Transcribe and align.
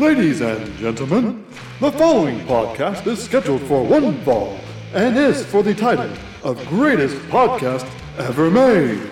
Ladies 0.00 0.40
and 0.40 0.74
gentlemen, 0.78 1.44
the 1.78 1.92
following 1.92 2.40
podcast 2.46 3.06
is 3.06 3.22
scheduled 3.22 3.60
for 3.60 3.84
one 3.84 4.18
fall 4.22 4.58
and 4.94 5.14
is 5.14 5.44
for 5.44 5.62
the 5.62 5.74
title 5.74 6.10
of 6.42 6.66
Greatest 6.68 7.16
Podcast 7.28 7.86
Ever 8.16 8.50
Made. 8.50 9.10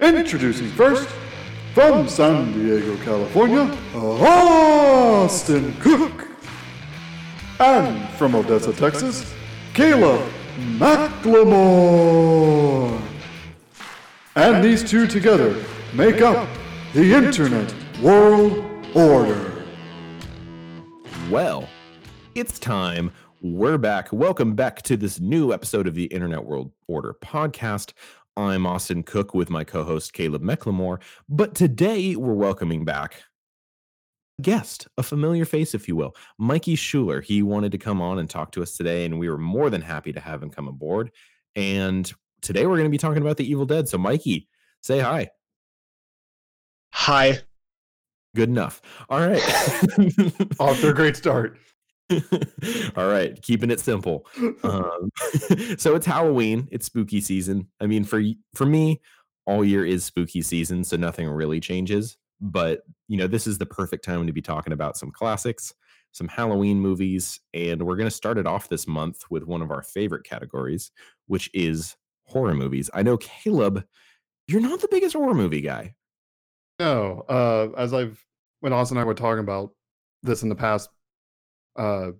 Introducing 0.00 0.68
first, 0.70 1.10
from 1.74 2.08
San 2.08 2.54
Diego, 2.54 2.96
California, 3.04 3.70
Austin 3.94 5.74
Cook. 5.80 6.26
And 7.60 8.08
from 8.14 8.34
Odessa, 8.34 8.72
Texas, 8.72 9.30
Caleb 9.74 10.26
McLemore. 10.78 11.78
And 14.36 14.64
these 14.64 14.82
two 14.82 15.06
together 15.06 15.62
make 15.92 16.22
up 16.22 16.48
the 16.94 17.12
Internet 17.12 17.74
World 18.00 18.64
Order. 18.94 19.53
Well, 21.30 21.66
it's 22.34 22.58
time. 22.58 23.10
We're 23.40 23.78
back. 23.78 24.12
Welcome 24.12 24.54
back 24.54 24.82
to 24.82 24.96
this 24.96 25.20
new 25.20 25.54
episode 25.54 25.86
of 25.86 25.94
the 25.94 26.04
Internet 26.04 26.44
World 26.44 26.70
Order 26.86 27.16
podcast. 27.24 27.94
I'm 28.36 28.66
Austin 28.66 29.02
Cook 29.02 29.32
with 29.32 29.48
my 29.48 29.64
co 29.64 29.84
host 29.84 30.12
Caleb 30.12 30.42
McLemore. 30.42 31.00
But 31.26 31.54
today 31.54 32.14
we're 32.14 32.34
welcoming 32.34 32.84
back 32.84 33.22
a 34.38 34.42
guest, 34.42 34.86
a 34.98 35.02
familiar 35.02 35.46
face, 35.46 35.74
if 35.74 35.88
you 35.88 35.96
will, 35.96 36.14
Mikey 36.38 36.74
Schuler. 36.74 37.22
He 37.22 37.42
wanted 37.42 37.72
to 37.72 37.78
come 37.78 38.02
on 38.02 38.18
and 38.18 38.28
talk 38.28 38.52
to 38.52 38.62
us 38.62 38.76
today, 38.76 39.06
and 39.06 39.18
we 39.18 39.30
were 39.30 39.38
more 39.38 39.70
than 39.70 39.80
happy 39.80 40.12
to 40.12 40.20
have 40.20 40.42
him 40.42 40.50
come 40.50 40.68
aboard. 40.68 41.10
And 41.56 42.12
today 42.42 42.66
we're 42.66 42.76
going 42.76 42.84
to 42.84 42.90
be 42.90 42.98
talking 42.98 43.22
about 43.22 43.38
the 43.38 43.50
Evil 43.50 43.64
Dead. 43.64 43.88
So, 43.88 43.96
Mikey, 43.96 44.46
say 44.82 45.00
hi. 45.00 45.30
Hi. 46.92 47.40
Good 48.34 48.48
enough. 48.48 48.82
All 49.08 49.20
right. 49.20 49.42
Off 50.58 50.80
to 50.80 50.88
a 50.90 50.94
great 50.94 51.16
start. 51.16 51.58
All 52.96 53.08
right, 53.08 53.40
keeping 53.42 53.70
it 53.70 53.80
simple. 53.80 54.26
Um, 54.62 55.10
so 55.78 55.94
it's 55.94 56.06
Halloween. 56.06 56.68
It's 56.70 56.86
spooky 56.86 57.20
season. 57.20 57.68
I 57.80 57.86
mean, 57.86 58.04
for 58.04 58.22
for 58.54 58.66
me, 58.66 59.00
all 59.46 59.64
year 59.64 59.86
is 59.86 60.04
spooky 60.04 60.42
season, 60.42 60.84
so 60.84 60.96
nothing 60.96 61.28
really 61.28 61.60
changes. 61.60 62.18
But 62.40 62.82
you 63.08 63.16
know, 63.16 63.26
this 63.26 63.46
is 63.46 63.58
the 63.58 63.66
perfect 63.66 64.04
time 64.04 64.26
to 64.26 64.32
be 64.32 64.42
talking 64.42 64.72
about 64.72 64.98
some 64.98 65.10
classics, 65.10 65.72
some 66.12 66.28
Halloween 66.28 66.78
movies, 66.78 67.40
and 67.54 67.82
we're 67.82 67.96
going 67.96 68.08
to 68.08 68.14
start 68.14 68.36
it 68.36 68.46
off 68.46 68.68
this 68.68 68.86
month 68.86 69.22
with 69.30 69.44
one 69.44 69.62
of 69.62 69.70
our 69.70 69.82
favorite 69.82 70.24
categories, 70.24 70.90
which 71.26 71.50
is 71.54 71.96
horror 72.26 72.54
movies. 72.54 72.90
I 72.92 73.02
know 73.02 73.16
Caleb, 73.16 73.84
you're 74.46 74.60
not 74.60 74.80
the 74.80 74.88
biggest 74.90 75.14
horror 75.14 75.34
movie 75.34 75.62
guy. 75.62 75.94
No, 76.78 77.24
uh, 77.28 77.68
as 77.76 77.94
I've 77.94 78.22
when 78.60 78.72
Austin 78.72 78.96
and 78.96 79.02
I 79.02 79.06
were 79.06 79.14
talking 79.14 79.40
about 79.40 79.70
this 80.22 80.42
in 80.42 80.48
the 80.48 80.54
past, 80.54 80.88
uh, 81.76 82.12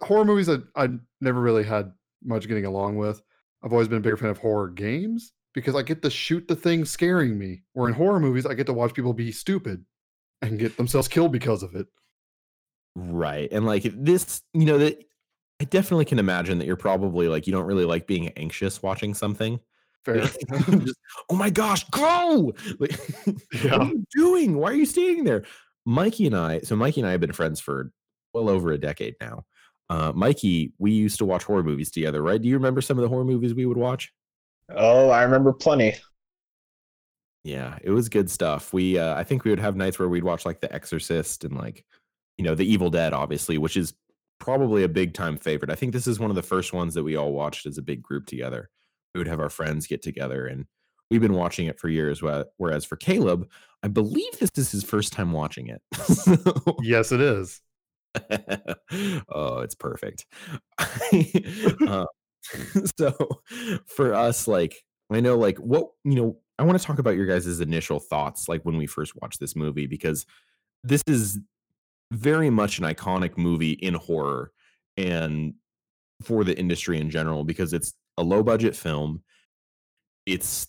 horror 0.00 0.24
movies 0.24 0.46
that 0.46 0.62
I 0.74 0.88
never 1.20 1.40
really 1.40 1.64
had 1.64 1.92
much 2.22 2.48
getting 2.48 2.66
along 2.66 2.96
with. 2.96 3.20
I've 3.62 3.72
always 3.72 3.88
been 3.88 3.98
a 3.98 4.02
bigger 4.02 4.16
fan 4.16 4.30
of 4.30 4.38
horror 4.38 4.68
games 4.68 5.32
because 5.54 5.74
I 5.74 5.82
get 5.82 6.02
to 6.02 6.10
shoot 6.10 6.46
the 6.48 6.56
thing 6.56 6.84
scaring 6.84 7.38
me. 7.38 7.62
Or 7.74 7.88
in 7.88 7.94
horror 7.94 8.20
movies, 8.20 8.46
I 8.46 8.54
get 8.54 8.66
to 8.66 8.72
watch 8.72 8.94
people 8.94 9.12
be 9.12 9.32
stupid 9.32 9.84
and 10.42 10.58
get 10.58 10.76
themselves 10.76 11.08
killed 11.08 11.32
because 11.32 11.62
of 11.62 11.74
it. 11.74 11.86
Right. 12.96 13.48
And 13.52 13.66
like 13.66 13.82
this, 13.94 14.42
you 14.54 14.64
know, 14.64 14.78
that 14.78 15.02
I 15.60 15.64
definitely 15.64 16.06
can 16.06 16.18
imagine 16.18 16.58
that 16.58 16.66
you're 16.66 16.76
probably 16.76 17.28
like 17.28 17.46
you 17.46 17.52
don't 17.52 17.66
really 17.66 17.84
like 17.84 18.06
being 18.06 18.28
anxious 18.30 18.82
watching 18.82 19.14
something. 19.14 19.60
Fair. 20.04 20.20
Just, 20.20 20.98
oh 21.28 21.34
my 21.34 21.50
gosh, 21.50 21.84
go! 21.90 22.52
Like, 22.78 22.98
Yeah. 23.52 23.70
what 23.70 23.80
are 23.80 23.84
you 23.86 24.06
doing? 24.14 24.56
Why 24.56 24.70
are 24.70 24.74
you 24.74 24.86
staying 24.86 25.24
there? 25.24 25.44
Mikey 25.86 26.26
and 26.26 26.36
I, 26.36 26.60
so 26.60 26.76
Mikey 26.76 27.00
and 27.00 27.08
I 27.08 27.12
have 27.12 27.20
been 27.20 27.32
friends 27.32 27.60
for 27.60 27.90
well 28.32 28.48
over 28.48 28.72
a 28.72 28.78
decade 28.78 29.16
now. 29.20 29.44
Uh, 29.88 30.12
Mikey, 30.14 30.72
we 30.78 30.92
used 30.92 31.18
to 31.18 31.24
watch 31.24 31.42
horror 31.42 31.64
movies 31.64 31.90
together, 31.90 32.22
right? 32.22 32.40
Do 32.40 32.48
you 32.48 32.54
remember 32.54 32.80
some 32.80 32.96
of 32.96 33.02
the 33.02 33.08
horror 33.08 33.24
movies 33.24 33.54
we 33.54 33.66
would 33.66 33.76
watch? 33.76 34.12
Oh, 34.68 35.10
I 35.10 35.22
remember 35.24 35.52
plenty. 35.52 35.96
Yeah, 37.42 37.78
it 37.82 37.90
was 37.90 38.08
good 38.08 38.30
stuff. 38.30 38.72
We, 38.72 38.98
uh, 38.98 39.16
I 39.16 39.24
think 39.24 39.44
we 39.44 39.50
would 39.50 39.58
have 39.58 39.74
nights 39.74 39.98
where 39.98 40.08
we'd 40.08 40.22
watch 40.22 40.46
like 40.46 40.60
The 40.60 40.72
Exorcist 40.72 41.44
and 41.44 41.56
like, 41.56 41.84
you 42.38 42.44
know, 42.44 42.54
The 42.54 42.70
Evil 42.70 42.90
Dead, 42.90 43.12
obviously, 43.12 43.58
which 43.58 43.76
is 43.76 43.94
probably 44.38 44.84
a 44.84 44.88
big 44.88 45.12
time 45.12 45.36
favorite. 45.36 45.70
I 45.70 45.74
think 45.74 45.92
this 45.92 46.06
is 46.06 46.20
one 46.20 46.30
of 46.30 46.36
the 46.36 46.42
first 46.42 46.72
ones 46.72 46.94
that 46.94 47.02
we 47.02 47.16
all 47.16 47.32
watched 47.32 47.66
as 47.66 47.78
a 47.78 47.82
big 47.82 48.02
group 48.02 48.26
together. 48.26 48.70
We 49.14 49.18
would 49.18 49.28
have 49.28 49.40
our 49.40 49.50
friends 49.50 49.86
get 49.86 50.02
together 50.02 50.46
and 50.46 50.66
we've 51.10 51.20
been 51.20 51.34
watching 51.34 51.66
it 51.66 51.80
for 51.80 51.88
years. 51.88 52.22
Whereas 52.56 52.84
for 52.84 52.96
Caleb, 52.96 53.48
I 53.82 53.88
believe 53.88 54.38
this 54.38 54.50
is 54.56 54.70
his 54.70 54.84
first 54.84 55.12
time 55.12 55.32
watching 55.32 55.68
it. 55.68 55.82
So- 55.94 56.76
yes, 56.82 57.12
it 57.12 57.20
is. 57.20 57.60
oh, 59.28 59.58
it's 59.60 59.74
perfect. 59.74 60.26
uh, 61.86 62.04
so 62.98 63.42
for 63.86 64.14
us, 64.14 64.48
like 64.48 64.82
I 65.10 65.20
know, 65.20 65.36
like 65.36 65.58
what 65.58 65.88
you 66.04 66.14
know, 66.14 66.38
I 66.58 66.64
want 66.64 66.78
to 66.78 66.84
talk 66.84 66.98
about 66.98 67.16
your 67.16 67.26
guys' 67.26 67.60
initial 67.60 68.00
thoughts, 68.00 68.48
like 68.48 68.62
when 68.64 68.76
we 68.76 68.86
first 68.86 69.14
watched 69.20 69.40
this 69.40 69.56
movie, 69.56 69.86
because 69.86 70.26
this 70.82 71.02
is 71.06 71.38
very 72.12 72.50
much 72.50 72.78
an 72.78 72.84
iconic 72.84 73.38
movie 73.38 73.72
in 73.72 73.94
horror 73.94 74.50
and 74.96 75.54
for 76.22 76.44
the 76.44 76.58
industry 76.58 77.00
in 77.00 77.10
general, 77.10 77.44
because 77.44 77.72
it's 77.72 77.94
a 78.16 78.22
low 78.22 78.42
budget 78.42 78.76
film. 78.76 79.22
It's 80.26 80.68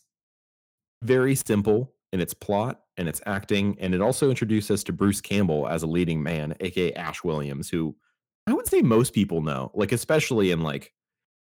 very 1.04 1.36
simple 1.36 1.94
in 2.12 2.20
its 2.20 2.34
plot 2.34 2.82
and 2.98 3.08
its 3.08 3.22
acting, 3.26 3.78
and 3.80 3.94
it 3.94 4.02
also 4.02 4.30
introduced 4.30 4.70
us 4.72 4.84
to 4.84 4.94
Bruce 4.94 5.22
Campbell 5.22 5.68
as 5.68 5.84
a 5.84 5.88
leading 5.88 6.22
man, 6.22 6.56
aka 6.60 6.94
Ash 6.94 7.24
Williams, 7.24 7.70
who 7.70 7.96
I 8.48 8.54
would 8.54 8.68
say 8.68 8.82
most 8.82 9.14
people 9.14 9.42
know, 9.42 9.72
like 9.74 9.92
especially 9.92 10.52
in 10.52 10.62
like 10.62 10.94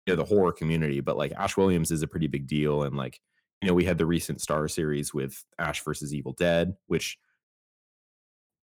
you 0.06 0.14
know 0.14 0.18
the 0.18 0.28
horror 0.28 0.52
community. 0.52 1.00
But 1.00 1.18
like 1.18 1.32
Ash 1.34 1.58
Williams 1.58 1.92
is 1.92 2.04
a 2.04 2.08
pretty 2.08 2.28
big 2.28 2.48
deal, 2.48 2.84
and 2.84 2.96
like 2.96 3.20
you 3.62 3.68
know 3.68 3.74
we 3.74 3.86
had 3.86 3.98
the 3.98 4.06
recent 4.06 4.40
Starz 4.40 4.72
series 4.72 5.14
with 5.14 5.44
Ash 5.60 5.84
versus 5.84 6.14
Evil 6.14 6.34
Dead, 6.34 6.76
which 6.88 7.18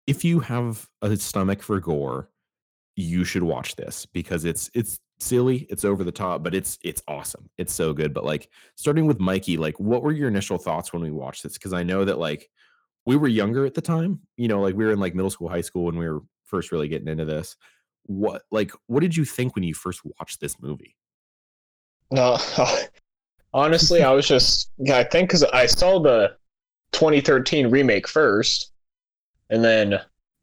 if 0.07 0.23
you 0.25 0.39
have 0.39 0.88
a 1.01 1.16
stomach 1.18 1.62
for 1.62 1.79
gore, 1.79 2.29
you 2.95 3.23
should 3.23 3.44
watch 3.44 3.75
this 3.75 4.06
because 4.06 4.45
it's 4.45 4.69
it's 4.73 5.00
silly, 5.19 5.68
it's 5.69 5.85
over 5.85 6.03
the 6.03 6.12
top, 6.12 6.44
but 6.44 6.56
it's 6.56 6.78
it's 6.84 7.03
awesome. 7.07 7.50
It's 7.57 7.74
so 7.74 7.94
good. 7.94 8.13
But 8.13 8.25
like 8.25 8.50
starting 8.75 9.06
with 9.06 9.19
Mikey, 9.19 9.57
like 9.57 9.80
what 9.80 10.03
were 10.03 10.12
your 10.12 10.28
initial 10.28 10.57
thoughts 10.57 10.94
when 10.94 11.02
we 11.02 11.12
watched 11.12 11.44
this? 11.44 11.53
Because 11.53 11.74
I 11.74 11.84
know 11.84 12.06
that 12.06 12.19
like 12.19 12.50
we 13.06 13.16
were 13.16 13.28
younger 13.28 13.66
at 13.66 13.74
the 13.74 13.81
time, 13.81 14.19
you 14.38 14.47
know, 14.47 14.62
like 14.62 14.75
we 14.75 14.85
were 14.85 14.91
in 14.91 15.00
like 15.00 15.16
middle 15.16 15.30
school, 15.30 15.50
high 15.50 15.62
school 15.62 15.85
when 15.85 15.97
we 15.97 16.07
were 16.07 16.22
first 16.46 16.72
really 16.72 16.88
getting 16.88 17.07
into 17.07 17.25
this. 17.25 17.56
What 18.03 18.44
like 18.52 18.72
what 18.88 19.02
did 19.02 19.16
you 19.16 19.25
think 19.25 19.56
when 19.56 19.63
you 19.63 19.74
first 19.74 20.02
watched 20.19 20.40
this 20.40 20.62
movie? 20.62 20.96
No, 22.12 22.38
honestly, 23.53 24.01
I 24.01 24.12
was 24.12 24.28
just 24.28 24.72
I 24.91 25.03
think 25.03 25.30
because 25.30 25.44
I 25.44 25.66
saw 25.66 26.00
the 26.00 26.36
2013 26.94 27.69
remake 27.69 28.07
first, 28.07 28.72
and 29.50 29.63
then 29.63 30.00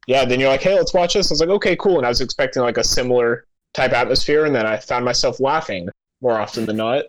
yeah, 0.07 0.25
then 0.25 0.39
you're 0.39 0.49
like, 0.49 0.63
hey, 0.63 0.75
let's 0.75 0.95
watch 0.95 1.15
this. 1.15 1.31
I 1.31 1.33
was 1.33 1.41
like, 1.41 1.49
okay, 1.49 1.75
cool, 1.77 1.97
and 1.97 2.07
I 2.07 2.11
was 2.11 2.21
expecting 2.21 2.63
like 2.63 2.79
a 2.79 2.85
similar 2.85 3.47
type 3.75 3.93
atmosphere, 3.93 4.45
and 4.45 4.55
then 4.55 4.67
I 4.67 4.79
found 4.79 5.05
myself 5.05 5.41
laughing 5.41 5.89
more 6.21 6.39
often 6.39 6.67
than 6.67 6.77
not. 6.77 7.05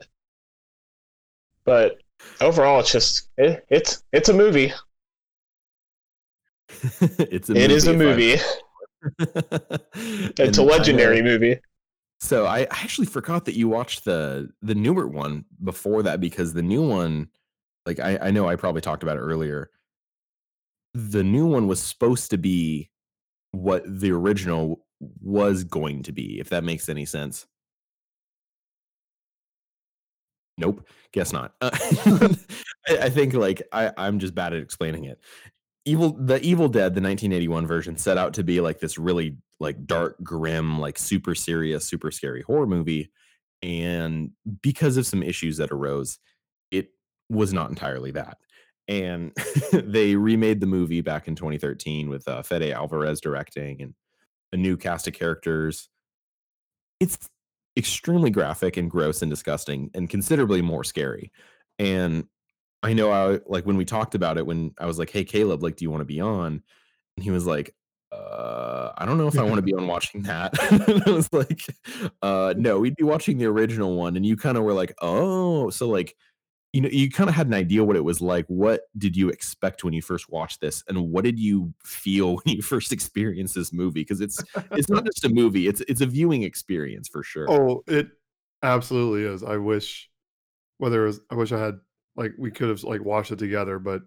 But 1.65 1.97
overall, 2.41 2.79
it's 2.79 2.91
just 2.91 3.29
it, 3.37 3.65
it's 3.69 4.03
it's 4.11 4.29
a 4.29 4.33
movie. 4.33 4.73
it's 7.01 7.49
a 7.49 7.55
It 7.55 7.71
is 7.71 7.87
a 7.87 7.93
movie. 7.93 8.37
It's 10.39 10.57
a 10.57 10.63
legendary 10.63 11.21
movie. 11.21 11.59
So 12.19 12.45
I 12.45 12.61
I 12.61 12.67
actually 12.71 13.07
forgot 13.07 13.45
that 13.45 13.55
you 13.55 13.69
watched 13.69 14.05
the 14.05 14.49
the 14.61 14.75
newer 14.75 15.07
one 15.07 15.45
before 15.63 16.03
that 16.03 16.19
because 16.19 16.53
the 16.53 16.63
new 16.63 16.87
one, 16.87 17.29
like 17.85 17.99
I, 17.99 18.17
I 18.21 18.31
know 18.31 18.47
I 18.47 18.55
probably 18.55 18.81
talked 18.81 19.03
about 19.03 19.17
it 19.17 19.21
earlier. 19.21 19.69
The 20.93 21.23
new 21.23 21.45
one 21.45 21.67
was 21.67 21.79
supposed 21.81 22.31
to 22.31 22.37
be 22.37 22.89
what 23.51 23.83
the 23.85 24.11
original 24.11 24.85
was 24.99 25.63
going 25.63 26.03
to 26.03 26.11
be, 26.11 26.39
if 26.39 26.49
that 26.49 26.63
makes 26.63 26.89
any 26.89 27.05
sense. 27.05 27.45
Nope, 30.57 30.87
guess 31.11 31.31
not. 31.33 31.53
Uh, 31.61 32.29
I, 33.01 33.09
think 33.09 33.33
like 33.33 33.61
I, 33.73 33.91
I'm 33.97 34.17
just 34.17 34.33
bad 34.33 34.53
at 34.53 34.61
explaining 34.61 35.03
it. 35.03 35.19
Evil 35.83 36.13
the 36.13 36.39
Evil 36.41 36.69
Dead, 36.69 36.95
the 36.95 37.01
1981 37.01 37.67
version, 37.67 37.97
set 37.97 38.17
out 38.17 38.33
to 38.35 38.43
be 38.43 38.61
like 38.61 38.79
this 38.79 38.97
really 38.97 39.35
like 39.59 39.85
dark, 39.85 40.15
grim, 40.23 40.79
like 40.79 40.97
super 40.97 41.35
serious, 41.35 41.83
super 41.85 42.11
scary 42.11 42.43
horror 42.43 42.65
movie. 42.65 43.11
And 43.61 44.31
because 44.61 44.97
of 44.97 45.05
some 45.05 45.21
issues 45.21 45.57
that 45.57 45.71
arose, 45.71 46.19
it 46.71 46.91
was 47.29 47.53
not 47.53 47.69
entirely 47.69 48.11
that. 48.11 48.37
And 48.87 49.33
they 49.73 50.15
remade 50.15 50.61
the 50.61 50.67
movie 50.67 51.01
back 51.01 51.27
in 51.27 51.35
2013 51.35 52.09
with 52.09 52.27
uh, 52.27 52.41
Fede 52.41 52.71
Alvarez 52.71 53.19
directing 53.19 53.81
and 53.81 53.93
a 54.51 54.57
new 54.57 54.77
cast 54.77 55.07
of 55.07 55.13
characters. 55.13 55.89
It's 56.99 57.17
extremely 57.77 58.29
graphic 58.29 58.77
and 58.77 58.89
gross 58.89 59.21
and 59.21 59.29
disgusting 59.29 59.91
and 59.93 60.09
considerably 60.09 60.61
more 60.61 60.83
scary. 60.83 61.31
And 61.79 62.25
I 62.83 62.93
know 62.93 63.11
I 63.11 63.39
like 63.45 63.65
when 63.65 63.77
we 63.77 63.85
talked 63.85 64.15
about 64.15 64.37
it 64.37 64.45
when 64.45 64.73
I 64.79 64.85
was 64.85 64.99
like, 64.99 65.09
"Hey 65.09 65.23
Caleb, 65.23 65.63
like 65.63 65.75
do 65.75 65.85
you 65.85 65.91
want 65.91 66.01
to 66.01 66.05
be 66.05 66.21
on?" 66.21 66.63
And 67.15 67.23
he 67.23 67.31
was 67.31 67.45
like, 67.45 67.73
uh, 68.11 68.91
I 68.97 69.05
don't 69.05 69.17
know 69.17 69.27
if 69.27 69.37
I 69.37 69.43
want 69.43 69.57
to 69.57 69.61
be 69.61 69.73
on 69.73 69.87
watching 69.87 70.23
that. 70.23 70.53
I 71.07 71.11
was 71.11 71.31
like, 71.33 71.61
uh, 72.21 72.53
no, 72.57 72.79
we'd 72.79 72.95
be 72.95 73.03
watching 73.03 73.37
the 73.37 73.45
original 73.45 73.95
one, 73.95 74.15
and 74.15 74.25
you 74.25 74.37
kind 74.37 74.57
of 74.57 74.63
were 74.63 74.73
like, 74.73 74.93
oh, 75.01 75.69
so 75.69 75.87
like, 75.87 76.15
you 76.73 76.81
know, 76.81 76.89
you 76.89 77.09
kind 77.09 77.29
of 77.29 77.35
had 77.35 77.47
an 77.47 77.53
idea 77.53 77.83
what 77.83 77.95
it 77.95 78.03
was 78.03 78.21
like. 78.21 78.45
What 78.47 78.81
did 78.97 79.15
you 79.15 79.29
expect 79.29 79.83
when 79.83 79.93
you 79.93 80.01
first 80.01 80.29
watched 80.29 80.61
this, 80.61 80.83
and 80.87 81.11
what 81.11 81.23
did 81.23 81.39
you 81.39 81.73
feel 81.83 82.35
when 82.43 82.55
you 82.55 82.61
first 82.61 82.91
experienced 82.91 83.55
this 83.55 83.73
movie? 83.73 84.01
Because 84.01 84.21
it's 84.21 84.43
it's 84.71 84.89
not 84.89 85.05
just 85.05 85.25
a 85.25 85.29
movie; 85.29 85.67
it's 85.67 85.81
it's 85.87 86.01
a 86.01 86.05
viewing 86.05 86.43
experience 86.43 87.07
for 87.07 87.23
sure. 87.23 87.49
Oh, 87.49 87.83
it 87.87 88.09
absolutely 88.63 89.23
is. 89.23 89.43
I 89.43 89.57
wish 89.57 90.09
whether 90.77 91.03
it 91.03 91.07
was, 91.07 91.21
I 91.31 91.35
wish 91.35 91.51
I 91.51 91.59
had 91.59 91.79
like 92.15 92.33
we 92.37 92.51
could 92.51 92.69
have 92.69 92.83
like 92.83 93.03
watched 93.03 93.31
it 93.31 93.39
together, 93.39 93.79
but 93.79 94.01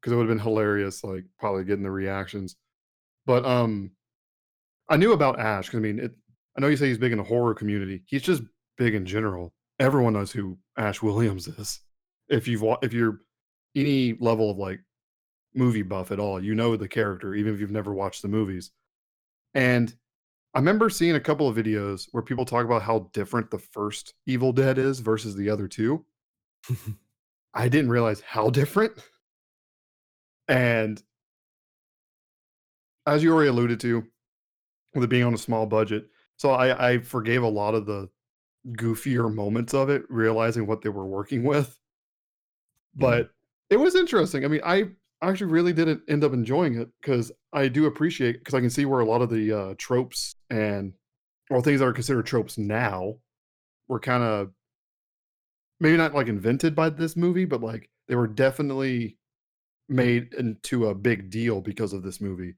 because 0.00 0.12
it 0.12 0.16
would 0.16 0.28
have 0.28 0.36
been 0.36 0.44
hilarious, 0.44 1.04
like 1.04 1.24
probably 1.38 1.64
getting 1.64 1.84
the 1.84 1.90
reactions. 1.90 2.56
But 3.24 3.44
um, 3.44 3.92
I 4.88 4.96
knew 4.96 5.12
about 5.12 5.38
Ash 5.38 5.66
because 5.66 5.78
I 5.78 5.82
mean, 5.82 5.98
it. 5.98 6.12
I 6.56 6.60
know 6.60 6.66
you 6.66 6.76
say 6.76 6.88
he's 6.88 6.98
big 6.98 7.12
in 7.12 7.18
the 7.18 7.24
horror 7.24 7.54
community. 7.54 8.02
He's 8.06 8.22
just 8.22 8.42
big 8.76 8.94
in 8.94 9.06
general. 9.06 9.54
Everyone 9.78 10.12
knows 10.12 10.32
who 10.32 10.58
Ash 10.76 11.00
Williams 11.00 11.48
is. 11.48 11.80
If 12.28 12.48
you've 12.48 12.62
wa- 12.62 12.78
if 12.82 12.92
you're 12.92 13.20
any 13.74 14.14
level 14.14 14.50
of 14.50 14.58
like 14.58 14.80
movie 15.54 15.82
buff 15.82 16.10
at 16.10 16.20
all, 16.20 16.42
you 16.42 16.54
know 16.54 16.76
the 16.76 16.88
character, 16.88 17.34
even 17.34 17.54
if 17.54 17.60
you've 17.60 17.70
never 17.70 17.92
watched 17.92 18.22
the 18.22 18.28
movies. 18.28 18.70
And 19.54 19.94
I 20.54 20.58
remember 20.58 20.90
seeing 20.90 21.14
a 21.14 21.20
couple 21.20 21.48
of 21.48 21.56
videos 21.56 22.08
where 22.12 22.22
people 22.22 22.44
talk 22.44 22.64
about 22.64 22.82
how 22.82 23.10
different 23.12 23.50
the 23.50 23.58
first 23.58 24.14
Evil 24.26 24.52
Dead 24.52 24.78
is 24.78 25.00
versus 25.00 25.34
the 25.34 25.50
other 25.50 25.68
two. 25.68 26.04
I 27.54 27.68
didn't 27.68 27.90
realize 27.90 28.20
how 28.20 28.50
different. 28.50 28.92
And 30.48 31.02
as 33.06 33.22
you 33.22 33.32
already 33.32 33.48
alluded 33.48 33.80
to, 33.80 34.04
with 34.94 35.04
it 35.04 35.10
being 35.10 35.24
on 35.24 35.34
a 35.34 35.38
small 35.38 35.66
budget, 35.66 36.08
so 36.36 36.50
I, 36.50 36.92
I 36.92 36.98
forgave 36.98 37.42
a 37.42 37.48
lot 37.48 37.74
of 37.74 37.86
the 37.86 38.08
goofier 38.76 39.32
moments 39.32 39.74
of 39.74 39.90
it, 39.90 40.02
realizing 40.08 40.66
what 40.66 40.82
they 40.82 40.90
were 40.90 41.06
working 41.06 41.44
with. 41.44 41.78
But 42.94 43.30
it 43.70 43.76
was 43.76 43.94
interesting. 43.94 44.44
I 44.44 44.48
mean, 44.48 44.60
I 44.64 44.84
actually 45.22 45.50
really 45.50 45.72
didn't 45.72 46.02
end 46.08 46.24
up 46.24 46.32
enjoying 46.32 46.78
it 46.78 46.88
because 47.00 47.32
I 47.52 47.68
do 47.68 47.86
appreciate 47.86 48.38
because 48.38 48.54
I 48.54 48.60
can 48.60 48.70
see 48.70 48.84
where 48.84 49.00
a 49.00 49.04
lot 49.04 49.22
of 49.22 49.30
the 49.30 49.52
uh, 49.52 49.74
tropes 49.78 50.36
and 50.50 50.92
or 51.50 51.62
things 51.62 51.80
that 51.80 51.86
are 51.86 51.92
considered 51.92 52.26
tropes 52.26 52.58
now 52.58 53.16
were 53.88 54.00
kind 54.00 54.22
of 54.22 54.50
maybe 55.80 55.96
not 55.96 56.14
like 56.14 56.28
invented 56.28 56.74
by 56.74 56.90
this 56.90 57.16
movie, 57.16 57.44
but 57.44 57.60
like 57.60 57.90
they 58.08 58.14
were 58.14 58.28
definitely 58.28 59.18
made 59.88 60.34
into 60.34 60.86
a 60.86 60.94
big 60.94 61.30
deal 61.30 61.60
because 61.60 61.92
of 61.92 62.02
this 62.02 62.20
movie. 62.20 62.54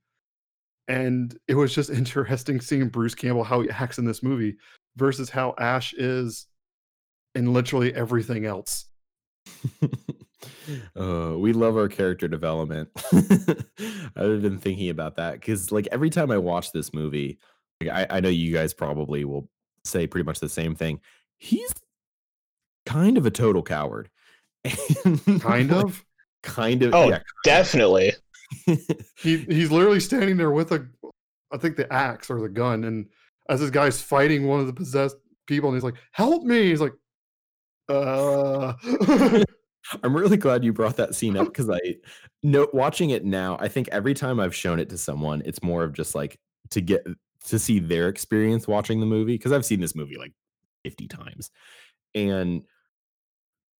And 0.89 1.37
it 1.49 1.55
was 1.55 1.75
just 1.75 1.91
interesting 1.91 2.61
seeing 2.61 2.89
Bruce 2.89 3.15
Campbell 3.15 3.45
how 3.45 3.61
he 3.61 3.71
acts 3.71 3.99
in 3.99 4.05
this 4.05 4.23
movie 4.23 4.57
versus 4.97 5.31
how 5.31 5.55
Ash 5.59 5.93
is 5.95 6.47
in 7.35 7.53
literally 7.53 7.95
everything 7.95 8.47
else. 8.47 8.87
uh, 10.97 11.35
we 11.37 11.53
love 11.53 11.77
our 11.77 11.89
character 11.89 12.29
development. 12.29 12.91
I've 13.13 14.43
been 14.43 14.59
thinking 14.59 14.91
about 14.91 15.17
that 15.17 15.35
because, 15.35 15.73
like, 15.73 15.89
every 15.93 16.11
time 16.11 16.31
I 16.31 16.39
watch 16.39 16.73
this 16.73 16.93
movie, 16.95 17.39
like, 17.81 17.91
I, 17.91 18.17
I 18.17 18.21
know 18.21 18.29
you 18.29 18.53
guys 18.53 18.75
probably 18.75 19.25
will 19.25 19.49
say 19.85 20.07
pretty 20.07 20.25
much 20.25 20.41
the 20.41 20.49
same 20.49 20.75
thing. 20.75 21.01
He's 21.37 21.73
kind 22.87 23.19
of 23.19 23.27
a 23.27 23.31
total 23.31 23.63
coward. 23.63 24.11
kind 25.41 25.73
of. 25.73 26.05
Kind 26.43 26.83
of. 26.83 26.95
Oh, 26.95 27.09
yeah. 27.09 27.21
definitely. 27.45 28.13
he 28.67 29.39
he's 29.39 29.71
literally 29.71 30.01
standing 30.01 30.37
there 30.37 30.51
with 30.51 30.73
a, 30.73 30.87
I 31.51 31.57
think 31.57 31.77
the 31.77 31.91
axe 31.93 32.31
or 32.31 32.41
the 32.41 32.49
gun, 32.49 32.85
and 32.85 33.07
as 33.49 33.61
this 33.61 33.71
guy's 33.71 34.01
fighting 34.01 34.47
one 34.47 34.61
of 34.61 34.67
the 34.67 34.73
possessed 34.73 35.17
people, 35.47 35.71
and 35.71 35.77
he's 35.77 35.85
like, 35.85 35.97
"Help 36.13 36.45
me!" 36.45 36.69
He's 36.69 36.81
like, 36.81 36.95
"Uh." 37.89 38.75
I'm 40.03 40.17
really 40.17 40.37
glad 40.37 40.65
you 40.65 40.73
brought 40.73 40.97
that 40.97 41.15
scene 41.15 41.37
up 41.37 41.47
because 41.47 41.69
I 41.69 41.97
know 42.43 42.69
watching 42.73 43.11
it 43.11 43.25
now, 43.25 43.57
I 43.61 43.69
think 43.69 43.89
every 43.89 44.15
time 44.15 44.41
I've 44.41 44.55
shown 44.55 44.79
it 44.79 44.89
to 44.91 44.99
someone, 44.99 45.43
it's 45.45 45.63
more 45.63 45.85
of 45.85 45.93
just 45.93 46.15
like 46.15 46.39
to 46.71 46.81
get 46.81 47.07
to 47.47 47.59
see 47.59 47.79
their 47.79 48.09
experience 48.09 48.67
watching 48.67 49.01
the 49.01 49.07
movie 49.07 49.35
because 49.35 49.53
I've 49.53 49.67
seen 49.67 49.81
this 49.81 49.95
movie 49.95 50.17
like 50.17 50.33
50 50.85 51.09
times. 51.09 51.51
And 52.15 52.63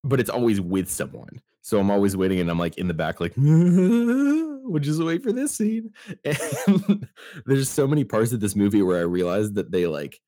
but 0.03 0.19
it's 0.19 0.29
always 0.29 0.61
with 0.61 0.89
someone. 0.89 1.41
So 1.61 1.79
I'm 1.79 1.89
always 1.89 2.15
waiting 2.15 2.39
and 2.39 2.49
I'm 2.51 2.59
like 2.59 2.77
in 2.77 2.87
the 2.87 2.93
back, 2.93 3.19
like, 3.19 3.33
we'll 3.37 4.79
just 4.79 5.01
wait 5.01 5.23
for 5.23 5.31
this 5.31 5.55
scene. 5.55 5.91
And 6.23 7.07
there's 7.45 7.69
so 7.69 7.87
many 7.87 8.03
parts 8.03 8.31
of 8.31 8.39
this 8.39 8.55
movie 8.55 8.83
where 8.83 8.99
I 8.99 9.03
realized 9.03 9.55
that 9.55 9.71
they 9.71 9.87
like 9.87 10.21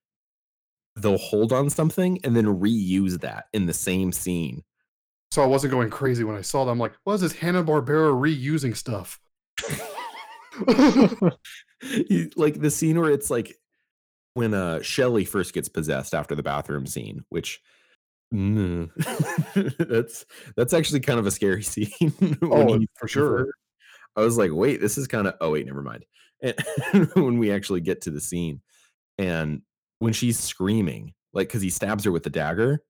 they'll 0.96 1.20
hold 1.20 1.54
on 1.54 1.70
something 1.70 2.20
and 2.24 2.36
then 2.36 2.46
reuse 2.46 3.20
that 3.22 3.46
in 3.54 3.68
the 3.68 3.74
same 3.74 4.12
scene. 4.12 4.64
So 5.32 5.44
I 5.44 5.46
wasn't 5.46 5.72
going 5.72 5.90
crazy 5.90 6.24
when 6.24 6.38
I 6.38 6.42
saw 6.42 6.64
them. 6.66 6.74
I'm 6.74 6.80
like, 6.80 6.94
what 7.04 7.14
is 7.16 7.22
this 7.22 7.34
Hanna 7.34 7.64
Barbera 7.64 8.14
reusing 8.14 8.76
stuff? 8.76 9.20
You- 12.10 12.32
like 12.36 12.60
the 12.60 12.72
scene 12.72 13.00
where 13.00 13.12
it's 13.12 13.30
like 13.30 13.56
when 14.34 14.56
uh 14.56 14.82
Shelly 14.82 15.26
first 15.26 15.54
gets 15.54 15.70
possessed 15.70 16.16
after 16.16 16.34
the 16.34 16.42
bathroom 16.42 16.88
scene, 16.88 17.24
which 17.30 17.60
mm, 18.34 18.90
that's 19.78 20.26
that's 20.56 20.74
actually 20.74 21.02
kind 21.02 21.20
of 21.20 21.28
a 21.28 21.32
scary 21.32 21.62
scene. 21.64 21.92
Oh, 22.42 22.80
for 22.96 23.08
sure. 23.08 23.38
her. 23.38 23.48
I 24.16 24.22
was 24.22 24.38
like, 24.38 24.52
wait, 24.52 24.82
this 24.82 24.98
is 24.98 25.08
kind 25.08 25.28
of 25.28 25.36
oh 25.40 25.52
wait, 25.52 25.68
never 25.68 25.84
mind. 25.84 26.06
And 26.42 26.56
when 27.14 27.38
we 27.38 27.52
actually 27.52 27.82
get 27.82 28.02
to 28.02 28.12
the 28.12 28.22
scene, 28.22 28.62
and 29.20 29.62
when 30.00 30.14
she's 30.14 30.40
screaming, 30.40 31.14
like 31.34 31.48
because 31.48 31.62
he 31.62 31.70
stabs 31.70 32.06
her 32.06 32.12
with 32.12 32.24
the 32.24 32.32
dagger, 32.32 32.82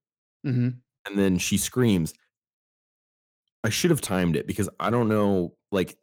hmm 0.45 0.69
and 1.05 1.17
then 1.19 1.37
she 1.37 1.57
screams. 1.57 2.13
I 3.67 3.69
should 3.69 3.91
have 3.91 3.99
timed 3.99 4.37
it 4.37 4.47
because 4.47 4.69
I 4.79 4.89
don't 4.89 5.09
know, 5.09 5.53
like, 5.73 5.97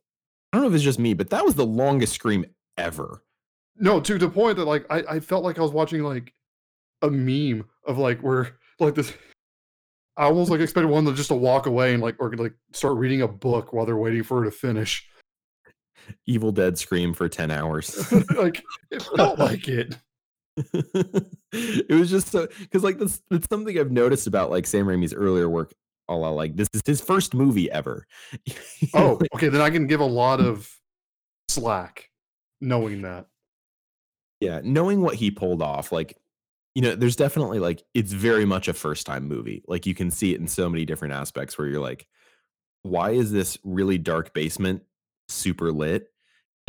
I 0.52 0.58
don't 0.58 0.64
know 0.64 0.68
if 0.68 0.74
it's 0.74 0.84
just 0.84 0.98
me, 0.98 1.14
but 1.14 1.30
that 1.30 1.46
was 1.46 1.54
the 1.54 1.64
longest 1.64 2.12
scream 2.12 2.44
ever. 2.76 3.22
No, 3.74 4.00
to 4.00 4.18
the 4.18 4.28
point 4.28 4.58
that 4.58 4.66
like 4.66 4.84
I, 4.90 5.02
I 5.08 5.20
felt 5.20 5.44
like 5.44 5.58
I 5.58 5.62
was 5.62 5.70
watching 5.72 6.02
like 6.02 6.34
a 7.00 7.08
meme 7.08 7.64
of 7.86 7.96
like 7.96 8.20
where 8.20 8.58
like 8.80 8.94
this. 8.94 9.14
I 10.18 10.24
almost 10.24 10.50
like 10.50 10.60
expected 10.60 10.90
one 10.90 11.06
to 11.06 11.14
just 11.14 11.28
to 11.28 11.34
walk 11.34 11.64
away 11.64 11.94
and 11.94 12.02
like 12.02 12.16
or 12.18 12.30
like 12.36 12.52
start 12.74 12.98
reading 12.98 13.22
a 13.22 13.28
book 13.28 13.72
while 13.72 13.86
they're 13.86 13.96
waiting 13.96 14.22
for 14.22 14.40
her 14.40 14.44
to 14.44 14.50
finish. 14.50 15.08
Evil 16.26 16.52
Dead 16.52 16.76
scream 16.76 17.14
for 17.14 17.30
10 17.30 17.50
hours. 17.50 18.12
like 18.36 18.62
it 18.90 19.02
felt 19.16 19.38
like 19.38 19.68
it. 19.68 19.96
it 21.50 21.98
was 21.98 22.10
just 22.10 22.28
so 22.28 22.46
because 22.60 22.84
like 22.84 22.98
this 22.98 23.22
it's 23.30 23.48
something 23.48 23.78
I've 23.78 23.90
noticed 23.90 24.26
about 24.26 24.50
like 24.50 24.66
Sam 24.66 24.86
Raimi's 24.86 25.14
earlier 25.14 25.48
work. 25.48 25.72
All 26.08 26.34
like 26.34 26.56
this 26.56 26.68
is 26.74 26.82
his 26.84 27.00
first 27.00 27.34
movie 27.34 27.70
ever. 27.70 28.06
Oh, 28.94 29.18
okay. 29.34 29.48
Then 29.48 29.60
I 29.60 29.70
can 29.70 29.86
give 29.86 30.00
a 30.00 30.04
lot 30.04 30.40
of 30.40 30.70
slack 31.48 32.10
knowing 32.60 33.02
that. 33.02 33.26
yeah, 34.40 34.60
knowing 34.62 35.00
what 35.00 35.14
he 35.16 35.30
pulled 35.30 35.62
off, 35.62 35.92
like 35.92 36.16
you 36.74 36.82
know, 36.82 36.94
there's 36.96 37.16
definitely 37.16 37.58
like 37.60 37.82
it's 37.94 38.12
very 38.12 38.44
much 38.44 38.68
a 38.68 38.74
first 38.74 39.06
time 39.06 39.26
movie. 39.28 39.62
Like 39.66 39.86
you 39.86 39.94
can 39.94 40.10
see 40.10 40.34
it 40.34 40.40
in 40.40 40.48
so 40.48 40.68
many 40.68 40.84
different 40.84 41.14
aspects 41.14 41.56
where 41.56 41.68
you're 41.68 41.80
like, 41.80 42.06
why 42.82 43.10
is 43.12 43.30
this 43.32 43.58
really 43.64 43.98
dark 43.98 44.34
basement 44.34 44.82
super 45.28 45.72
lit? 45.72 46.08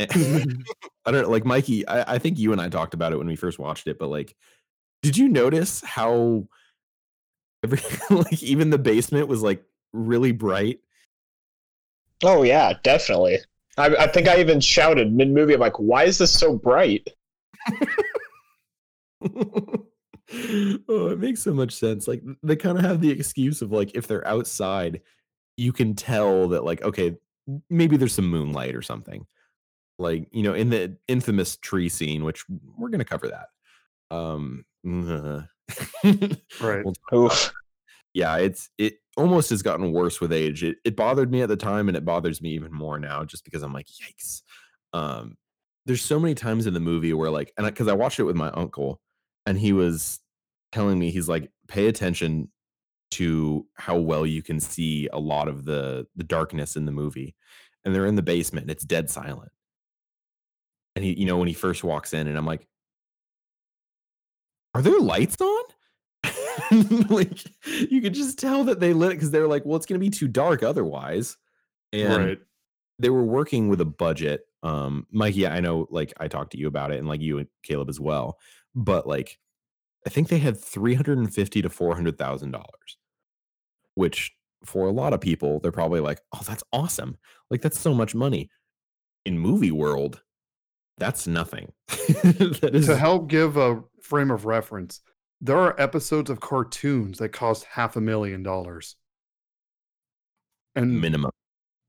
Mm-hmm. 0.00 0.60
I 1.06 1.10
don't 1.12 1.22
know, 1.22 1.30
like 1.30 1.44
Mikey, 1.46 1.86
I, 1.88 2.14
I 2.14 2.18
think 2.18 2.38
you 2.38 2.52
and 2.52 2.60
I 2.60 2.68
talked 2.68 2.94
about 2.94 3.12
it 3.12 3.16
when 3.18 3.26
we 3.28 3.36
first 3.36 3.58
watched 3.58 3.86
it, 3.86 3.98
but 3.98 4.08
like, 4.08 4.34
did 5.02 5.16
you 5.16 5.28
notice 5.28 5.80
how 5.82 6.48
every 7.66 7.80
like 8.16 8.42
even 8.42 8.70
the 8.70 8.78
basement 8.78 9.28
was 9.28 9.42
like 9.42 9.64
really 9.92 10.32
bright? 10.32 10.80
Oh 12.22 12.42
yeah, 12.42 12.74
definitely. 12.82 13.38
I, 13.78 13.94
I 13.96 14.06
think 14.06 14.28
I 14.28 14.40
even 14.40 14.60
shouted 14.60 15.12
mid 15.12 15.30
movie. 15.30 15.54
I'm 15.54 15.60
like, 15.60 15.78
why 15.78 16.04
is 16.04 16.18
this 16.18 16.32
so 16.32 16.56
bright? 16.56 17.08
oh, 20.88 21.08
it 21.08 21.18
makes 21.18 21.42
so 21.42 21.52
much 21.52 21.74
sense. 21.74 22.08
Like 22.08 22.22
they 22.42 22.56
kind 22.56 22.78
of 22.78 22.84
have 22.84 23.00
the 23.00 23.10
excuse 23.10 23.62
of 23.62 23.72
like 23.72 23.94
if 23.94 24.06
they're 24.06 24.26
outside, 24.26 25.02
you 25.56 25.72
can 25.72 25.94
tell 25.94 26.48
that 26.48 26.64
like 26.64 26.82
okay, 26.82 27.16
maybe 27.68 27.96
there's 27.96 28.14
some 28.14 28.30
moonlight 28.30 28.74
or 28.74 28.82
something. 28.82 29.26
Like 29.98 30.28
you 30.32 30.42
know, 30.42 30.54
in 30.54 30.70
the 30.70 30.96
infamous 31.08 31.56
tree 31.56 31.88
scene, 31.88 32.24
which 32.24 32.44
we're 32.76 32.90
gonna 32.90 33.04
cover 33.04 33.28
that. 33.28 33.48
Um, 34.16 34.64
Right. 36.60 36.84
yeah, 38.14 38.36
it's 38.38 38.70
it 38.78 38.94
almost 39.16 39.50
has 39.50 39.62
gotten 39.62 39.92
worse 39.92 40.20
with 40.20 40.32
age. 40.32 40.64
It 40.64 40.78
it 40.84 40.96
bothered 40.96 41.30
me 41.30 41.42
at 41.42 41.48
the 41.48 41.56
time, 41.56 41.88
and 41.88 41.96
it 41.96 42.04
bothers 42.04 42.40
me 42.42 42.50
even 42.50 42.72
more 42.72 42.98
now, 42.98 43.24
just 43.24 43.44
because 43.44 43.62
I'm 43.62 43.72
like, 43.72 43.86
yikes. 43.86 44.42
Um, 44.92 45.36
there's 45.86 46.02
so 46.02 46.18
many 46.18 46.34
times 46.34 46.66
in 46.66 46.74
the 46.74 46.80
movie 46.80 47.12
where 47.12 47.30
like, 47.30 47.52
and 47.58 47.66
because 47.66 47.88
I, 47.88 47.92
watched 47.94 48.18
it 48.20 48.24
with 48.24 48.36
my 48.36 48.50
uncle, 48.50 49.00
and 49.46 49.58
he 49.58 49.72
was 49.72 50.20
telling 50.72 50.98
me 50.98 51.10
he's 51.10 51.28
like, 51.28 51.50
pay 51.68 51.86
attention 51.88 52.50
to 53.12 53.66
how 53.74 53.96
well 53.98 54.26
you 54.26 54.42
can 54.42 54.60
see 54.60 55.08
a 55.12 55.18
lot 55.18 55.48
of 55.48 55.64
the 55.64 56.06
the 56.16 56.24
darkness 56.24 56.76
in 56.76 56.86
the 56.86 56.92
movie, 56.92 57.34
and 57.84 57.94
they're 57.94 58.06
in 58.06 58.16
the 58.16 58.22
basement, 58.22 58.64
and 58.64 58.70
it's 58.70 58.84
dead 58.84 59.10
silent. 59.10 59.52
and 60.94 61.04
he, 61.04 61.12
you 61.18 61.26
know, 61.26 61.36
when 61.36 61.48
he 61.48 61.54
first 61.54 61.84
walks 61.84 62.14
in, 62.14 62.26
and 62.26 62.36
I'm 62.36 62.46
like, 62.46 62.66
"Are 64.76 64.82
there 64.82 65.00
lights 65.00 65.40
on?" 65.40 65.64
like 67.08 67.42
you 67.64 68.02
could 68.02 68.12
just 68.12 68.38
tell 68.38 68.64
that 68.64 68.78
they 68.78 68.92
lit 68.92 69.12
it 69.12 69.14
because 69.14 69.30
they're 69.30 69.48
like, 69.48 69.64
"Well, 69.64 69.76
it's 69.76 69.86
gonna 69.86 69.98
be 69.98 70.10
too 70.10 70.28
dark 70.28 70.62
otherwise," 70.62 71.38
and 71.94 72.26
right. 72.26 72.38
they 72.98 73.08
were 73.08 73.24
working 73.24 73.68
with 73.68 73.80
a 73.80 73.86
budget. 73.86 74.42
Um, 74.62 75.06
Mikey, 75.10 75.46
I 75.46 75.60
know, 75.60 75.86
like 75.90 76.12
I 76.20 76.28
talked 76.28 76.52
to 76.52 76.58
you 76.58 76.66
about 76.66 76.92
it, 76.92 76.98
and 76.98 77.08
like 77.08 77.22
you 77.22 77.38
and 77.38 77.48
Caleb 77.62 77.88
as 77.88 77.98
well, 77.98 78.38
but 78.74 79.06
like 79.06 79.38
I 80.06 80.10
think 80.10 80.28
they 80.28 80.40
had 80.40 80.60
three 80.60 80.92
hundred 80.94 81.16
and 81.16 81.34
fifty 81.34 81.62
to 81.62 81.70
four 81.70 81.94
hundred 81.94 82.18
thousand 82.18 82.50
dollars, 82.50 82.98
which 83.94 84.30
for 84.62 84.88
a 84.88 84.92
lot 84.92 85.14
of 85.14 85.22
people, 85.22 85.58
they're 85.60 85.72
probably 85.72 86.00
like, 86.00 86.20
"Oh, 86.34 86.42
that's 86.46 86.64
awesome! 86.70 87.16
Like 87.50 87.62
that's 87.62 87.80
so 87.80 87.94
much 87.94 88.14
money." 88.14 88.50
In 89.24 89.38
movie 89.38 89.72
world, 89.72 90.20
that's 90.98 91.26
nothing. 91.26 91.72
that 91.88 92.70
is 92.72 92.86
To 92.86 92.96
help 92.96 93.28
give 93.28 93.56
a 93.56 93.82
frame 94.06 94.30
of 94.30 94.46
reference, 94.46 95.00
there 95.40 95.58
are 95.58 95.78
episodes 95.80 96.30
of 96.30 96.40
cartoons 96.40 97.18
that 97.18 97.30
cost 97.30 97.64
half 97.64 97.96
a 97.96 98.00
million 98.00 98.42
dollars. 98.42 98.96
And 100.74 101.00
minimum. 101.00 101.30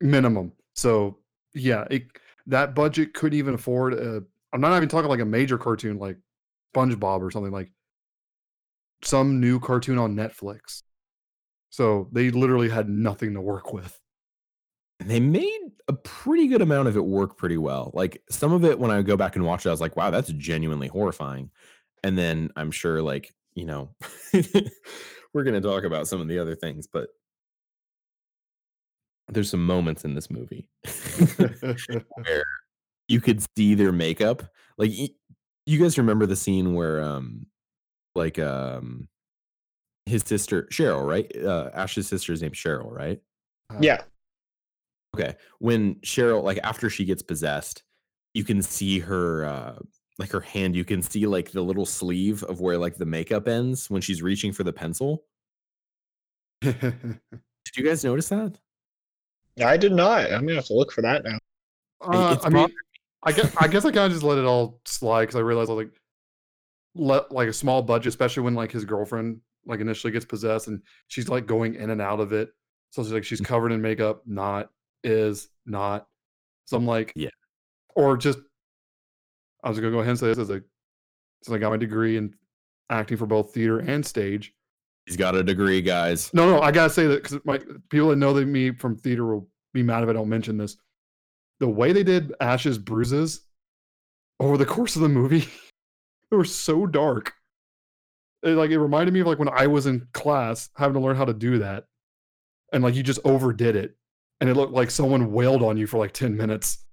minimum. 0.02 0.54
So 0.74 1.20
yeah, 1.54 1.86
it, 1.90 2.08
that 2.48 2.76
budget 2.76 3.14
could 3.14 3.34
even 3.34 3.54
afford 3.54 3.94
a. 3.94 4.24
I'm 4.54 4.62
not 4.62 4.76
even 4.76 4.90
talking 4.90 5.10
like 5.10 5.20
a 5.20 5.26
major 5.26 5.58
cartoon 5.58 5.98
like 5.98 6.18
SpongeBob 6.74 7.22
or 7.22 7.32
something 7.32 7.52
like 7.52 7.72
some 9.04 9.40
new 9.40 9.60
cartoon 9.60 9.98
on 9.98 10.16
Netflix. 10.16 10.84
So 11.70 12.10
they 12.12 12.32
literally 12.32 12.70
had 12.70 12.90
nothing 12.90 13.34
to 13.34 13.42
work 13.42 13.74
with. 13.74 14.00
they 15.00 15.20
made 15.20 15.60
a 15.88 15.94
pretty 15.94 16.48
good 16.48 16.62
amount 16.62 16.88
of 16.88 16.98
it 16.98 17.06
work 17.06 17.38
pretty 17.38 17.58
well. 17.58 17.92
Like 17.94 18.22
some 18.30 18.52
of 18.52 18.66
it, 18.66 18.80
when 18.80 18.92
I 18.92 19.02
go 19.02 19.16
back 19.16 19.36
and 19.36 19.46
watch 19.46 19.66
it, 19.66 19.70
I 19.70 19.72
was 19.72 19.82
like, 19.82 19.96
wow, 19.96 20.10
that's 20.10 20.32
genuinely 20.34 20.88
horrifying. 20.88 21.52
And 22.08 22.18
then 22.18 22.52
I'm 22.56 22.72
sure, 22.72 23.02
like, 23.02 23.34
you 23.54 23.66
know, 23.66 23.90
we're 25.34 25.44
going 25.44 25.62
to 25.62 25.62
talk 25.62 25.84
about 25.84 26.08
some 26.08 26.22
of 26.22 26.30
the 26.30 26.40
other 26.40 26.56
things, 26.56 26.88
but 26.88 27.10
there's 29.28 29.50
some 29.50 29.66
moments 29.66 30.06
in 30.06 30.16
this 30.16 30.32
movie 30.32 30.70
where 31.36 32.46
you 33.10 33.20
could 33.20 33.44
see 33.58 33.76
their 33.76 33.92
makeup. 33.92 34.42
Like, 34.78 34.92
you 35.66 35.80
guys 35.80 35.98
remember 35.98 36.26
the 36.26 36.38
scene 36.38 36.76
where, 36.76 37.02
um, 37.02 37.46
like, 38.16 38.40
um, 38.40 39.10
his 40.06 40.24
sister 40.26 40.64
Cheryl, 40.72 41.06
right? 41.06 41.30
Uh, 41.36 41.72
Ash's 41.74 42.08
sister's 42.08 42.42
named 42.42 42.54
Cheryl, 42.56 42.90
right? 42.90 43.20
Yeah. 43.82 44.04
Okay. 45.14 45.36
When 45.60 45.96
Cheryl, 45.96 46.42
like 46.42 46.60
after 46.64 46.90
she 46.90 47.04
gets 47.04 47.22
possessed, 47.22 47.84
you 48.34 48.46
can 48.46 48.62
see 48.62 49.00
her 49.00 49.44
uh 49.44 49.80
like 50.20 50.32
her 50.32 50.42
hand, 50.42 50.76
you 50.76 50.84
can 50.86 51.02
see 51.02 51.28
like 51.28 51.52
the 51.52 51.62
little 51.62 51.86
sleeve 51.86 52.44
of 52.44 52.60
where 52.60 52.78
like 52.78 52.96
the 52.98 53.06
makeup 53.06 53.48
ends 53.48 53.90
when 53.90 54.02
she's 54.02 54.22
reaching 54.22 54.52
for 54.52 54.64
the 54.64 54.74
pencil. 54.74 55.24
Did 56.62 57.20
you 57.76 57.84
guys 57.84 58.04
notice 58.04 58.30
that? 58.30 58.60
I 59.64 59.78
did 59.78 59.92
not. 59.92 60.32
I'm 60.32 60.42
gonna 60.46 60.56
have 60.56 60.66
to 60.68 60.74
look 60.74 60.92
for 60.92 61.02
that 61.02 61.24
now. 61.24 61.38
Uh, 62.02 62.38
I 62.44 62.50
mean, 62.50 62.68
I 63.24 63.32
guess 63.32 63.56
I 63.58 63.68
guess 63.68 63.86
I 63.86 63.92
kind 63.92 64.06
of 64.06 64.12
just 64.12 64.24
let 64.24 64.38
it 64.38 64.46
all 64.46 64.80
slide 64.86 65.22
because 65.24 65.36
I 65.36 65.40
realized 65.40 65.70
I 65.70 65.74
was 65.74 65.86
like, 65.86 65.94
let 66.96 67.32
like 67.32 67.50
a 67.50 67.54
small 67.54 67.82
budget, 67.82 68.08
especially 68.08 68.44
when 68.44 68.54
like 68.56 68.72
his 68.72 68.86
girlfriend 68.86 69.42
like 69.66 69.80
initially 69.80 70.12
gets 70.14 70.26
possessed 70.26 70.68
and 70.68 70.82
she's 71.08 71.28
like 71.28 71.46
going 71.48 71.76
in 71.76 71.90
and 71.90 72.02
out 72.02 72.20
of 72.20 72.34
it. 72.34 72.50
So 72.92 73.02
it's 73.02 73.12
like 73.12 73.24
she's 73.24 73.42
covered 73.42 73.72
in 73.72 73.82
makeup, 73.82 74.22
not 74.26 74.70
is 75.04 75.50
not. 75.66 76.08
So 76.66 76.78
I'm 76.78 76.86
like, 76.86 77.12
Yeah. 77.16 77.30
or 77.96 78.16
just 78.16 78.40
I 79.68 79.70
was 79.70 79.82
gonna 79.82 79.92
go 79.92 80.00
ahead 80.00 80.12
and 80.12 80.20
say 80.20 80.28
this 80.28 80.38
as 80.38 80.50
a 80.50 80.64
since 81.44 81.54
I 81.54 81.58
got 81.58 81.72
my 81.72 81.78
degree 81.78 82.16
in 82.16 82.34
acting 82.90 83.18
for 83.18 83.26
both 83.26 83.54
theater 83.54 83.80
and 83.80 84.06
stage. 84.06 84.54
He's 85.06 85.18
got 85.18 85.36
a 85.36 85.44
degree, 85.44 85.82
guys. 85.82 86.34
No, 86.34 86.50
no, 86.50 86.62
I 86.62 86.72
gotta 86.72 86.90
say 86.90 87.06
that 87.08 87.22
because 87.22 87.44
my 87.44 87.60
people 87.90 88.08
that 88.08 88.16
know 88.16 88.34
that 88.34 88.46
me 88.46 88.72
from 88.72 88.96
theater 88.96 89.26
will 89.26 89.50
be 89.74 89.84
mad 89.84 90.04
if 90.04 90.10
I 90.10 90.14
don't 90.14 90.30
mention 90.30 90.58
this. 90.58 90.78
The 91.60 91.68
way 91.68 91.92
they 91.92 92.04
did 92.04 92.34
Ash's 92.40 92.78
bruises 92.78 93.42
over 94.40 94.58
the 94.58 94.66
course 94.66 94.96
of 94.96 95.02
the 95.02 95.10
movie, 95.10 95.50
they 96.32 96.38
were 96.38 96.46
so 96.46 96.88
dark. 96.88 97.34
It, 98.44 98.52
like 98.52 98.70
it 98.70 98.80
reminded 98.80 99.14
me 99.14 99.20
of 99.20 99.28
like 99.28 99.40
when 99.40 99.50
I 99.50 99.68
was 99.68 99.86
in 99.86 100.08
class 100.14 100.70
having 100.78 100.94
to 100.94 101.02
learn 101.02 101.18
how 101.18 101.26
to 101.26 101.34
do 101.34 101.58
that, 101.58 101.88
and 102.72 102.86
like 102.86 102.96
you 102.96 103.04
just 103.04 103.20
overdid 103.26 103.76
it, 103.76 103.98
and 104.40 104.50
it 104.50 104.56
looked 104.56 104.72
like 104.72 104.92
someone 104.92 105.34
wailed 105.34 105.62
on 105.62 105.76
you 105.76 105.88
for 105.88 105.98
like 105.98 106.14
ten 106.14 106.38
minutes. 106.38 106.86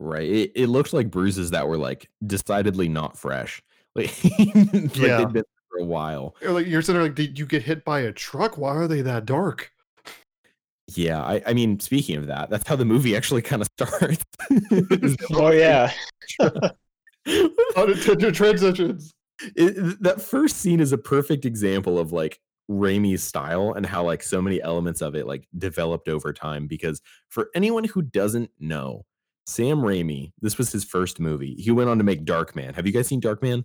Right. 0.00 0.28
It, 0.28 0.52
it 0.54 0.66
looked 0.68 0.92
like 0.92 1.10
bruises 1.10 1.50
that 1.50 1.66
were 1.68 1.76
like 1.78 2.08
decidedly 2.26 2.88
not 2.88 3.16
fresh. 3.18 3.62
Like, 3.94 4.12
like 4.22 4.96
Yeah. 4.96 5.16
they'd 5.18 5.32
been 5.32 5.44
for 5.70 5.78
a 5.80 5.84
while. 5.84 6.36
Or, 6.42 6.52
like 6.52 6.66
you're 6.68 6.82
sitting 6.82 7.00
there 7.00 7.08
like, 7.08 7.16
did 7.16 7.36
you 7.38 7.46
get 7.46 7.62
hit 7.62 7.84
by 7.84 8.00
a 8.00 8.12
truck? 8.12 8.56
Why 8.56 8.76
are 8.76 8.86
they 8.86 9.00
that 9.02 9.24
dark? 9.26 9.72
Yeah, 10.94 11.20
I, 11.22 11.42
I 11.46 11.52
mean, 11.52 11.80
speaking 11.80 12.16
of 12.16 12.28
that, 12.28 12.48
that's 12.48 12.66
how 12.68 12.76
the 12.76 12.84
movie 12.84 13.16
actually 13.16 13.42
kind 13.42 13.60
of 13.62 13.68
starts. 13.78 14.24
Oh 15.34 15.50
yeah. 15.50 15.92
Unintended 17.76 18.34
transitions. 18.34 19.12
it, 19.56 20.00
that 20.02 20.20
first 20.20 20.58
scene 20.58 20.80
is 20.80 20.92
a 20.92 20.98
perfect 20.98 21.44
example 21.44 21.98
of 21.98 22.12
like 22.12 22.38
Raimi's 22.70 23.22
style 23.22 23.72
and 23.74 23.84
how 23.84 24.04
like 24.04 24.22
so 24.22 24.40
many 24.40 24.62
elements 24.62 25.00
of 25.02 25.14
it 25.14 25.26
like 25.26 25.46
developed 25.56 26.08
over 26.08 26.32
time. 26.32 26.66
Because 26.66 27.00
for 27.28 27.48
anyone 27.54 27.84
who 27.84 28.02
doesn't 28.02 28.50
know, 28.60 29.04
Sam 29.48 29.78
Raimi, 29.78 30.32
this 30.42 30.58
was 30.58 30.70
his 30.70 30.84
first 30.84 31.18
movie. 31.18 31.54
He 31.54 31.70
went 31.70 31.88
on 31.88 31.96
to 31.96 32.04
make 32.04 32.26
Darkman. 32.26 32.74
Have 32.74 32.86
you 32.86 32.92
guys 32.92 33.06
seen 33.06 33.18
Darkman? 33.18 33.64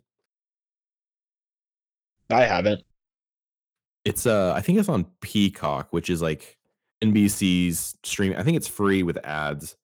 I 2.30 2.46
haven't. 2.46 2.84
It's 4.06 4.26
uh 4.26 4.54
I 4.56 4.62
think 4.62 4.80
it's 4.80 4.88
on 4.88 5.06
Peacock, 5.20 5.92
which 5.92 6.10
is 6.10 6.22
like 6.22 6.58
NBC's 7.04 7.98
stream. 8.02 8.34
I 8.38 8.44
think 8.44 8.56
it's 8.56 8.68
free 8.68 9.04
with 9.04 9.18
ads. 9.26 9.76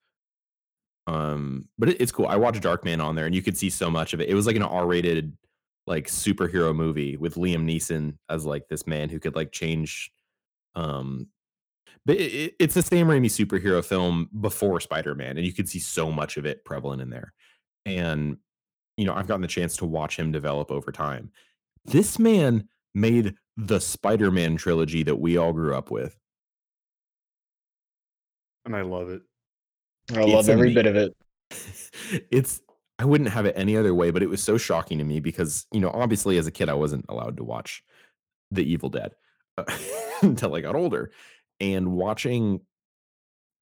Um, 1.06 1.68
but 1.78 1.90
it, 1.90 1.98
it's 2.00 2.14
cool. 2.14 2.28
I 2.28 2.38
watched 2.38 2.64
Darkman 2.64 3.04
on 3.04 3.16
there, 3.16 3.26
and 3.26 3.36
you 3.36 3.42
could 3.42 3.58
see 3.58 3.70
so 3.70 3.92
much 3.92 4.14
of 4.14 4.22
it. 4.22 4.30
It 4.30 4.36
was 4.36 4.48
like 4.48 4.56
an 4.56 4.64
R-rated, 4.64 5.36
like 5.86 6.08
superhero 6.08 6.74
movie 6.74 7.18
with 7.18 7.36
Liam 7.36 7.66
Neeson 7.66 8.16
as 8.30 8.46
like 8.46 8.70
this 8.70 8.88
man 8.88 9.10
who 9.10 9.20
could 9.20 9.36
like 9.36 9.52
change. 9.52 10.14
Um, 10.76 11.28
but 12.06 12.16
it, 12.18 12.34
it- 12.34 12.56
it's 12.60 12.74
the 12.74 12.82
Sam 12.82 13.08
Raimi 13.08 13.26
superhero 13.28 13.84
film 13.84 14.30
before 14.40 14.80
Spider-Man, 14.80 15.38
and 15.38 15.46
you 15.46 15.54
can 15.54 15.66
see 15.68 15.80
so 15.80 16.12
much 16.12 16.38
of 16.38 16.46
it 16.46 16.64
prevalent 16.66 17.02
in 17.02 17.10
there. 17.10 17.34
And 17.86 18.38
you 18.98 19.06
know, 19.06 19.14
I've 19.14 19.28
gotten 19.28 19.42
the 19.42 19.48
chance 19.48 19.78
to 19.78 19.86
watch 19.86 20.18
him 20.18 20.32
develop 20.32 20.72
over 20.72 20.92
time. 20.92 21.32
This 21.86 22.20
man 22.20 22.68
made 22.94 23.36
the 23.56 23.80
Spider-Man 23.80 24.58
trilogy 24.58 25.04
that 25.04 25.16
we 25.16 25.38
all 25.38 25.54
grew 25.54 25.74
up 25.76 25.90
with. 25.90 26.18
And 28.66 28.76
I 28.76 28.82
love 28.82 29.10
it. 29.10 29.22
I 30.12 30.22
love 30.22 30.40
It's 30.42 30.50
every 30.50 30.72
amazing. 30.74 30.76
bit 30.76 30.86
of 30.88 30.96
it. 30.96 31.16
it's 32.32 32.62
I 33.00 33.06
wouldn't 33.06 33.30
have 33.30 33.46
it 33.46 33.54
any 33.56 33.78
other 33.78 33.94
way, 33.96 34.12
but 34.12 34.22
it 34.22 34.30
was 34.30 34.44
so 34.44 34.58
shocking 34.58 34.98
to 34.98 35.04
me 35.06 35.20
because 35.20 35.66
you 35.72 35.80
know, 35.80 35.90
obviously 35.92 36.38
as 36.38 36.48
a 36.48 36.52
kid 36.52 36.68
I 36.70 36.74
wasn't 36.74 37.06
allowed 37.10 37.38
to 37.38 37.44
watch 37.44 37.84
The 38.52 38.64
Evil 38.70 38.90
Dead 38.90 39.14
uh, 39.58 39.64
until 40.22 40.54
I 40.56 40.62
got 40.62 40.76
older, 40.76 41.12
and 41.60 41.92
watching 41.94 42.62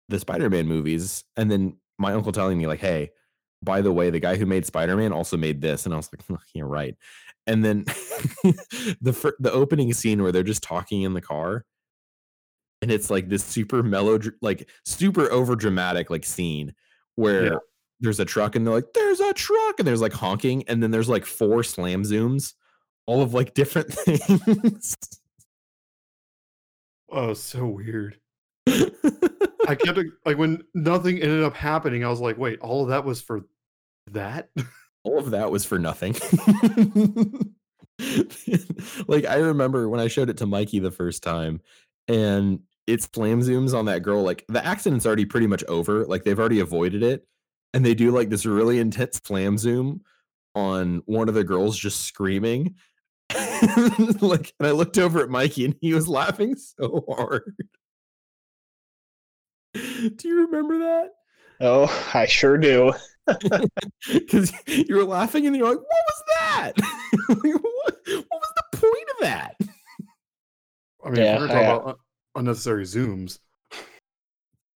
the 0.08 0.18
Spider-Man 0.18 0.66
movies, 0.66 1.25
and 1.37 1.50
then 1.50 1.76
my 1.99 2.12
uncle 2.12 2.32
telling 2.32 2.58
me 2.58 2.66
like, 2.66 2.80
"Hey, 2.80 3.11
by 3.62 3.80
the 3.80 3.92
way, 3.92 4.11
the 4.11 4.20
guy 4.20 4.37
who 4.37 4.46
made 4.46 4.66
Spider-Man 4.66 5.12
also 5.12 5.37
made 5.37 5.61
this," 5.61 5.84
and 5.84 5.94
I 5.94 5.96
was 5.96 6.11
like, 6.12 6.40
"You're 6.54 6.66
right." 6.66 6.96
And 7.46 7.64
then 7.64 7.84
the 9.00 9.12
fir- 9.12 9.37
the 9.40 9.52
opening 9.52 9.92
scene 9.92 10.22
where 10.22 10.32
they're 10.32 10.42
just 10.42 10.62
talking 10.62 11.02
in 11.02 11.14
the 11.14 11.20
car, 11.20 11.64
and 12.82 12.90
it's 12.90 13.11
like 13.11 13.28
this 13.28 13.44
super 13.44 13.82
mellow, 13.82 14.18
like 14.40 14.68
super 14.84 15.30
over 15.32 15.56
dramatic 15.56 16.11
like 16.11 16.25
scene 16.25 16.75
where 17.16 17.61
there's 18.00 18.20
a 18.20 18.25
truck 18.25 18.56
and 18.56 18.66
they're 18.66 18.75
like, 18.75 18.92
"There's 18.94 19.20
a 19.20 19.32
truck," 19.32 19.78
and 19.78 19.87
there's 19.87 20.00
like 20.02 20.12
honking, 20.12 20.64
and 20.68 20.82
then 20.82 20.90
there's 20.90 21.08
like 21.08 21.25
four 21.25 21.62
slam 21.62 22.02
zooms, 22.02 22.54
all 23.06 23.22
of 23.22 23.34
like 23.34 23.54
different 23.54 23.92
things. 23.92 24.96
Oh, 27.12 27.35
so 27.35 27.66
weird. 27.66 28.19
I 28.66 29.75
kept 29.78 29.99
it 29.99 30.07
like 30.25 30.38
when 30.38 30.64
nothing 30.75 31.21
ended 31.21 31.45
up 31.45 31.54
happening, 31.54 32.04
I 32.04 32.09
was 32.09 32.21
like, 32.21 32.38
wait, 32.38 32.59
all 32.61 32.83
of 32.83 32.88
that 32.88 33.04
was 33.04 33.21
for 33.21 33.42
that? 34.11 34.49
all 35.04 35.19
of 35.19 35.31
that 35.33 35.50
was 35.50 35.66
for 35.66 35.78
nothing. 35.78 36.14
like 39.07 39.26
I 39.26 39.37
remember 39.37 39.90
when 39.90 40.00
I 40.00 40.09
showed 40.09 40.31
it 40.31 40.38
to 40.38 40.47
Mikey 40.47 40.78
the 40.78 40.90
first 40.90 41.23
time, 41.23 41.61
and 42.09 42.61
it's 42.87 43.09
slam 43.12 43.42
zooms 43.42 43.76
on 43.78 43.85
that 43.85 44.02
girl. 44.02 44.23
Like 44.23 44.47
the 44.49 44.64
accident's 44.64 45.04
already 45.04 45.26
pretty 45.26 45.47
much 45.47 45.62
over. 45.64 46.07
Like 46.07 46.25
they've 46.25 46.38
already 46.38 46.61
avoided 46.61 47.02
it, 47.02 47.26
and 47.75 47.85
they 47.85 47.95
do 47.95 48.11
like 48.11 48.31
this 48.31 48.47
really 48.47 48.78
intense 48.78 49.21
slam 49.23 49.59
zoom 49.59 50.00
on 50.54 51.02
one 51.04 51.28
of 51.28 51.35
the 51.35 51.45
girls 51.45 51.76
just 51.78 52.04
screaming. 52.04 52.76
like, 54.21 54.52
and 54.59 54.69
I 54.69 54.71
looked 54.73 54.99
over 54.99 55.23
at 55.23 55.31
Mikey, 55.31 55.64
and 55.64 55.75
he 55.81 55.95
was 55.95 56.09
laughing 56.09 56.57
so 56.57 57.05
hard. 57.09 57.55
do 59.75 60.29
you 60.29 60.47
remember 60.47 60.79
that? 60.81 61.11
Oh, 61.61 62.11
I 62.12 62.26
sure 62.26 62.59
do. 62.59 62.93
because 64.12 64.52
you 64.67 64.97
were 64.97 65.05
laughing 65.05 65.47
and 65.47 65.55
you're 65.57 65.69
like, 65.69 65.79
"What 65.79 65.87
was 65.87 66.23
that? 66.41 66.73
what, 67.29 67.38
what 67.38 68.26
was 68.31 68.52
the 68.57 68.79
point 68.79 69.09
of 69.11 69.17
that?" 69.21 69.55
I 71.05 71.11
mean, 71.11 71.23
Yeah, 71.23 71.38
we're 71.38 71.47
gonna 71.49 71.61
I- 71.61 71.62
about 71.62 71.87
un- 71.87 71.95
unnecessary 72.35 72.85
zooms. 72.85 73.38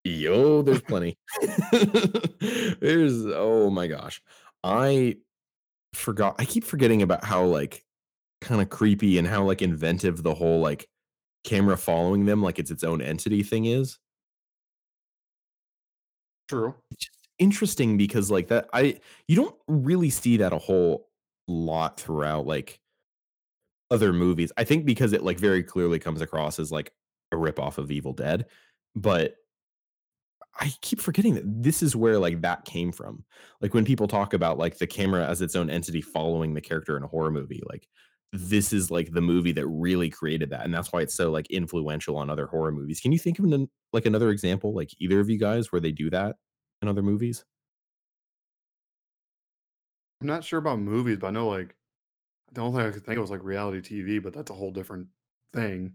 Yo, 0.04 0.62
there's 0.62 0.82
plenty. 0.82 1.18
there's 2.80 3.26
oh 3.26 3.68
my 3.70 3.88
gosh. 3.88 4.22
I 4.62 5.16
forgot 5.94 6.36
I 6.38 6.44
keep 6.44 6.62
forgetting 6.62 7.02
about 7.02 7.24
how 7.24 7.44
like 7.44 7.82
kind 8.46 8.62
of 8.62 8.70
creepy 8.70 9.18
and 9.18 9.26
how 9.26 9.42
like 9.44 9.60
inventive 9.60 10.22
the 10.22 10.34
whole 10.34 10.60
like 10.60 10.88
camera 11.44 11.76
following 11.76 12.24
them 12.24 12.42
like 12.42 12.58
it's 12.58 12.70
its 12.70 12.84
own 12.84 13.02
entity 13.02 13.42
thing 13.42 13.66
is. 13.66 13.98
True. 16.48 16.74
Interesting 17.38 17.96
because 17.98 18.30
like 18.30 18.48
that 18.48 18.68
I 18.72 19.00
you 19.28 19.36
don't 19.36 19.54
really 19.68 20.10
see 20.10 20.38
that 20.38 20.52
a 20.52 20.58
whole 20.58 21.08
lot 21.48 22.00
throughout 22.00 22.46
like 22.46 22.80
other 23.90 24.12
movies. 24.12 24.52
I 24.56 24.64
think 24.64 24.84
because 24.86 25.12
it 25.12 25.22
like 25.22 25.38
very 25.38 25.62
clearly 25.62 25.98
comes 25.98 26.20
across 26.20 26.58
as 26.58 26.72
like 26.72 26.92
a 27.32 27.36
ripoff 27.36 27.78
of 27.78 27.90
Evil 27.90 28.12
Dead, 28.12 28.46
but 28.94 29.34
I 30.58 30.72
keep 30.80 31.00
forgetting 31.00 31.34
that 31.34 31.62
this 31.62 31.82
is 31.82 31.94
where 31.94 32.18
like 32.18 32.40
that 32.40 32.64
came 32.64 32.90
from. 32.92 33.24
Like 33.60 33.74
when 33.74 33.84
people 33.84 34.08
talk 34.08 34.32
about 34.32 34.58
like 34.58 34.78
the 34.78 34.86
camera 34.86 35.26
as 35.26 35.42
its 35.42 35.54
own 35.54 35.68
entity 35.68 36.00
following 36.00 36.54
the 36.54 36.60
character 36.62 36.96
in 36.96 37.02
a 37.02 37.08
horror 37.08 37.30
movie, 37.30 37.62
like 37.68 37.86
this 38.32 38.72
is 38.72 38.90
like 38.90 39.12
the 39.12 39.20
movie 39.20 39.52
that 39.52 39.66
really 39.66 40.10
created 40.10 40.50
that, 40.50 40.64
and 40.64 40.74
that's 40.74 40.92
why 40.92 41.00
it's 41.00 41.14
so 41.14 41.30
like 41.30 41.50
influential 41.50 42.16
on 42.16 42.30
other 42.30 42.46
horror 42.46 42.72
movies. 42.72 43.00
Can 43.00 43.12
you 43.12 43.18
think 43.18 43.38
of 43.38 43.44
an, 43.44 43.68
like 43.92 44.06
another 44.06 44.30
example, 44.30 44.74
like 44.74 44.90
either 44.98 45.20
of 45.20 45.30
you 45.30 45.38
guys, 45.38 45.72
where 45.72 45.80
they 45.80 45.92
do 45.92 46.10
that 46.10 46.36
in 46.82 46.88
other 46.88 47.02
movies? 47.02 47.44
I'm 50.20 50.26
not 50.26 50.44
sure 50.44 50.58
about 50.58 50.78
movies, 50.78 51.18
but 51.20 51.28
I 51.28 51.30
know 51.30 51.48
like 51.48 51.74
the 52.52 52.60
only 52.60 52.78
thing 52.78 52.88
I 52.88 52.92
could 52.92 53.04
think 53.04 53.18
of 53.18 53.22
was 53.22 53.30
like 53.30 53.44
reality 53.44 53.80
TV, 53.80 54.22
but 54.22 54.32
that's 54.32 54.50
a 54.50 54.54
whole 54.54 54.70
different 54.70 55.08
thing. 55.52 55.92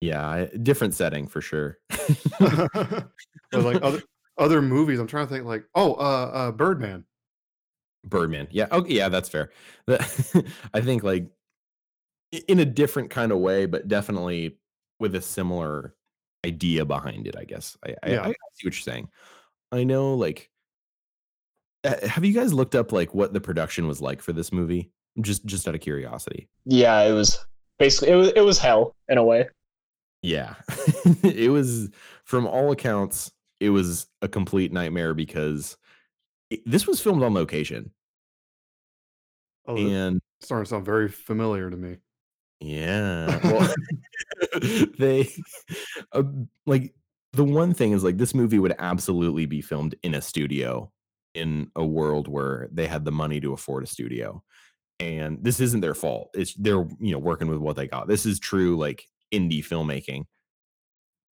Yeah, 0.00 0.46
different 0.62 0.94
setting 0.94 1.28
for 1.28 1.40
sure. 1.40 1.78
but 2.40 3.08
like 3.52 3.82
other 3.82 4.02
other 4.38 4.62
movies, 4.62 4.98
I'm 4.98 5.06
trying 5.06 5.26
to 5.28 5.32
think 5.32 5.44
like, 5.44 5.64
oh, 5.74 5.94
uh, 5.94 6.30
uh 6.32 6.52
Birdman. 6.52 7.04
Birdman. 8.04 8.48
Yeah. 8.50 8.66
Okay. 8.72 8.94
Yeah, 8.94 9.08
that's 9.08 9.28
fair. 9.28 9.50
I 9.88 10.80
think 10.80 11.04
like 11.04 11.28
in 12.48 12.58
a 12.58 12.64
different 12.64 13.10
kind 13.10 13.32
of 13.32 13.38
way, 13.38 13.66
but 13.66 13.88
definitely 13.88 14.58
with 14.98 15.14
a 15.14 15.22
similar 15.22 15.94
idea 16.44 16.84
behind 16.84 17.26
it. 17.26 17.36
I 17.36 17.44
guess. 17.44 17.76
I, 17.84 17.94
I, 18.02 18.10
Yeah. 18.10 18.22
I 18.22 18.28
see 18.28 18.32
what 18.32 18.36
you're 18.64 18.72
saying. 18.72 19.08
I 19.70 19.84
know. 19.84 20.14
Like, 20.14 20.50
have 21.84 22.24
you 22.24 22.32
guys 22.32 22.52
looked 22.52 22.74
up 22.74 22.92
like 22.92 23.14
what 23.14 23.32
the 23.32 23.40
production 23.40 23.86
was 23.86 24.00
like 24.00 24.22
for 24.22 24.32
this 24.32 24.52
movie? 24.52 24.90
Just, 25.20 25.44
just 25.44 25.68
out 25.68 25.74
of 25.74 25.80
curiosity. 25.80 26.48
Yeah, 26.64 27.00
it 27.02 27.12
was 27.12 27.44
basically 27.78 28.10
it 28.10 28.16
was 28.16 28.28
it 28.34 28.40
was 28.40 28.58
hell 28.58 28.96
in 29.08 29.18
a 29.18 29.24
way. 29.24 29.48
Yeah, 30.22 30.54
it 31.24 31.50
was. 31.50 31.90
From 32.24 32.46
all 32.46 32.70
accounts, 32.70 33.32
it 33.60 33.70
was 33.70 34.06
a 34.22 34.28
complete 34.28 34.72
nightmare 34.72 35.12
because 35.12 35.76
it, 36.48 36.62
this 36.64 36.86
was 36.86 37.00
filmed 37.00 37.22
on 37.24 37.34
location, 37.34 37.90
Oh, 39.66 39.76
and 39.76 40.20
starting 40.40 40.64
to 40.64 40.70
sound 40.70 40.84
very 40.86 41.08
familiar 41.08 41.68
to 41.68 41.76
me. 41.76 41.98
Yeah. 42.62 43.38
Well, 43.44 43.74
they 44.98 45.28
uh, 46.12 46.22
like 46.66 46.94
the 47.32 47.44
one 47.44 47.74
thing 47.74 47.92
is 47.92 48.04
like 48.04 48.18
this 48.18 48.34
movie 48.34 48.58
would 48.58 48.74
absolutely 48.78 49.46
be 49.46 49.60
filmed 49.60 49.94
in 50.02 50.14
a 50.14 50.20
studio 50.22 50.92
in 51.34 51.70
a 51.76 51.84
world 51.84 52.28
where 52.28 52.68
they 52.72 52.86
had 52.86 53.04
the 53.04 53.12
money 53.12 53.40
to 53.40 53.52
afford 53.52 53.82
a 53.84 53.86
studio. 53.86 54.42
And 55.00 55.42
this 55.42 55.58
isn't 55.60 55.80
their 55.80 55.94
fault. 55.94 56.30
It's 56.34 56.54
they're, 56.54 56.86
you 57.00 57.12
know, 57.12 57.18
working 57.18 57.48
with 57.48 57.58
what 57.58 57.76
they 57.76 57.88
got. 57.88 58.06
This 58.06 58.26
is 58.26 58.38
true 58.38 58.76
like 58.76 59.08
indie 59.32 59.64
filmmaking. 59.64 60.26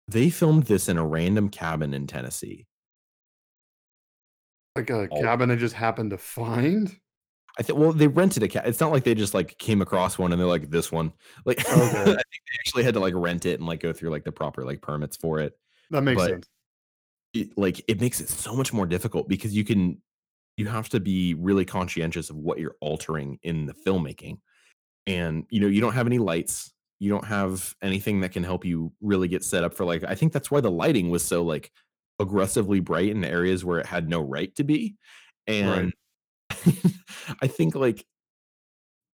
They 0.08 0.30
filmed 0.32 0.63
this 0.63 0.89
in 0.89 0.97
a 0.97 1.06
random 1.06 1.49
cabin 1.49 1.93
in 1.93 2.08
Tennessee. 2.08 2.65
Like 4.75 4.89
a 4.89 5.08
Oh. 5.12 5.21
cabin 5.21 5.51
I 5.51 5.56
just 5.56 5.75
happened 5.75 6.12
to 6.12 6.17
find. 6.17 6.97
I 7.57 7.63
think 7.63 7.79
well, 7.79 7.91
they 7.91 8.07
rented 8.07 8.43
a 8.43 8.47
cat. 8.47 8.67
It's 8.67 8.79
not 8.79 8.91
like 8.91 9.03
they 9.03 9.15
just 9.15 9.33
like 9.33 9.57
came 9.57 9.81
across 9.81 10.17
one 10.17 10.31
and 10.31 10.39
they're 10.39 10.47
like 10.47 10.69
this 10.69 10.91
one. 10.91 11.12
Like 11.45 11.59
I 11.69 11.73
oh, 11.73 12.05
think 12.05 12.17
they 12.17 12.59
actually 12.59 12.83
had 12.83 12.93
to 12.93 12.99
like 12.99 13.13
rent 13.15 13.45
it 13.45 13.59
and 13.59 13.67
like 13.67 13.81
go 13.81 13.93
through 13.93 14.09
like 14.09 14.23
the 14.23 14.31
proper 14.31 14.63
like 14.63 14.81
permits 14.81 15.17
for 15.17 15.39
it. 15.39 15.57
That 15.89 16.01
makes 16.01 16.21
But- 16.21 16.29
sense. 16.29 16.47
it, 17.33 17.57
like 17.57 17.81
it 17.88 17.99
makes 17.99 18.21
it 18.21 18.29
so 18.29 18.55
much 18.55 18.71
more 18.73 18.85
difficult 18.85 19.27
because 19.27 19.55
you 19.55 19.63
can 19.63 20.01
you 20.57 20.67
have 20.67 20.89
to 20.89 20.99
be 20.99 21.35
really 21.35 21.63
conscientious 21.63 22.29
of 22.29 22.35
what 22.35 22.59
you're 22.59 22.75
altering 22.81 23.39
in 23.43 23.65
the 23.65 23.73
filmmaking 23.73 24.39
and 25.07 25.45
you 25.49 25.62
know 25.62 25.67
you 25.67 25.79
don't 25.79 25.93
have 25.93 26.05
any 26.05 26.17
lights 26.17 26.73
you 26.99 27.09
don't 27.09 27.25
have 27.25 27.73
anything 27.81 28.19
that 28.19 28.33
can 28.33 28.43
help 28.43 28.65
you 28.65 28.91
really 28.99 29.29
get 29.29 29.43
set 29.43 29.63
up 29.63 29.73
for 29.73 29.85
like 29.85 30.03
i 30.03 30.13
think 30.13 30.33
that's 30.33 30.51
why 30.51 30.59
the 30.59 30.69
lighting 30.69 31.09
was 31.09 31.23
so 31.23 31.43
like 31.43 31.71
aggressively 32.19 32.81
bright 32.81 33.09
in 33.09 33.23
areas 33.23 33.63
where 33.63 33.79
it 33.79 33.85
had 33.85 34.09
no 34.09 34.21
right 34.21 34.53
to 34.53 34.65
be 34.65 34.97
and 35.47 35.93
i 37.41 37.48
think 37.48 37.76
like 37.76 38.06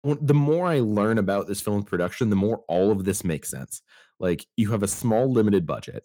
the 0.05 0.35
more 0.35 0.67
i 0.67 0.81
learn 0.81 1.19
about 1.19 1.47
this 1.47 1.61
film 1.61 1.83
production 1.83 2.31
the 2.31 2.37
more 2.37 2.63
all 2.69 2.91
of 2.91 3.05
this 3.05 3.25
makes 3.25 3.51
sense. 3.51 3.83
Like 4.19 4.47
you 4.57 4.71
have 4.71 4.83
a 4.83 4.89
small 4.89 5.31
limited 5.33 5.67
budget 5.67 6.05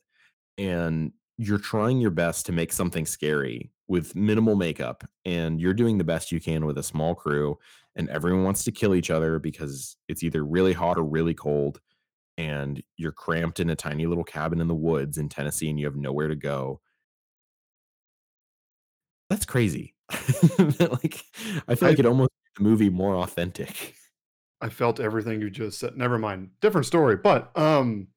and 0.58 1.12
you're 1.38 1.60
trying 1.60 2.00
your 2.00 2.12
best 2.12 2.45
to 2.45 2.54
make 2.54 2.71
something 2.71 3.06
scary 3.06 3.71
with 3.88 4.15
minimal 4.15 4.56
makeup 4.56 5.04
and 5.26 5.60
you're 5.60 5.74
doing 5.74 5.98
the 5.98 6.04
best 6.04 6.32
you 6.32 6.39
can 6.39 6.65
with 6.65 6.78
a 6.78 6.84
small 6.84 7.13
crew 7.13 7.58
and 7.95 8.10
everyone 8.10 8.43
wants 8.43 8.63
to 8.63 8.71
kill 8.71 8.95
each 8.95 9.12
other 9.12 9.38
because 9.38 9.98
it's 10.08 10.24
either 10.24 10.45
really 10.45 10.74
hot 10.74 10.98
or 10.98 11.04
really 11.04 11.34
cold 11.34 11.82
and 12.38 12.82
you're 12.98 13.12
cramped 13.12 13.60
in 13.60 13.69
a 13.69 13.76
tiny 13.76 14.06
little 14.06 14.24
cabin 14.24 14.62
in 14.62 14.67
the 14.67 14.76
woods 14.76 15.17
in 15.17 15.30
Tennessee 15.30 15.69
and 15.69 15.80
you 15.80 15.86
have 15.86 15.95
nowhere 15.95 16.28
to 16.30 16.36
go. 16.36 16.80
That's 19.30 19.45
crazy 19.45 19.94
like 20.80 21.24
i 21.68 21.76
feel 21.76 21.88
I- 21.88 21.89
like 21.91 22.00
it 22.00 22.06
almost 22.06 22.30
made 22.32 22.63
the 22.63 22.70
movie 22.70 22.89
more 22.89 23.15
authentic 23.18 23.96
I 24.62 24.70
felt 24.70 25.02
everything 25.02 25.41
you 25.41 25.50
just 25.52 25.80
said. 25.80 25.98
Never 25.98 26.18
mind. 26.18 26.50
Different 26.62 26.88
story, 26.88 27.18
but 27.18 27.52
um 27.58 28.08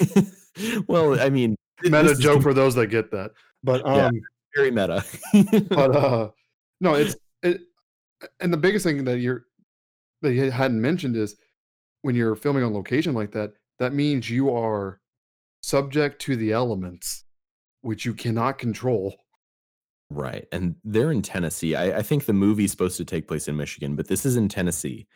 well 0.88 1.18
i 1.20 1.30
mean 1.30 1.54
meta 1.82 2.14
joke 2.16 2.42
for 2.42 2.52
those 2.52 2.74
that 2.74 2.88
get 2.88 3.10
that. 3.12 3.30
But 3.62 3.82
Yeah. 3.86 4.06
um 4.06 4.20
very 4.56 4.70
meta 4.72 5.04
but 5.70 5.96
uh 5.96 6.30
no 6.80 6.94
it's 6.94 7.16
it 7.42 7.60
and 8.40 8.52
the 8.52 8.56
biggest 8.56 8.84
thing 8.84 9.04
that 9.04 9.20
you're 9.20 9.44
that 10.22 10.32
you 10.34 10.50
hadn't 10.50 10.80
mentioned 10.80 11.16
is 11.16 11.36
when 12.02 12.14
you're 12.16 12.34
filming 12.34 12.64
on 12.64 12.74
location 12.74 13.14
like 13.14 13.30
that 13.32 13.52
that 13.78 13.94
means 13.94 14.28
you 14.28 14.54
are 14.54 15.00
subject 15.62 16.20
to 16.22 16.36
the 16.36 16.52
elements 16.52 17.24
which 17.82 18.04
you 18.04 18.12
cannot 18.14 18.58
control 18.58 19.14
Right. 20.10 20.46
And 20.52 20.76
they're 20.84 21.12
in 21.12 21.22
Tennessee. 21.22 21.74
I, 21.74 21.98
I 21.98 22.02
think 22.02 22.24
the 22.24 22.32
movie's 22.32 22.70
supposed 22.70 22.96
to 22.96 23.04
take 23.04 23.28
place 23.28 23.46
in 23.48 23.56
Michigan, 23.56 23.94
but 23.94 24.08
this 24.08 24.24
is 24.24 24.36
in 24.36 24.48
Tennessee. 24.48 25.06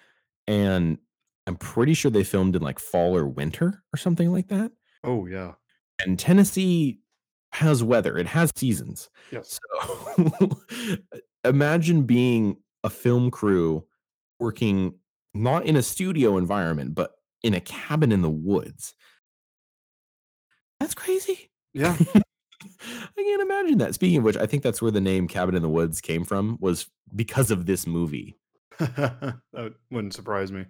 And 0.46 0.98
I'm 1.46 1.56
pretty 1.56 1.94
sure 1.94 2.10
they 2.10 2.24
filmed 2.24 2.56
in 2.56 2.62
like 2.62 2.78
fall 2.78 3.16
or 3.16 3.26
winter 3.26 3.82
or 3.92 3.96
something 3.96 4.30
like 4.30 4.48
that. 4.48 4.70
oh 5.04 5.26
yeah 5.26 5.52
And 6.04 6.18
Tennessee 6.18 7.00
has 7.52 7.82
weather, 7.82 8.16
it 8.18 8.26
has 8.26 8.50
seasons. 8.54 9.08
yes 9.30 9.58
So 9.78 10.50
imagine 11.44 12.02
being 12.04 12.56
a 12.84 12.90
film 12.90 13.30
crew 13.30 13.84
working 14.40 14.94
not 15.34 15.64
in 15.64 15.76
a 15.76 15.82
studio 15.82 16.36
environment, 16.36 16.94
but 16.94 17.12
in 17.42 17.54
a 17.54 17.60
cabin 17.60 18.12
in 18.12 18.20
the 18.22 18.30
woods. 18.30 18.94
That's 20.80 20.94
crazy. 20.94 21.50
yeah 21.72 21.96
I 23.18 23.22
can't 23.22 23.42
imagine 23.42 23.78
that. 23.78 23.94
Speaking 23.94 24.18
of 24.18 24.24
which, 24.24 24.36
I 24.36 24.46
think 24.46 24.62
that's 24.62 24.82
where 24.82 24.90
the 24.90 25.00
name 25.00 25.28
Cabin 25.28 25.54
in 25.54 25.62
the 25.62 25.68
Woods 25.68 26.00
came 26.00 26.24
from, 26.24 26.58
was 26.60 26.86
because 27.14 27.50
of 27.50 27.66
this 27.66 27.86
movie. 27.86 28.36
that 28.78 29.74
wouldn't 29.90 30.14
surprise 30.14 30.50
me 30.50 30.64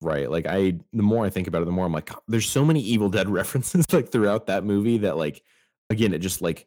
Right. 0.00 0.30
Like 0.30 0.46
I 0.46 0.78
the 0.92 1.02
more 1.02 1.24
I 1.24 1.30
think 1.30 1.48
about 1.48 1.62
it, 1.62 1.64
the 1.64 1.72
more 1.72 1.86
I'm 1.86 1.92
like, 1.92 2.10
there's 2.28 2.48
so 2.48 2.64
many 2.64 2.80
Evil 2.80 3.08
Dead 3.08 3.28
references 3.30 3.92
like 3.92 4.10
throughout 4.10 4.46
that 4.46 4.64
movie 4.64 4.98
that 4.98 5.16
like 5.16 5.42
again, 5.90 6.14
it 6.14 6.20
just 6.20 6.40
like 6.40 6.60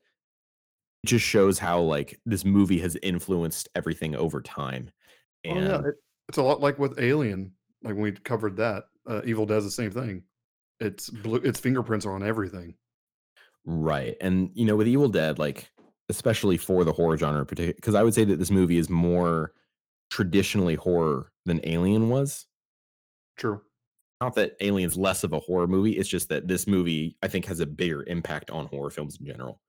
it 1.04 1.08
just 1.08 1.26
shows 1.26 1.58
how 1.58 1.80
like 1.82 2.20
this 2.26 2.44
movie 2.44 2.80
has 2.80 2.98
influenced 3.02 3.70
everything 3.74 4.16
over 4.16 4.42
time. 4.42 4.90
oh 5.48 5.56
yeah 5.56 5.80
it, 5.80 5.96
it's 6.28 6.38
a 6.38 6.44
lot 6.44 6.62
like 6.62 6.78
with 6.78 7.00
alien 7.00 7.52
like 7.84 7.94
when 7.94 8.04
we 8.04 8.12
covered 8.12 8.58
that 8.58 8.84
uh, 9.08 9.22
evil 9.26 9.46
does 9.46 9.64
the 9.64 9.72
same 9.72 9.90
thing 9.90 10.22
it's 10.80 11.10
blue 11.10 11.40
its 11.40 11.60
fingerprints 11.60 12.06
are 12.06 12.14
on 12.14 12.22
everything 12.22 12.76
Right. 13.66 14.16
And 14.22 14.50
you 14.54 14.66
know, 14.66 14.76
with 14.76 14.88
Evil 14.88 15.10
Dead, 15.10 15.38
like 15.40 15.72
especially 16.10 16.58
for 16.58 16.84
the 16.84 16.92
horror 16.94 17.18
genre, 17.18 17.46
particular, 17.46 17.74
because 17.76 17.96
I 17.96 18.04
would 18.04 18.14
say 18.14 18.26
that 18.26 18.38
this 18.40 18.52
movie 18.52 18.78
is 18.78 18.90
more 18.90 19.54
traditionally 20.10 20.76
horror 20.76 21.32
than 21.46 21.62
Alien 21.64 22.10
was. 22.10 22.48
true 23.38 23.62
Not 24.22 24.36
that 24.36 24.56
Alien's 24.62 24.98
less 24.98 25.24
of 25.24 25.34
a 25.34 25.40
horror 25.40 25.68
movie. 25.68 25.98
It's 25.98 26.10
just 26.10 26.30
that 26.30 26.48
this 26.48 26.68
movie, 26.68 27.18
I 27.24 27.28
think, 27.28 27.46
has 27.46 27.60
a 27.60 27.66
bigger 27.66 28.04
impact 28.08 28.52
on 28.52 28.68
horror 28.68 28.92
films 28.92 29.18
in 29.20 29.26
general. 29.26 29.62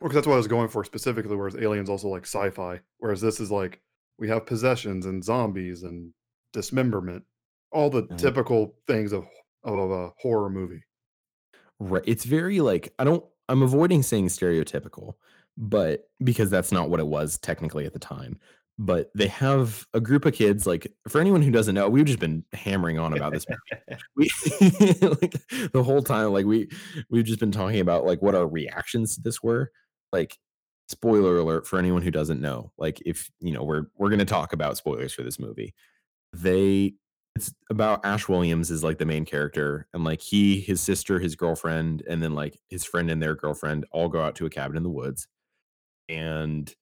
Well, 0.00 0.08
'cause 0.08 0.14
that's 0.14 0.26
what 0.26 0.34
I 0.34 0.38
was 0.38 0.46
going 0.48 0.68
for 0.68 0.84
specifically. 0.84 1.36
Whereas 1.36 1.56
Aliens 1.56 1.90
also 1.90 2.08
like 2.08 2.24
sci-fi, 2.24 2.80
whereas 2.98 3.20
this 3.20 3.40
is 3.40 3.50
like 3.50 3.82
we 4.18 4.28
have 4.28 4.46
possessions 4.46 5.06
and 5.06 5.22
zombies 5.24 5.82
and 5.82 6.14
dismemberment, 6.52 7.24
all 7.72 7.90
the 7.90 8.04
Mhm. 8.04 8.18
typical 8.18 8.78
things 8.86 9.12
of 9.12 9.26
of 9.64 9.90
a 9.90 10.12
horror 10.20 10.48
movie. 10.48 10.84
Right. 11.80 12.02
It's 12.06 12.24
very 12.24 12.60
like 12.60 12.94
I 12.98 13.04
don't 13.04 13.24
I'm 13.48 13.62
avoiding 13.62 14.02
saying 14.02 14.28
stereotypical, 14.28 15.14
but 15.56 16.08
because 16.22 16.50
that's 16.50 16.72
not 16.72 16.90
what 16.90 17.00
it 17.00 17.06
was 17.06 17.38
technically 17.38 17.86
at 17.86 17.92
the 17.92 17.98
time. 17.98 18.38
But 18.80 19.10
they 19.12 19.26
have 19.26 19.86
a 19.92 20.00
group 20.00 20.24
of 20.24 20.34
kids, 20.34 20.64
like 20.64 20.92
for 21.08 21.20
anyone 21.20 21.42
who 21.42 21.50
doesn't 21.50 21.74
know, 21.74 21.88
we've 21.88 22.04
just 22.04 22.20
been 22.20 22.44
hammering 22.52 22.96
on 22.96 23.12
about 23.12 23.32
this 23.32 23.44
movie. 23.48 24.00
We 24.16 24.30
like 25.00 25.34
the 25.72 25.82
whole 25.82 26.02
time, 26.02 26.32
like 26.32 26.46
we 26.46 26.68
we've 27.10 27.24
just 27.24 27.40
been 27.40 27.50
talking 27.50 27.80
about 27.80 28.04
like 28.04 28.22
what 28.22 28.36
our 28.36 28.46
reactions 28.46 29.16
to 29.16 29.22
this 29.22 29.42
were. 29.42 29.72
Like, 30.12 30.38
spoiler 30.88 31.38
alert 31.38 31.66
for 31.66 31.78
anyone 31.78 32.02
who 32.02 32.12
doesn't 32.12 32.40
know. 32.40 32.72
Like, 32.78 33.02
if 33.04 33.28
you 33.40 33.52
know, 33.52 33.64
we're 33.64 33.86
we're 33.96 34.10
gonna 34.10 34.24
talk 34.24 34.52
about 34.52 34.76
spoilers 34.76 35.12
for 35.12 35.24
this 35.24 35.40
movie. 35.40 35.74
They 36.32 36.94
it's 37.38 37.54
about 37.70 38.04
Ash 38.04 38.28
Williams 38.28 38.70
is 38.72 38.82
like 38.82 38.98
the 38.98 39.06
main 39.06 39.24
character, 39.24 39.86
and 39.94 40.02
like 40.02 40.20
he, 40.20 40.58
his 40.60 40.80
sister, 40.80 41.20
his 41.20 41.36
girlfriend, 41.36 42.02
and 42.08 42.20
then 42.20 42.34
like 42.34 42.58
his 42.68 42.84
friend 42.84 43.08
and 43.10 43.22
their 43.22 43.36
girlfriend 43.36 43.86
all 43.92 44.08
go 44.08 44.20
out 44.20 44.34
to 44.36 44.46
a 44.46 44.50
cabin 44.50 44.76
in 44.76 44.82
the 44.82 44.90
woods, 44.90 45.28
and 46.08 46.74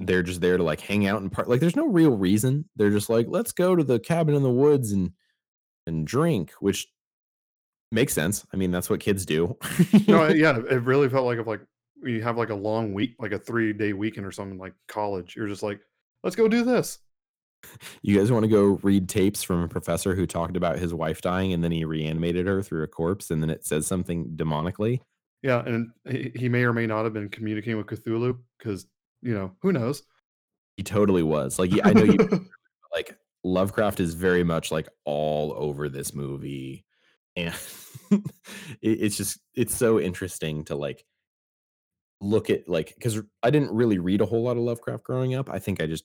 they're 0.00 0.24
just 0.24 0.40
there 0.40 0.56
to 0.56 0.64
like 0.64 0.80
hang 0.80 1.06
out 1.06 1.22
and 1.22 1.30
part. 1.30 1.48
Like, 1.48 1.60
there's 1.60 1.76
no 1.76 1.86
real 1.86 2.16
reason. 2.16 2.68
They're 2.74 2.90
just 2.90 3.08
like, 3.08 3.26
let's 3.28 3.52
go 3.52 3.76
to 3.76 3.84
the 3.84 4.00
cabin 4.00 4.34
in 4.34 4.42
the 4.42 4.50
woods 4.50 4.90
and 4.90 5.12
and 5.86 6.04
drink, 6.04 6.50
which 6.58 6.88
makes 7.92 8.12
sense. 8.12 8.44
I 8.52 8.56
mean, 8.56 8.72
that's 8.72 8.90
what 8.90 8.98
kids 8.98 9.24
do. 9.24 9.56
No, 10.08 10.26
yeah, 10.28 10.58
it 10.58 10.82
really 10.82 11.08
felt 11.08 11.26
like 11.26 11.38
if 11.38 11.46
like 11.46 11.60
you 12.02 12.22
have 12.22 12.36
like 12.36 12.50
a 12.50 12.54
long 12.56 12.92
week, 12.92 13.14
like 13.20 13.32
a 13.32 13.38
three 13.38 13.72
day 13.72 13.92
weekend 13.92 14.26
or 14.26 14.32
something 14.32 14.58
like 14.58 14.74
college. 14.88 15.36
You're 15.36 15.46
just 15.46 15.62
like, 15.62 15.80
let's 16.24 16.34
go 16.34 16.48
do 16.48 16.64
this. 16.64 16.98
You 18.02 18.18
guys 18.18 18.30
want 18.30 18.44
to 18.44 18.50
go 18.50 18.78
read 18.82 19.08
tapes 19.08 19.42
from 19.42 19.62
a 19.62 19.68
professor 19.68 20.14
who 20.14 20.26
talked 20.26 20.56
about 20.56 20.78
his 20.78 20.92
wife 20.94 21.20
dying 21.20 21.52
and 21.52 21.64
then 21.64 21.72
he 21.72 21.84
reanimated 21.84 22.46
her 22.46 22.62
through 22.62 22.82
a 22.82 22.88
corpse 22.88 23.30
and 23.30 23.42
then 23.42 23.50
it 23.50 23.64
says 23.64 23.86
something 23.86 24.36
demonically? 24.36 25.00
Yeah, 25.42 25.62
and 25.66 25.90
he, 26.08 26.32
he 26.34 26.48
may 26.48 26.64
or 26.64 26.72
may 26.72 26.86
not 26.86 27.04
have 27.04 27.12
been 27.12 27.28
communicating 27.28 27.76
with 27.76 27.86
Cthulhu 27.86 28.38
because 28.58 28.86
you 29.20 29.34
know 29.34 29.52
who 29.60 29.72
knows. 29.72 30.02
He 30.76 30.82
totally 30.82 31.22
was. 31.22 31.58
Like, 31.58 31.72
I 31.84 31.92
know 31.92 32.04
you 32.04 32.16
like 32.92 33.16
Lovecraft 33.44 34.00
is 34.00 34.14
very 34.14 34.42
much 34.42 34.72
like 34.72 34.88
all 35.04 35.52
over 35.56 35.88
this 35.88 36.14
movie. 36.14 36.84
And 37.36 37.54
it, 38.10 38.22
it's 38.80 39.16
just, 39.16 39.38
it's 39.54 39.74
so 39.74 40.00
interesting 40.00 40.64
to 40.64 40.76
like 40.76 41.04
look 42.20 42.48
at 42.48 42.68
like, 42.68 42.94
because 42.94 43.20
I 43.42 43.50
didn't 43.50 43.72
really 43.72 43.98
read 43.98 44.22
a 44.22 44.26
whole 44.26 44.42
lot 44.42 44.56
of 44.56 44.62
Lovecraft 44.62 45.04
growing 45.04 45.34
up. 45.34 45.50
I 45.50 45.58
think 45.58 45.82
I 45.82 45.86
just, 45.86 46.04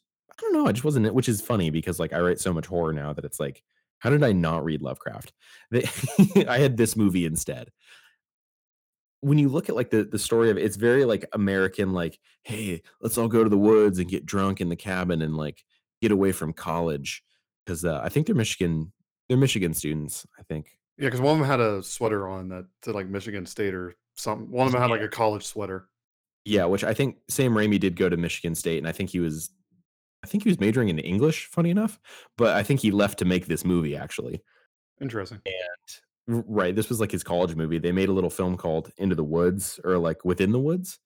know, 0.60 0.70
I 0.70 0.72
just 0.72 0.86
wasn't, 0.86 1.06
it, 1.06 1.14
which 1.14 1.30
is 1.30 1.42
funny 1.42 1.70
because 1.70 2.00
like 2.00 2.14
I 2.14 2.20
write 2.20 2.40
so 2.40 2.54
much 2.54 2.66
horror 2.66 2.94
now 2.94 3.14
that 3.14 3.26
it's 3.26 3.40
like, 3.40 3.64
how 4.00 4.10
did 4.10 4.24
I 4.24 4.32
not 4.32 4.64
read 4.64 4.82
Lovecraft? 4.82 5.34
I 6.48 6.58
had 6.58 6.78
this 6.78 6.96
movie 6.96 7.26
instead. 7.26 7.70
When 9.22 9.38
you 9.38 9.50
look 9.50 9.68
at 9.68 9.76
like 9.76 9.90
the 9.90 10.06
the 10.06 10.20
story 10.20 10.50
of 10.50 10.58
it, 10.58 10.64
it's 10.64 10.78
very 10.78 11.04
like 11.04 11.26
American, 11.34 11.92
like, 11.92 12.18
hey, 12.44 12.82
let's 13.02 13.18
all 13.18 13.28
go 13.28 13.44
to 13.44 13.50
the 13.50 13.58
woods 13.58 14.00
and 14.00 14.10
get 14.10 14.26
drunk 14.26 14.62
in 14.62 14.70
the 14.70 14.78
cabin 14.78 15.22
and 15.22 15.36
like 15.36 15.64
get 16.02 16.12
away 16.12 16.32
from 16.32 16.54
college 16.54 17.22
because 17.66 17.84
uh, 17.84 18.00
I 18.02 18.08
think 18.10 18.26
they're 18.26 18.36
Michigan, 18.36 18.94
they're 19.28 19.38
Michigan 19.38 19.74
students. 19.74 20.26
I 20.40 20.44
think 20.44 20.68
Yeah, 20.98 21.08
because 21.08 21.20
one 21.20 21.34
of 21.34 21.40
them 21.40 21.48
had 21.48 21.60
a 21.60 21.84
sweater 21.84 22.30
on 22.30 22.48
that 22.50 22.66
said 22.84 22.96
like 22.96 23.08
Michigan 23.08 23.46
State 23.46 23.74
or 23.74 23.96
something. 24.16 24.50
One 24.50 24.68
of 24.68 24.72
them 24.72 24.82
had 24.82 24.90
like 24.90 25.02
a 25.02 25.10
college 25.10 25.44
sweater. 25.44 25.90
Yeah, 26.46 26.66
which 26.66 26.84
I 26.84 26.94
think 26.94 27.18
Sam 27.28 27.54
Raimi 27.54 27.80
did 27.80 27.96
go 27.96 28.10
to 28.10 28.18
Michigan 28.18 28.56
State, 28.56 28.80
and 28.80 28.88
I 28.88 28.92
think 28.92 29.10
he 29.10 29.20
was, 29.20 29.52
I 30.24 30.28
think 30.28 30.44
he 30.44 30.50
was 30.50 30.60
majoring 30.60 30.90
in 30.90 31.00
English. 31.00 31.48
Funny 31.48 31.70
enough, 31.70 32.00
but 32.38 32.56
I 32.56 32.64
think 32.64 32.80
he 32.82 32.92
left 32.92 33.20
to 33.20 33.26
make 33.26 33.48
this 33.48 33.64
movie 33.66 33.96
actually. 33.96 34.42
Interesting. 35.02 35.42
R- 36.30 36.44
Right, 36.48 36.76
this 36.76 36.90
was 36.90 37.00
like 37.00 37.12
his 37.12 37.24
college 37.24 37.56
movie. 37.56 37.80
They 37.80 37.92
made 37.92 38.10
a 38.10 38.14
little 38.14 38.30
film 38.30 38.56
called 38.56 38.92
Into 38.98 39.16
the 39.16 39.24
Woods 39.24 39.80
or 39.84 39.98
like 39.98 40.24
Within 40.24 40.52
the 40.52 40.60
Woods. 40.60 41.00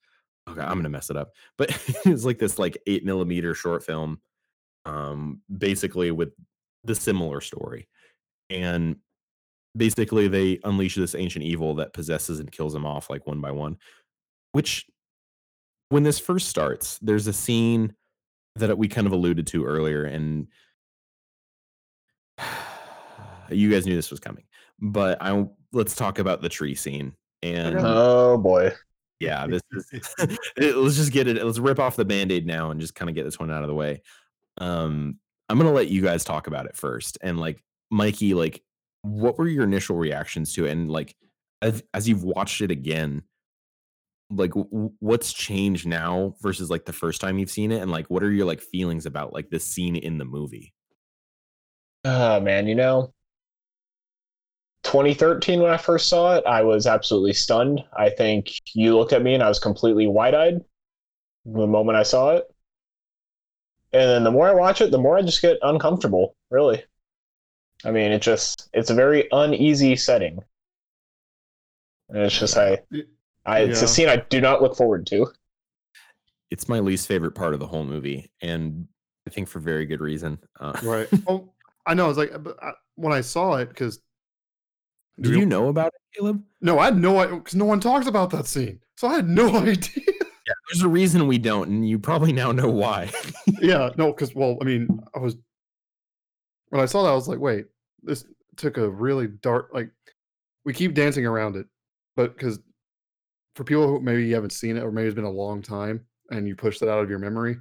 Okay, 0.49 0.59
I'm 0.59 0.77
gonna 0.77 0.89
mess 0.89 1.09
it 1.09 1.15
up, 1.15 1.31
but 1.57 1.69
it 2.05 2.09
was 2.09 2.25
like 2.25 2.39
this 2.39 2.59
like 2.59 2.77
eight 2.87 3.05
millimeter 3.05 3.53
short 3.53 3.85
film, 3.85 4.19
um, 4.85 5.39
basically 5.57 6.11
with 6.11 6.33
the 6.83 6.95
similar 6.95 7.39
story, 7.39 7.87
and 8.49 8.97
basically 9.77 10.27
they 10.27 10.59
unleash 10.65 10.95
this 10.95 11.15
ancient 11.15 11.45
evil 11.45 11.75
that 11.75 11.93
possesses 11.93 12.39
and 12.41 12.51
kills 12.51 12.73
them 12.73 12.85
off 12.85 13.09
like 13.09 13.25
one 13.25 13.39
by 13.39 13.51
one. 13.51 13.77
Which, 14.51 14.85
when 15.87 16.03
this 16.03 16.19
first 16.19 16.49
starts, 16.49 16.99
there's 17.01 17.27
a 17.27 17.33
scene 17.33 17.95
that 18.55 18.77
we 18.77 18.87
kind 18.87 19.07
of 19.07 19.13
alluded 19.13 19.47
to 19.47 19.65
earlier, 19.65 20.03
and 20.03 20.47
you 23.49 23.69
guys 23.71 23.85
knew 23.85 23.95
this 23.95 24.11
was 24.11 24.19
coming. 24.19 24.43
But 24.79 25.17
I 25.21 25.45
let's 25.71 25.95
talk 25.95 26.19
about 26.19 26.41
the 26.41 26.49
tree 26.49 26.75
scene. 26.75 27.13
And 27.41 27.75
Oh 27.79 28.37
boy. 28.37 28.71
yeah, 29.19 29.47
this 29.47 29.61
is 29.71 29.89
it- 30.57 30.75
let's 30.77 30.95
just 30.95 31.11
get 31.11 31.27
it. 31.27 31.43
Let's 31.43 31.59
rip 31.59 31.79
off 31.79 31.95
the 31.95 32.05
band-aid 32.05 32.45
now 32.45 32.71
and 32.71 32.79
just 32.79 32.95
kind 32.95 33.09
of 33.09 33.15
get 33.15 33.23
this 33.25 33.39
one 33.39 33.51
out 33.51 33.63
of 33.63 33.67
the 33.67 33.75
way. 33.75 34.01
Um, 34.59 35.17
I'm 35.49 35.57
gonna 35.57 35.71
let 35.73 35.89
you 35.89 36.01
guys 36.01 36.23
talk 36.23 36.47
about 36.47 36.65
it 36.65 36.75
first. 36.77 37.17
And 37.21 37.39
like 37.39 37.61
Mikey, 37.91 38.33
like 38.33 38.61
what 39.01 39.37
were 39.37 39.47
your 39.47 39.65
initial 39.65 39.97
reactions 39.97 40.53
to 40.53 40.65
it? 40.65 40.71
And 40.71 40.89
like 40.89 41.15
as, 41.61 41.83
as 41.93 42.07
you've 42.07 42.23
watched 42.23 42.61
it 42.61 42.71
again, 42.71 43.23
like 44.35 44.51
w- 44.51 44.69
w- 44.69 44.91
what's 44.99 45.33
changed 45.33 45.87
now 45.87 46.35
versus 46.41 46.69
like 46.69 46.85
the 46.85 46.93
first 46.93 47.21
time 47.21 47.37
you've 47.37 47.51
seen 47.51 47.71
it? 47.71 47.81
And 47.81 47.91
like 47.91 48.09
what 48.09 48.23
are 48.23 48.31
your 48.31 48.45
like 48.45 48.61
feelings 48.61 49.05
about 49.05 49.33
like 49.33 49.49
this 49.49 49.65
scene 49.65 49.95
in 49.95 50.17
the 50.17 50.25
movie? 50.25 50.73
Oh 52.05 52.39
man, 52.39 52.67
you 52.67 52.75
know, 52.75 53.13
2013 54.83 55.61
when 55.61 55.71
I 55.71 55.77
first 55.77 56.09
saw 56.09 56.35
it, 56.35 56.43
I 56.45 56.63
was 56.63 56.85
absolutely 56.87 57.33
stunned. 57.33 57.83
I 57.97 58.09
think 58.09 58.51
you 58.73 58.97
looked 58.97 59.13
at 59.13 59.23
me 59.23 59.33
and 59.33 59.41
I 59.43 59.47
was 59.47 59.59
completely 59.59 60.07
wide-eyed 60.07 60.61
the 61.45 61.67
moment 61.67 61.97
I 61.97 62.03
saw 62.03 62.35
it. 62.35 62.45
And 63.93 64.09
then 64.09 64.23
the 64.23 64.31
more 64.31 64.49
I 64.49 64.53
watch 64.53 64.81
it, 64.81 64.91
the 64.91 64.97
more 64.97 65.17
I 65.17 65.21
just 65.21 65.41
get 65.41 65.57
uncomfortable, 65.61 66.35
really. 66.49 66.83
I 67.85 67.91
mean, 67.91 68.11
it 68.11 68.21
just 68.21 68.69
it's 68.73 68.89
a 68.89 68.95
very 68.95 69.27
uneasy 69.31 69.95
setting. 69.95 70.39
And 72.09 72.17
it's 72.19 72.37
just 72.37 72.57
I 72.57 72.79
Y- 73.45 73.51
I 73.53 73.59
it's 73.59 73.81
a 73.81 73.87
scene 73.87 74.09
I 74.09 74.17
do 74.17 74.41
not 74.41 74.61
look 74.61 74.75
forward 74.75 75.05
to. 75.07 75.27
It's 76.51 76.69
my 76.69 76.79
least 76.79 77.07
favorite 77.07 77.31
part 77.33 77.53
of 77.53 77.59
the 77.59 77.67
whole 77.67 77.83
movie, 77.83 78.29
and 78.41 78.87
I 79.27 79.31
think 79.31 79.47
for 79.47 79.59
very 79.59 79.85
good 79.85 80.01
reason. 80.01 80.37
Uh, 80.59 80.79
Right. 80.83 81.07
well, 81.25 81.53
I 81.85 81.93
know. 81.93 82.09
It's 82.09 82.17
like 82.17 82.31
but 82.43 82.61
I, 82.63 82.71
when 82.95 83.11
I 83.13 83.21
saw 83.21 83.55
it 83.55 83.69
because 83.69 83.99
Did 85.19 85.35
you 85.35 85.45
know 85.45 85.67
about 85.69 85.87
it, 85.87 86.17
Caleb? 86.17 86.43
No, 86.61 86.79
I 86.79 86.85
had 86.85 86.97
no 86.97 87.19
idea 87.19 87.35
because 87.37 87.55
no 87.55 87.65
one 87.65 87.79
talks 87.79 88.07
about 88.07 88.29
that 88.31 88.45
scene, 88.47 88.79
so 88.97 89.07
I 89.07 89.15
had 89.15 89.27
no 89.27 89.47
idea. 89.57 90.03
Yeah, 90.45 90.53
there's 90.69 90.83
a 90.83 90.89
reason 90.89 91.27
we 91.27 91.37
don't, 91.37 91.69
and 91.69 91.87
you 91.87 91.97
probably 91.99 92.33
now 92.33 92.51
know 92.51 92.69
why. 92.69 93.11
yeah, 93.61 93.89
no, 93.97 94.11
because 94.11 94.35
well, 94.35 94.57
I 94.61 94.65
mean, 94.65 94.87
I 95.15 95.19
was 95.19 95.35
when 96.69 96.81
I 96.81 96.85
saw 96.85 97.03
that, 97.03 97.09
I 97.09 97.15
was 97.15 97.27
like, 97.27 97.39
wait, 97.39 97.65
this 98.01 98.25
took 98.57 98.77
a 98.77 98.89
really 98.89 99.27
dark. 99.27 99.69
Like, 99.73 99.89
we 100.65 100.73
keep 100.73 100.93
dancing 100.93 101.25
around 101.25 101.55
it, 101.55 101.65
but 102.15 102.35
because 102.37 102.59
for 103.55 103.63
people 103.63 103.87
who 103.87 103.99
maybe 103.99 104.25
you 104.25 104.33
haven't 104.35 104.51
seen 104.51 104.77
it 104.77 104.83
or 104.83 104.91
maybe 104.91 105.07
it's 105.07 105.15
been 105.15 105.23
a 105.23 105.29
long 105.29 105.61
time 105.61 106.05
and 106.31 106.47
you 106.47 106.55
push 106.55 106.79
that 106.79 106.89
out 106.89 107.03
of 107.03 107.09
your 107.09 107.19
memory, 107.19 107.57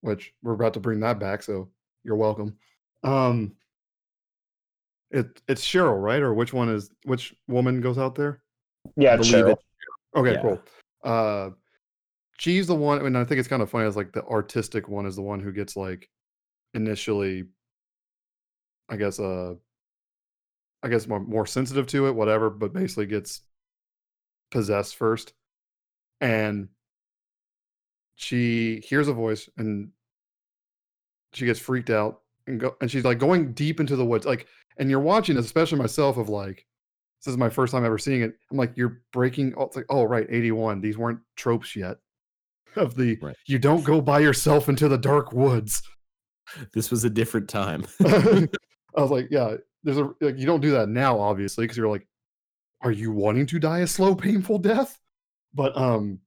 which 0.00 0.32
we're 0.42 0.54
about 0.54 0.74
to 0.74 0.80
bring 0.80 1.00
that 1.00 1.18
back, 1.18 1.42
so 1.42 1.68
you're 2.04 2.16
welcome. 2.16 2.56
Um, 3.04 3.52
it 5.10 5.42
it's 5.48 5.64
Cheryl, 5.64 6.00
right? 6.00 6.22
Or 6.22 6.32
which 6.32 6.52
one 6.52 6.68
is 6.70 6.90
which 7.04 7.34
woman 7.48 7.80
goes 7.80 7.98
out 7.98 8.14
there? 8.14 8.42
Yeah, 8.96 9.16
Cheryl. 9.18 9.52
it. 9.52 9.58
Okay, 10.16 10.32
Yeah. 10.32 10.40
cool. 10.42 10.62
Uh, 11.04 11.50
she's 12.38 12.66
the 12.66 12.74
one, 12.74 13.04
and 13.04 13.18
I 13.18 13.24
think 13.24 13.38
it's 13.38 13.48
kind 13.48 13.60
of 13.62 13.68
funny. 13.70 13.86
As 13.86 13.96
like 13.96 14.12
the 14.12 14.24
artistic 14.24 14.88
one 14.88 15.04
is 15.04 15.16
the 15.16 15.22
one 15.22 15.40
who 15.40 15.52
gets 15.52 15.76
like 15.76 16.08
initially, 16.74 17.44
I 18.88 18.96
guess, 18.96 19.20
uh, 19.20 19.54
I 20.82 20.88
guess 20.88 21.06
more 21.06 21.20
more 21.20 21.44
sensitive 21.46 21.86
to 21.88 22.06
it, 22.06 22.14
whatever. 22.14 22.48
But 22.48 22.72
basically 22.72 23.06
gets 23.06 23.42
possessed 24.52 24.94
first, 24.94 25.32
and 26.20 26.68
she 28.14 28.80
hears 28.86 29.08
a 29.08 29.12
voice 29.12 29.48
and 29.56 29.90
she 31.32 31.46
gets 31.46 31.58
freaked 31.58 31.90
out 31.90 32.20
and 32.46 32.60
go 32.60 32.76
and 32.80 32.88
she's 32.90 33.04
like 33.04 33.18
going 33.18 33.52
deep 33.52 33.80
into 33.80 33.96
the 33.96 34.04
woods, 34.04 34.24
like. 34.26 34.46
And 34.78 34.88
you're 34.88 35.00
watching, 35.00 35.36
this, 35.36 35.44
especially 35.44 35.76
myself, 35.76 36.16
of 36.16 36.30
like, 36.30 36.64
this 37.20 37.30
is 37.30 37.36
my 37.36 37.50
first 37.50 37.72
time 37.72 37.84
ever 37.84 37.98
seeing 37.98 38.22
it. 38.22 38.32
I'm 38.50 38.56
like, 38.56 38.72
you're 38.74 39.02
breaking. 39.12 39.52
Oh, 39.54 39.64
it's 39.64 39.76
like, 39.76 39.84
oh 39.90 40.04
right, 40.04 40.26
81. 40.30 40.80
These 40.80 40.96
weren't 40.96 41.20
tropes 41.36 41.76
yet. 41.76 41.98
Of 42.76 42.94
the 42.94 43.18
Right. 43.20 43.36
you 43.46 43.58
don't 43.58 43.84
go 43.84 44.00
by 44.00 44.20
yourself 44.20 44.70
into 44.70 44.88
the 44.88 44.96
dark 44.96 45.34
woods. 45.34 45.82
This 46.72 46.90
was 46.90 47.04
a 47.04 47.10
different 47.10 47.50
time. 47.50 47.84
I 48.06 48.48
was 48.96 49.10
like, 49.10 49.28
yeah, 49.30 49.56
there's 49.84 49.98
a 49.98 50.10
like 50.22 50.38
you 50.38 50.46
don't 50.46 50.62
do 50.62 50.70
that 50.70 50.88
now, 50.88 51.20
obviously, 51.20 51.64
because 51.64 51.76
you're 51.76 51.90
like, 51.90 52.06
are 52.82 52.92
you 52.92 53.12
wanting 53.12 53.46
to 53.46 53.58
die 53.58 53.80
a 53.80 53.86
slow, 53.86 54.14
painful 54.14 54.58
death, 54.58 54.98
But 55.54 55.76
um, 55.76 56.20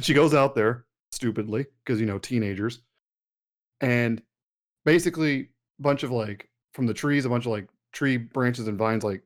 she 0.00 0.14
goes 0.14 0.34
out 0.34 0.54
there 0.54 0.84
stupidly 1.12 1.66
because 1.84 2.00
you 2.00 2.06
know 2.06 2.18
teenagers, 2.18 2.80
and 3.80 4.22
basically 4.84 5.40
a 5.78 5.82
bunch 5.82 6.02
of 6.02 6.10
like 6.10 6.48
from 6.72 6.86
the 6.86 6.94
trees, 6.94 7.24
a 7.24 7.28
bunch 7.28 7.46
of 7.46 7.52
like 7.52 7.68
tree 7.92 8.16
branches 8.16 8.68
and 8.68 8.78
vines 8.78 9.04
like 9.04 9.22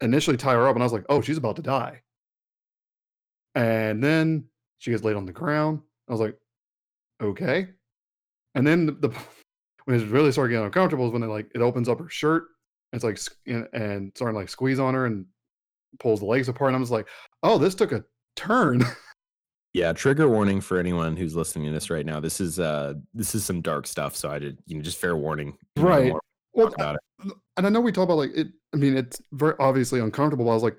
initially 0.00 0.36
tie 0.36 0.54
her 0.54 0.68
up, 0.68 0.76
and 0.76 0.82
I 0.82 0.86
was 0.86 0.92
like, 0.92 1.06
oh, 1.08 1.20
she's 1.20 1.38
about 1.38 1.56
to 1.56 1.62
die. 1.62 2.02
And 3.54 4.02
then 4.02 4.44
she 4.78 4.90
gets 4.92 5.02
laid 5.02 5.16
on 5.16 5.26
the 5.26 5.32
ground. 5.32 5.80
I 6.08 6.12
was 6.12 6.20
like, 6.20 6.36
okay. 7.20 7.68
And 8.54 8.66
then 8.66 8.86
the, 8.86 8.92
the 8.92 9.08
when 9.84 10.00
it 10.00 10.08
really 10.08 10.32
started 10.32 10.50
getting 10.50 10.66
uncomfortable 10.66 11.06
is 11.06 11.12
when 11.12 11.22
it 11.22 11.26
like 11.26 11.50
it 11.54 11.60
opens 11.60 11.88
up 11.88 11.98
her 11.98 12.08
shirt. 12.08 12.44
It's 12.92 13.04
like 13.04 13.18
and, 13.46 13.68
and 13.72 14.12
starting 14.16 14.34
to 14.34 14.40
like 14.40 14.48
squeeze 14.48 14.78
on 14.78 14.94
her 14.94 15.06
and 15.06 15.26
pulls 16.00 16.20
the 16.20 16.26
legs 16.26 16.48
apart. 16.48 16.68
And 16.68 16.76
I'm 16.76 16.82
just 16.82 16.92
like, 16.92 17.08
oh, 17.42 17.58
this 17.58 17.74
took 17.74 17.92
a 17.92 18.04
turn. 18.36 18.82
Yeah, 19.74 19.92
trigger 19.92 20.28
warning 20.30 20.62
for 20.62 20.78
anyone 20.78 21.14
who's 21.14 21.36
listening 21.36 21.66
to 21.66 21.72
this 21.72 21.90
right 21.90 22.04
now. 22.04 22.20
This 22.20 22.40
is 22.40 22.58
uh 22.58 22.94
this 23.12 23.34
is 23.34 23.44
some 23.44 23.60
dark 23.60 23.86
stuff, 23.86 24.16
so 24.16 24.30
I 24.30 24.38
did 24.38 24.58
you 24.66 24.74
know 24.76 24.82
just 24.82 24.98
fair 24.98 25.14
warning. 25.14 25.58
you 25.76 25.82
know, 25.82 25.88
the 25.88 25.94
Right. 25.94 26.12
well, 26.54 26.68
about 26.68 26.96
it. 26.96 27.32
and 27.58 27.66
I 27.66 27.68
know 27.68 27.80
we 27.80 27.92
talk 27.92 28.04
about 28.04 28.16
like 28.16 28.30
it. 28.34 28.48
I 28.72 28.78
mean, 28.78 28.96
it's 28.96 29.20
very 29.32 29.54
obviously 29.60 30.00
uncomfortable. 30.00 30.46
But 30.46 30.52
I 30.52 30.54
was 30.54 30.62
like, 30.62 30.78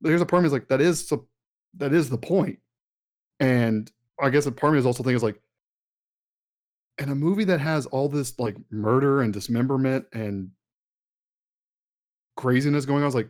there's 0.00 0.22
a 0.22 0.26
part 0.26 0.38
of 0.40 0.44
me 0.44 0.46
is 0.46 0.52
like 0.54 0.68
that 0.68 0.80
is 0.80 1.06
so, 1.06 1.28
that 1.76 1.92
is 1.92 2.08
the 2.08 2.16
point. 2.18 2.58
And 3.40 3.92
I 4.18 4.30
guess 4.30 4.46
a 4.46 4.52
part 4.52 4.70
of 4.70 4.74
me 4.74 4.78
is 4.80 4.86
also 4.86 5.02
thinking 5.02 5.16
is 5.16 5.22
like, 5.22 5.40
in 6.98 7.10
a 7.10 7.14
movie 7.14 7.44
that 7.44 7.60
has 7.60 7.84
all 7.86 8.08
this 8.08 8.38
like 8.38 8.56
murder 8.70 9.20
and 9.20 9.34
dismemberment 9.34 10.06
and 10.14 10.50
craziness 12.36 12.84
going 12.86 12.98
on, 12.98 13.02
I 13.04 13.06
was 13.06 13.14
like, 13.14 13.28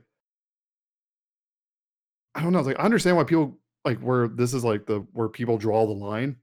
I 2.34 2.42
don't 2.42 2.52
know. 2.52 2.58
I 2.58 2.62
was 2.62 2.66
like, 2.68 2.80
I 2.80 2.84
understand 2.84 3.16
why 3.16 3.24
people 3.24 3.58
like 3.84 3.98
where 4.00 4.28
this 4.28 4.54
is 4.54 4.64
like 4.64 4.86
the 4.86 5.00
where 5.12 5.28
people 5.28 5.58
draw 5.58 5.86
the 5.86 5.92
line, 5.92 6.36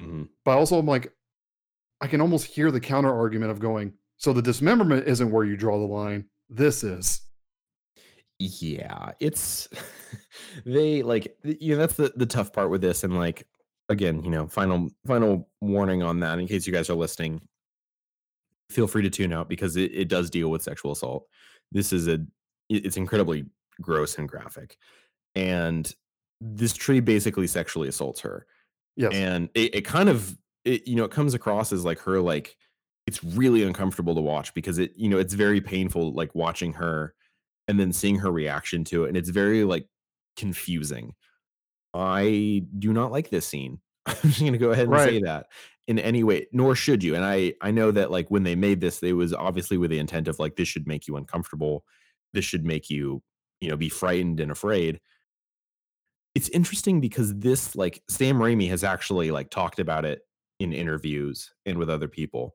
Mhm. 0.00 0.28
but 0.44 0.56
also 0.58 0.78
I'm 0.78 0.86
like, 0.86 1.12
I 2.00 2.06
can 2.06 2.20
almost 2.20 2.46
hear 2.46 2.70
the 2.70 2.80
counter 2.80 3.14
argument 3.14 3.50
of 3.52 3.60
going, 3.60 3.92
so 4.16 4.32
the 4.32 4.42
dismemberment 4.42 5.06
isn't 5.06 5.30
where 5.30 5.44
you 5.44 5.56
draw 5.56 5.78
the 5.78 5.84
line. 5.92 6.24
This 6.48 6.82
is. 6.82 7.20
Yeah, 8.38 9.12
it's 9.20 9.68
they 10.64 11.02
like 11.02 11.36
you 11.44 11.74
know 11.74 11.78
that's 11.78 11.94
the 11.94 12.12
the 12.16 12.26
tough 12.26 12.52
part 12.52 12.70
with 12.70 12.80
this 12.80 13.04
and 13.04 13.16
like 13.16 13.46
again, 13.90 14.24
you 14.24 14.30
know, 14.30 14.46
final 14.48 14.88
final 15.06 15.48
warning 15.60 16.02
on 16.02 16.20
that 16.20 16.38
in 16.38 16.48
case 16.48 16.66
you 16.66 16.72
guys 16.72 16.88
are 16.90 16.94
listening. 16.94 17.40
Feel 18.70 18.86
free 18.86 19.02
to 19.02 19.10
tune 19.10 19.32
out 19.32 19.48
because 19.48 19.76
it, 19.76 19.92
it 19.92 20.08
does 20.08 20.30
deal 20.30 20.50
with 20.50 20.62
sexual 20.62 20.92
assault. 20.92 21.26
This 21.72 21.92
is 21.92 22.08
a 22.08 22.20
it's 22.68 22.96
incredibly 22.96 23.46
gross 23.80 24.18
and 24.18 24.28
graphic. 24.28 24.76
And 25.34 25.92
this 26.40 26.72
tree 26.72 27.00
basically 27.00 27.46
sexually 27.46 27.88
assaults 27.88 28.20
her. 28.20 28.46
Yes. 28.96 29.14
and 29.14 29.48
it, 29.54 29.76
it 29.76 29.80
kind 29.82 30.08
of 30.08 30.36
it 30.64 30.86
you 30.86 30.96
know 30.96 31.04
it 31.04 31.10
comes 31.10 31.32
across 31.34 31.72
as 31.72 31.84
like 31.84 31.98
her 32.00 32.20
like 32.20 32.56
it's 33.06 33.22
really 33.24 33.62
uncomfortable 33.62 34.14
to 34.14 34.20
watch 34.20 34.52
because 34.52 34.78
it 34.78 34.92
you 34.96 35.08
know 35.08 35.18
it's 35.18 35.34
very 35.34 35.60
painful 35.60 36.12
like 36.12 36.34
watching 36.34 36.72
her 36.74 37.14
and 37.68 37.78
then 37.78 37.92
seeing 37.92 38.18
her 38.18 38.30
reaction 38.30 38.84
to 38.84 39.04
it 39.04 39.08
and 39.08 39.16
it's 39.16 39.30
very 39.30 39.64
like 39.64 39.86
confusing 40.36 41.14
i 41.94 42.62
do 42.78 42.92
not 42.92 43.10
like 43.10 43.30
this 43.30 43.46
scene 43.46 43.80
i'm 44.06 44.16
just 44.22 44.40
going 44.40 44.52
to 44.52 44.58
go 44.58 44.70
ahead 44.70 44.88
and 44.88 44.98
say 45.00 45.20
that 45.20 45.46
in 45.90 45.98
any 45.98 46.22
way 46.22 46.46
nor 46.52 46.74
should 46.74 47.02
you 47.02 47.14
and 47.14 47.24
i 47.24 47.52
i 47.60 47.70
know 47.70 47.90
that 47.90 48.10
like 48.10 48.30
when 48.30 48.44
they 48.44 48.54
made 48.54 48.80
this 48.80 49.00
they 49.00 49.12
was 49.12 49.34
obviously 49.34 49.76
with 49.76 49.90
the 49.90 49.98
intent 49.98 50.28
of 50.28 50.38
like 50.38 50.56
this 50.56 50.68
should 50.68 50.86
make 50.86 51.08
you 51.08 51.16
uncomfortable 51.16 51.84
this 52.32 52.44
should 52.44 52.64
make 52.64 52.88
you 52.88 53.22
you 53.60 53.68
know 53.68 53.76
be 53.76 53.88
frightened 53.88 54.40
and 54.40 54.50
afraid 54.50 55.00
it's 56.34 56.48
interesting 56.50 57.00
because 57.00 57.34
this 57.34 57.74
like 57.74 58.02
Sam 58.08 58.38
Raimi 58.38 58.68
has 58.68 58.84
actually 58.84 59.30
like 59.30 59.50
talked 59.50 59.78
about 59.78 60.04
it 60.04 60.20
in 60.58 60.72
interviews 60.72 61.52
and 61.66 61.78
with 61.78 61.90
other 61.90 62.08
people. 62.08 62.54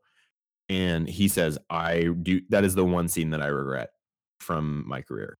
And 0.69 1.07
he 1.07 1.27
says, 1.27 1.57
I 1.69 2.09
do 2.21 2.41
that 2.49 2.63
is 2.63 2.75
the 2.75 2.85
one 2.85 3.07
scene 3.07 3.31
that 3.31 3.41
I 3.41 3.47
regret 3.47 3.89
from 4.39 4.87
my 4.87 5.01
career 5.01 5.37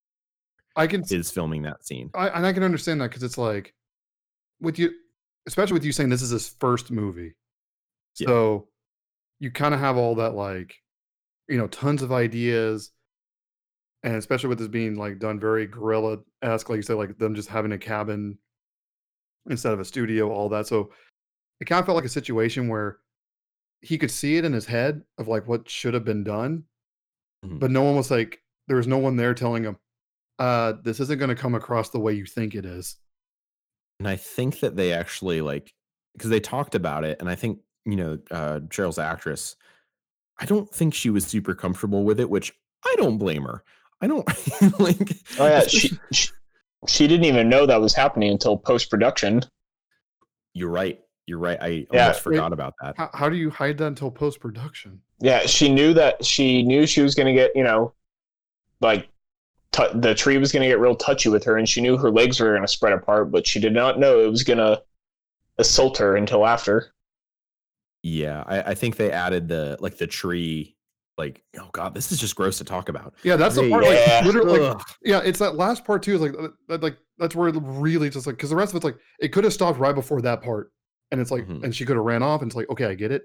I 0.75 0.87
can 0.87 1.03
is 1.09 1.31
filming 1.31 1.63
that 1.63 1.85
scene. 1.85 2.09
I, 2.13 2.29
and 2.29 2.45
I 2.45 2.53
can 2.53 2.63
understand 2.63 3.01
that 3.01 3.09
because 3.09 3.23
it's 3.23 3.37
like 3.37 3.73
with 4.59 4.77
you, 4.77 4.91
especially 5.47 5.73
with 5.73 5.85
you 5.85 5.91
saying 5.91 6.09
this 6.09 6.21
is 6.21 6.31
his 6.31 6.49
first 6.59 6.91
movie. 6.91 7.33
Yeah. 8.19 8.27
So 8.27 8.67
you 9.39 9.51
kind 9.51 9.73
of 9.73 9.79
have 9.79 9.97
all 9.97 10.15
that 10.15 10.33
like, 10.35 10.75
you 11.47 11.57
know, 11.57 11.67
tons 11.67 12.01
of 12.01 12.11
ideas, 12.11 12.91
and 14.03 14.15
especially 14.15 14.49
with 14.49 14.59
this 14.59 14.67
being 14.67 14.95
like 14.95 15.19
done 15.19 15.39
very 15.39 15.67
guerrilla 15.67 16.19
esque, 16.41 16.69
like 16.69 16.77
you 16.77 16.81
said, 16.83 16.97
like 16.97 17.17
them 17.17 17.35
just 17.35 17.49
having 17.49 17.71
a 17.71 17.77
cabin 17.77 18.37
instead 19.49 19.73
of 19.73 19.79
a 19.79 19.85
studio, 19.85 20.31
all 20.31 20.49
that. 20.49 20.67
So 20.67 20.91
it 21.59 21.65
kind 21.65 21.79
of 21.79 21.85
felt 21.85 21.95
like 21.95 22.05
a 22.05 22.09
situation 22.09 22.67
where 22.67 22.99
he 23.81 23.97
could 23.97 24.11
see 24.11 24.37
it 24.37 24.45
in 24.45 24.53
his 24.53 24.65
head 24.65 25.01
of 25.17 25.27
like 25.27 25.47
what 25.47 25.69
should 25.69 25.93
have 25.93 26.05
been 26.05 26.23
done, 26.23 26.63
Mhm. 27.43 27.59
but 27.59 27.71
no 27.71 27.83
one 27.83 27.95
was 27.95 28.09
like, 28.09 28.41
there 28.67 28.77
was 28.77 28.87
no 28.87 28.97
one 28.97 29.15
there 29.15 29.33
telling 29.35 29.63
him, 29.63 29.77
uh, 30.39 30.73
this 30.83 30.99
isn't 30.99 31.19
going 31.19 31.29
to 31.29 31.35
come 31.35 31.53
across 31.55 31.91
the 31.91 31.99
way 31.99 32.13
you 32.13 32.25
think 32.25 32.55
it 32.55 32.65
is. 32.65 32.97
And 33.99 34.07
I 34.07 34.15
think 34.15 34.59
that 34.61 34.75
they 34.75 34.91
actually 34.91 35.41
like 35.41 35.73
because 36.13 36.29
they 36.29 36.39
talked 36.39 36.75
about 36.75 37.03
it, 37.03 37.17
and 37.19 37.29
I 37.29 37.35
think 37.35 37.59
you 37.85 37.95
know 37.95 38.17
uh, 38.31 38.59
Cheryl's 38.67 38.97
actress. 38.99 39.55
I 40.39 40.45
don't 40.45 40.69
think 40.69 40.93
she 40.93 41.09
was 41.09 41.25
super 41.25 41.55
comfortable 41.55 42.03
with 42.03 42.19
it, 42.19 42.29
which 42.29 42.53
I 42.85 42.95
don't 42.97 43.17
blame 43.17 43.43
her. 43.43 43.63
I 44.01 44.07
don't 44.07 44.27
like. 44.79 45.15
Oh 45.39 45.45
yeah, 45.47 45.65
she, 45.67 45.97
she 46.11 46.29
she 46.87 47.07
didn't 47.07 47.25
even 47.25 47.47
know 47.49 47.65
that 47.65 47.79
was 47.81 47.93
happening 47.95 48.31
until 48.31 48.57
post 48.57 48.89
production. 48.89 49.41
You're 50.53 50.69
right. 50.69 50.99
You're 51.25 51.39
right. 51.39 51.57
I 51.61 51.67
Yeah, 51.91 52.01
almost 52.03 52.19
it- 52.19 52.23
forgot 52.23 52.53
about 52.53 52.73
that. 52.81 52.95
How, 52.97 53.09
how 53.13 53.29
do 53.29 53.35
you 53.35 53.49
hide 53.49 53.77
that 53.79 53.87
until 53.87 54.11
post 54.11 54.39
production? 54.39 55.01
Yeah, 55.19 55.39
she 55.45 55.73
knew 55.73 55.93
that 55.93 56.23
she 56.25 56.61
knew 56.63 56.85
she 56.85 57.01
was 57.01 57.15
going 57.15 57.27
to 57.27 57.33
get 57.33 57.51
you 57.55 57.63
know, 57.63 57.93
like 58.81 59.07
t- 59.71 59.87
the 59.95 60.13
tree 60.13 60.37
was 60.37 60.51
going 60.51 60.61
to 60.61 60.67
get 60.67 60.79
real 60.79 60.95
touchy 60.95 61.29
with 61.29 61.43
her, 61.45 61.57
and 61.57 61.67
she 61.67 61.81
knew 61.81 61.97
her 61.97 62.11
legs 62.11 62.39
were 62.39 62.49
going 62.51 62.61
to 62.61 62.67
spread 62.67 62.93
apart, 62.93 63.31
but 63.31 63.47
she 63.47 63.59
did 63.59 63.73
not 63.73 63.97
know 63.99 64.19
it 64.19 64.29
was 64.29 64.43
going 64.43 64.57
to 64.59 64.81
assault 65.57 65.97
her 65.97 66.17
until 66.17 66.45
after. 66.45 66.93
Yeah, 68.07 68.43
I, 68.45 68.61
I 68.61 68.73
think 68.75 68.97
they 68.97 69.11
added 69.11 69.47
the 69.47 69.77
like 69.79 69.97
the 69.97 70.05
tree. 70.05 70.75
Like, 71.17 71.41
oh 71.59 71.69
god, 71.71 71.95
this 71.95 72.11
is 72.11 72.19
just 72.19 72.35
gross 72.35 72.59
to 72.59 72.63
talk 72.63 72.87
about. 72.87 73.15
Yeah, 73.23 73.35
that's 73.35 73.55
the 73.55 73.63
They- 73.63 73.69
part. 73.71 73.83
Like 73.85 73.97
Yeah. 74.05 74.21
literally, 74.23 74.59
like, 74.59 74.77
yeah, 75.01 75.21
it's 75.25 75.39
that 75.39 75.55
last 75.55 75.83
part 75.85 76.03
too. 76.03 76.13
Is 76.13 76.21
like 76.21 76.33
uh, 76.37 76.49
that, 76.67 76.83
like 76.83 76.97
that's 77.17 77.33
where 77.35 77.47
it 77.49 77.55
really 77.63 78.11
just 78.11 78.27
like 78.27 78.35
because 78.35 78.51
the 78.51 78.55
rest 78.55 78.73
of 78.73 78.75
it's 78.75 78.85
like 78.85 78.97
it 79.19 79.29
could 79.29 79.43
have 79.43 79.53
stopped 79.53 79.79
right 79.79 79.95
before 79.95 80.21
that 80.21 80.43
part, 80.43 80.71
and 81.09 81.19
it's 81.19 81.31
like 81.31 81.47
Mhm. 81.47 81.63
and 81.63 81.75
she 81.75 81.83
could 81.83 81.95
have 81.95 82.05
ran 82.05 82.21
off, 82.21 82.41
and 82.43 82.49
it's 82.49 82.55
like 82.55 82.69
okay, 82.69 82.85
I 82.85 82.93
get 82.93 83.11
it, 83.11 83.23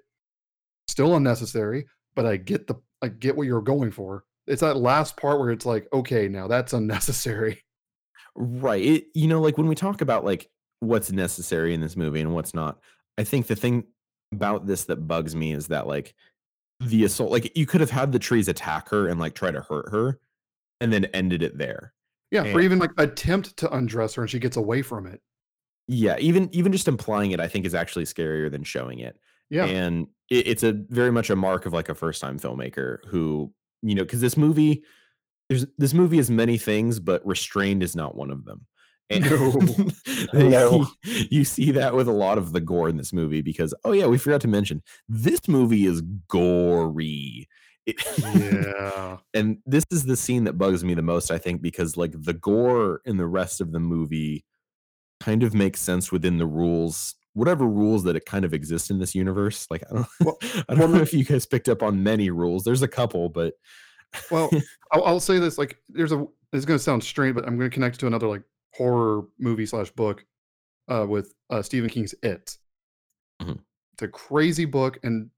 still 0.89 1.15
unnecessary, 1.15 1.85
but 2.15 2.25
I 2.25 2.39
get 2.39 2.67
the 2.67 2.77
I 3.03 3.09
get 3.09 3.37
what 3.37 3.47
you're 3.47 3.61
going 3.61 3.91
for. 3.91 4.25
It's 4.47 4.63
that 4.63 4.79
last 4.79 5.17
part 5.19 5.41
where 5.41 5.51
it's 5.51 5.67
like 5.67 5.89
okay, 5.93 6.27
now 6.27 6.49
that's 6.49 6.73
unnecessary. 6.81 7.63
Right. 8.35 8.83
It, 8.83 9.05
you 9.15 9.29
know, 9.29 9.43
like 9.43 9.59
when 9.59 9.67
we 9.69 9.75
talk 9.75 10.01
about 10.01 10.25
like 10.25 10.49
what's 10.79 11.13
necessary 11.13 11.75
in 11.75 11.81
this 11.83 11.97
movie 11.97 12.21
and 12.23 12.33
what's 12.33 12.55
not, 12.55 12.79
I 13.19 13.25
think 13.25 13.47
the 13.49 13.57
thing 13.57 13.85
about 14.33 14.67
this 14.67 14.85
that 14.85 15.09
bugs 15.09 15.35
me 15.35 15.53
is 15.53 15.69
that 15.69 15.87
like 15.87 16.15
the 16.81 17.05
assault, 17.05 17.31
like 17.31 17.57
you 17.57 17.67
could 17.67 17.81
have 17.81 17.91
had 17.91 18.13
the 18.13 18.19
trees 18.19 18.49
attack 18.49 18.89
her 18.89 19.09
and 19.09 19.21
like 19.21 19.35
try 19.35 19.51
to 19.51 19.61
hurt 19.61 19.91
her 19.91 20.19
and 20.81 20.93
then 20.93 21.07
ended 21.07 21.43
it 21.43 21.59
there. 21.59 21.93
Yeah, 22.31 22.53
or 22.55 22.61
even 22.61 22.79
like 22.79 22.93
attempt 22.97 23.57
to 23.57 23.75
undress 23.75 24.15
her 24.15 24.23
and 24.23 24.31
she 24.31 24.39
gets 24.39 24.57
away 24.57 24.83
from 24.83 25.07
it. 25.07 25.21
Yeah, 25.89 26.17
even 26.19 26.49
even 26.53 26.71
just 26.71 26.87
implying 26.87 27.33
it, 27.33 27.41
I 27.41 27.49
think 27.49 27.67
is 27.67 27.75
actually 27.75 28.05
scarier 28.05 28.51
than 28.51 28.63
showing 28.63 29.01
it. 29.01 29.19
Yeah, 29.51 29.65
and 29.67 30.07
it, 30.31 30.47
it's 30.47 30.63
a 30.63 30.73
very 30.73 31.11
much 31.11 31.29
a 31.31 31.37
mark 31.37 31.67
of 31.67 31.73
like 31.73 31.89
a 31.89 31.95
first 31.95 32.21
time 32.21 32.39
filmmaker 32.39 33.05
who 33.07 33.53
you 33.83 33.97
know 33.97 34.05
because 34.05 34.21
this 34.21 34.37
movie 34.37 34.85
there's 35.49 35.67
this 35.77 35.93
movie 35.93 36.19
is 36.19 36.31
many 36.31 36.57
things 36.57 37.01
but 37.01 37.27
restrained 37.27 37.83
is 37.83 37.97
not 37.97 38.15
one 38.15 38.31
of 38.31 38.45
them 38.45 38.61
and 38.61 38.70
No. 39.21 39.53
No. 40.33 40.87
you 41.05 41.45
see 41.45 41.73
that 41.73 41.95
with 41.95 42.07
a 42.09 42.13
lot 42.13 42.39
of 42.39 42.53
the 42.53 42.61
gore 42.61 42.89
in 42.89 42.97
this 42.97 43.13
movie 43.13 43.41
because 43.43 43.75
oh 43.85 43.93
yeah 43.93 44.07
we 44.07 44.19
forgot 44.19 44.41
to 44.43 44.49
mention 44.49 44.83
this 45.09 45.49
movie 45.49 45.87
is 45.87 46.01
gory 46.29 47.49
It- 47.87 47.97
yeah, 48.19 49.17
and 49.35 49.59
this 49.67 49.85
is 49.91 50.05
the 50.05 50.17
scene 50.17 50.45
that 50.45 50.59
bugs 50.59 50.85
me 50.85 50.95
the 50.95 51.03
most 51.03 51.31
i 51.31 51.39
think 51.39 51.61
because 51.63 51.97
like 51.97 52.13
the 52.15 52.35
gore 52.35 53.01
in 53.05 53.17
the 53.17 53.27
rest 53.27 53.61
of 53.61 53.73
the 53.73 53.81
movie 53.81 54.45
kind 55.21 55.43
of 55.43 55.55
makes 55.55 55.81
sense 55.81 56.13
within 56.13 56.39
the 56.39 56.47
rules 56.47 57.15
whatever 57.35 57.67
rules 57.67 58.05
that 58.05 58.17
it 58.17 58.27
kind 58.27 58.45
of 58.45 58.53
exists 58.55 58.91
in 58.91 58.99
this 59.01 59.15
universe 59.15 59.67
like 59.71 59.83
i 59.91 59.95
don't, 59.95 60.07
Well- 60.21 60.39
I 60.69 60.75
don't 60.75 60.93
know 60.93 61.01
if 61.01 61.13
you 61.13 61.25
guys 61.25 61.47
picked 61.47 61.69
up 61.69 61.83
on 61.83 62.03
many 62.03 62.31
rules 62.31 62.63
there's 62.65 62.83
a 62.83 62.89
couple 62.89 63.29
but 63.29 63.55
Well, 64.31 64.51
I'll, 64.93 65.05
I'll 65.05 65.21
say 65.21 65.39
this: 65.39 65.57
like, 65.57 65.79
there's 65.89 66.11
a. 66.11 66.27
It's 66.53 66.65
going 66.65 66.77
to 66.79 66.83
sound 66.83 67.05
strange, 67.05 67.37
but 67.37 67.47
I'm 67.47 67.57
going 67.57 67.71
to 67.71 67.73
connect 67.73 68.01
to 68.01 68.09
another 68.09 68.27
like 68.27 68.43
horror 68.75 69.23
movie 69.39 69.67
slash 69.67 69.91
book, 69.91 70.25
uh, 70.89 71.07
with 71.09 71.35
uh, 71.51 71.63
Stephen 71.63 71.91
King's 71.91 72.15
It. 72.23 72.57
Mhm. 73.43 73.59
It's 73.95 74.03
a 74.03 74.09
crazy 74.09 74.65
book, 74.65 74.99
and 75.03 75.31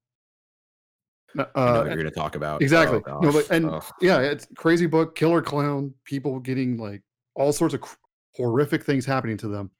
uh, 1.37 1.45
i 1.55 1.77
and- 1.79 1.87
you're 1.87 1.95
going 1.95 2.05
to 2.05 2.11
talk 2.11 2.35
about 2.35 2.61
exactly. 2.61 3.01
Oh, 3.07 3.19
no, 3.19 3.31
but 3.31 3.49
and 3.49 3.65
Ugh. 3.69 3.83
yeah, 4.01 4.19
it's 4.19 4.47
crazy 4.55 4.85
book, 4.85 5.15
killer 5.15 5.41
clown, 5.41 5.93
people 6.05 6.39
getting 6.39 6.77
like 6.77 7.01
all 7.35 7.51
sorts 7.51 7.73
of 7.73 7.81
cr- 7.81 7.95
horrific 8.35 8.83
things 8.83 9.05
happening 9.05 9.37
to 9.37 9.47
them. 9.47 9.71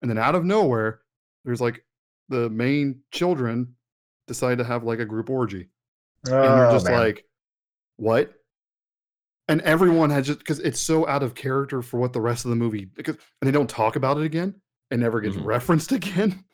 And 0.00 0.10
then 0.10 0.18
out 0.18 0.34
of 0.34 0.44
nowhere, 0.44 1.02
there's 1.44 1.60
like 1.60 1.84
the 2.28 2.48
main 2.50 3.00
children 3.12 3.74
decide 4.26 4.58
to 4.58 4.64
have 4.64 4.84
like 4.84 4.98
a 5.00 5.04
group 5.04 5.28
orgy. 5.30 5.68
And 6.24 6.34
you're 6.34 6.66
Oh, 6.68 6.72
just 6.72 6.86
man. 6.86 6.98
like, 6.98 7.24
what? 7.96 8.32
And 9.48 9.60
everyone 9.62 10.10
has 10.10 10.26
just 10.26 10.38
because 10.38 10.60
it's 10.60 10.80
so 10.80 11.06
out 11.08 11.22
of 11.22 11.34
character 11.34 11.82
for 11.82 11.98
what 11.98 12.12
the 12.12 12.20
rest 12.20 12.44
of 12.44 12.50
the 12.50 12.56
movie 12.56 12.84
because 12.84 13.16
and 13.40 13.46
they 13.48 13.50
don't 13.52 13.68
talk 13.68 13.96
about 13.96 14.18
it 14.18 14.24
again. 14.24 14.54
It 14.90 14.98
never 14.98 15.20
gets 15.20 15.36
Mhm. 15.36 15.44
referenced 15.44 15.92
again. 16.00 16.44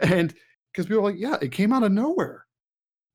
And 0.00 0.34
because 0.72 0.86
people 0.86 1.00
are 1.00 1.10
like, 1.10 1.20
yeah, 1.20 1.36
it 1.40 1.52
came 1.52 1.72
out 1.72 1.82
of 1.84 1.92
nowhere. 1.92 2.44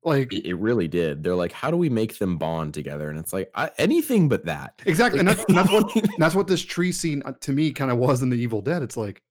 Like 0.04 0.32
It, 0.32 0.46
it 0.46 0.54
really 0.54 0.88
did. 0.88 1.22
They're 1.22 1.34
like, 1.36 1.52
how 1.52 1.70
do 1.70 1.76
we 1.76 1.88
make 1.88 2.18
them 2.18 2.36
bond 2.38 2.74
together? 2.74 3.08
And 3.10 3.18
it's 3.18 3.32
like 3.32 3.50
I, 3.54 3.70
anything 3.78 4.28
but 4.28 4.46
that. 4.46 4.80
exactly, 4.86 5.20
and 5.20 5.28
that's, 5.28 5.44
and 5.44 5.56
that's 5.56 5.70
what 5.70 5.92
that's 6.18 6.34
what 6.34 6.46
this 6.48 6.62
tree 6.62 6.90
scene 6.90 7.22
uh, 7.24 7.32
to 7.42 7.52
me 7.52 7.70
kind 7.72 7.90
of 7.90 7.98
was 7.98 8.22
in 8.22 8.30
the 8.30 8.36
Evil 8.36 8.62
Dead. 8.62 8.82
It's 8.82 8.96
like 8.96 9.22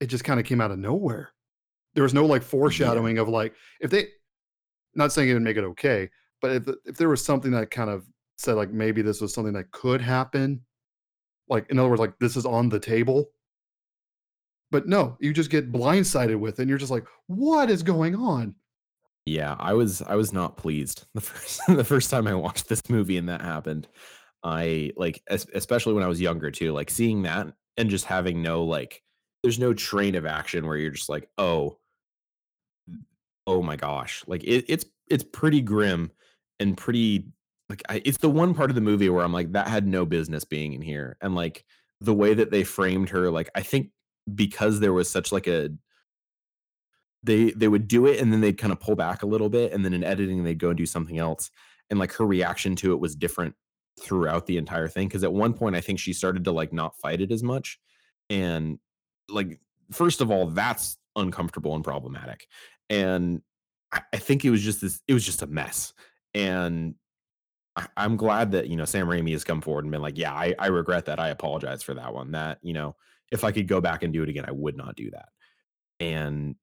it 0.00 0.06
just 0.06 0.24
kind 0.24 0.40
of 0.40 0.46
came 0.46 0.60
out 0.60 0.70
of 0.70 0.78
nowhere. 0.78 1.30
There 1.94 2.02
was 2.02 2.14
no 2.14 2.24
like 2.26 2.42
foreshadowing 2.42 3.18
of 3.18 3.28
like 3.28 3.54
if 3.80 3.90
they, 3.90 4.06
not 4.94 5.12
saying 5.12 5.28
it 5.28 5.34
would 5.34 5.42
make 5.42 5.56
it 5.56 5.64
okay, 5.64 6.08
but 6.40 6.50
if 6.52 6.68
if 6.84 6.96
there 6.96 7.08
was 7.08 7.24
something 7.24 7.50
that 7.52 7.70
kind 7.70 7.90
of 7.90 8.04
said 8.38 8.54
like 8.54 8.70
maybe 8.70 9.02
this 9.02 9.20
was 9.20 9.34
something 9.34 9.52
that 9.54 9.70
could 9.70 10.00
happen, 10.00 10.64
like 11.48 11.68
in 11.70 11.78
other 11.78 11.88
words, 11.88 12.00
like 12.00 12.18
this 12.18 12.36
is 12.36 12.46
on 12.46 12.68
the 12.68 12.80
table. 12.80 13.30
But 14.70 14.86
no, 14.86 15.16
you 15.20 15.32
just 15.32 15.50
get 15.50 15.72
blindsided 15.72 16.38
with 16.38 16.58
it, 16.58 16.62
and 16.62 16.68
you're 16.68 16.78
just 16.78 16.90
like, 16.90 17.06
what 17.26 17.70
is 17.70 17.82
going 17.82 18.14
on? 18.14 18.54
Yeah, 19.26 19.56
I 19.58 19.74
was 19.74 20.02
I 20.02 20.14
was 20.14 20.32
not 20.32 20.56
pleased 20.56 21.04
the 21.14 21.20
first 21.20 21.60
the 21.68 21.84
first 21.84 22.10
time 22.10 22.26
I 22.26 22.34
watched 22.34 22.68
this 22.68 22.88
movie 22.88 23.18
and 23.18 23.28
that 23.28 23.42
happened. 23.42 23.88
I 24.44 24.92
like 24.96 25.22
especially 25.28 25.94
when 25.94 26.04
I 26.04 26.08
was 26.08 26.20
younger 26.20 26.50
too, 26.50 26.72
like 26.72 26.90
seeing 26.90 27.22
that 27.22 27.48
and 27.76 27.90
just 27.90 28.04
having 28.04 28.40
no 28.40 28.64
like 28.64 29.02
there's 29.42 29.58
no 29.58 29.74
train 29.74 30.14
of 30.14 30.26
action 30.26 30.66
where 30.66 30.76
you're 30.76 30.90
just 30.90 31.08
like, 31.08 31.28
"Oh, 31.38 31.78
oh 33.46 33.62
my 33.62 33.76
gosh." 33.76 34.24
Like 34.26 34.44
it, 34.44 34.64
it's 34.68 34.84
it's 35.08 35.24
pretty 35.24 35.60
grim 35.60 36.10
and 36.60 36.76
pretty 36.76 37.28
like 37.68 37.82
I, 37.88 38.02
it's 38.04 38.18
the 38.18 38.30
one 38.30 38.54
part 38.54 38.70
of 38.70 38.74
the 38.74 38.80
movie 38.80 39.08
where 39.08 39.24
I'm 39.24 39.32
like 39.32 39.52
that 39.52 39.68
had 39.68 39.86
no 39.86 40.06
business 40.06 40.44
being 40.44 40.72
in 40.72 40.82
here. 40.82 41.16
And 41.20 41.34
like 41.34 41.64
the 42.00 42.14
way 42.14 42.34
that 42.34 42.50
they 42.50 42.64
framed 42.64 43.10
her 43.10 43.30
like 43.30 43.50
I 43.54 43.62
think 43.62 43.90
because 44.34 44.80
there 44.80 44.92
was 44.92 45.10
such 45.10 45.32
like 45.32 45.46
a 45.46 45.70
they 47.22 47.50
they 47.50 47.68
would 47.68 47.88
do 47.88 48.06
it 48.06 48.20
and 48.20 48.32
then 48.32 48.40
they'd 48.40 48.58
kind 48.58 48.72
of 48.72 48.80
pull 48.80 48.94
back 48.94 49.22
a 49.22 49.26
little 49.26 49.48
bit 49.48 49.72
and 49.72 49.84
then 49.84 49.94
in 49.94 50.04
editing 50.04 50.44
they'd 50.44 50.58
go 50.58 50.68
and 50.68 50.78
do 50.78 50.86
something 50.86 51.18
else 51.18 51.50
and 51.90 51.98
like 51.98 52.12
her 52.12 52.26
reaction 52.26 52.76
to 52.76 52.92
it 52.92 53.00
was 53.00 53.16
different 53.16 53.54
throughout 54.00 54.46
the 54.46 54.56
entire 54.56 54.86
thing 54.86 55.08
because 55.08 55.24
at 55.24 55.32
one 55.32 55.52
point 55.52 55.74
i 55.74 55.80
think 55.80 55.98
she 55.98 56.12
started 56.12 56.44
to 56.44 56.52
like 56.52 56.72
not 56.72 56.96
fight 56.98 57.20
it 57.20 57.32
as 57.32 57.42
much 57.42 57.80
and 58.30 58.78
like 59.28 59.58
first 59.90 60.20
of 60.20 60.30
all 60.30 60.46
that's 60.46 60.96
uncomfortable 61.16 61.74
and 61.74 61.82
problematic 61.82 62.46
and 62.88 63.42
i, 63.92 64.00
I 64.12 64.18
think 64.18 64.44
it 64.44 64.50
was 64.50 64.62
just 64.62 64.80
this 64.80 65.00
it 65.08 65.14
was 65.14 65.24
just 65.24 65.42
a 65.42 65.46
mess 65.46 65.92
and 66.34 66.94
I, 67.78 67.86
i'm 67.96 68.16
glad 68.16 68.52
that 68.52 68.68
you 68.68 68.76
know 68.76 68.84
sam 68.84 69.06
raimi 69.06 69.32
has 69.32 69.44
come 69.44 69.60
forward 69.62 69.84
and 69.84 69.92
been 69.92 70.02
like 70.02 70.18
yeah 70.18 70.34
I, 70.34 70.54
I 70.58 70.66
regret 70.66 71.06
that 71.06 71.18
i 71.18 71.28
apologize 71.28 71.82
for 71.82 71.94
that 71.94 72.12
one 72.12 72.32
that 72.32 72.58
you 72.62 72.74
know 72.74 72.96
if 73.32 73.44
i 73.44 73.52
could 73.52 73.68
go 73.68 73.80
back 73.80 74.02
and 74.02 74.12
do 74.12 74.22
it 74.22 74.28
again 74.28 74.44
i 74.46 74.52
would 74.52 74.76
not 74.76 74.96
do 74.96 75.10
that 75.12 75.28
and 76.00 76.56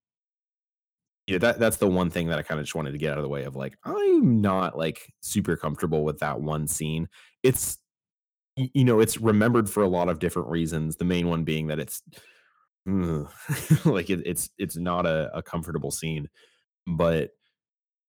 yeah, 1.28 1.40
that 1.40 1.60
that's 1.60 1.78
the 1.78 1.88
one 1.88 2.10
thing 2.10 2.28
that 2.28 2.38
I 2.38 2.44
kind 2.44 2.60
of 2.60 2.66
just 2.66 2.76
wanted 2.76 2.92
to 2.92 2.98
get 2.98 3.12
out 3.12 3.18
of 3.18 3.24
the 3.24 3.30
way 3.30 3.44
of 3.44 3.56
like 3.56 3.78
I'm 3.84 4.42
not 4.42 4.78
like 4.78 5.12
super 5.22 5.58
comfortable 5.58 6.04
with 6.04 6.20
that 6.20 6.40
one 6.40 6.68
scene. 6.68 7.10
It's 7.42 7.80
you 8.56 8.86
know, 8.86 9.00
it's 9.00 9.20
remembered 9.20 9.70
for 9.70 9.84
a 9.84 9.88
lot 9.88 10.08
of 10.08 10.20
different 10.20 10.50
reasons. 10.50 10.96
The 10.98 11.06
main 11.06 11.28
one 11.28 11.44
being 11.44 11.68
that 11.68 11.80
it's 11.80 12.02
like 13.86 14.10
it, 14.10 14.22
it's 14.26 14.50
it's 14.58 14.78
not 14.78 15.06
a, 15.08 15.32
a 15.36 15.42
comfortable 15.42 15.92
scene. 15.92 16.30
But 16.86 17.32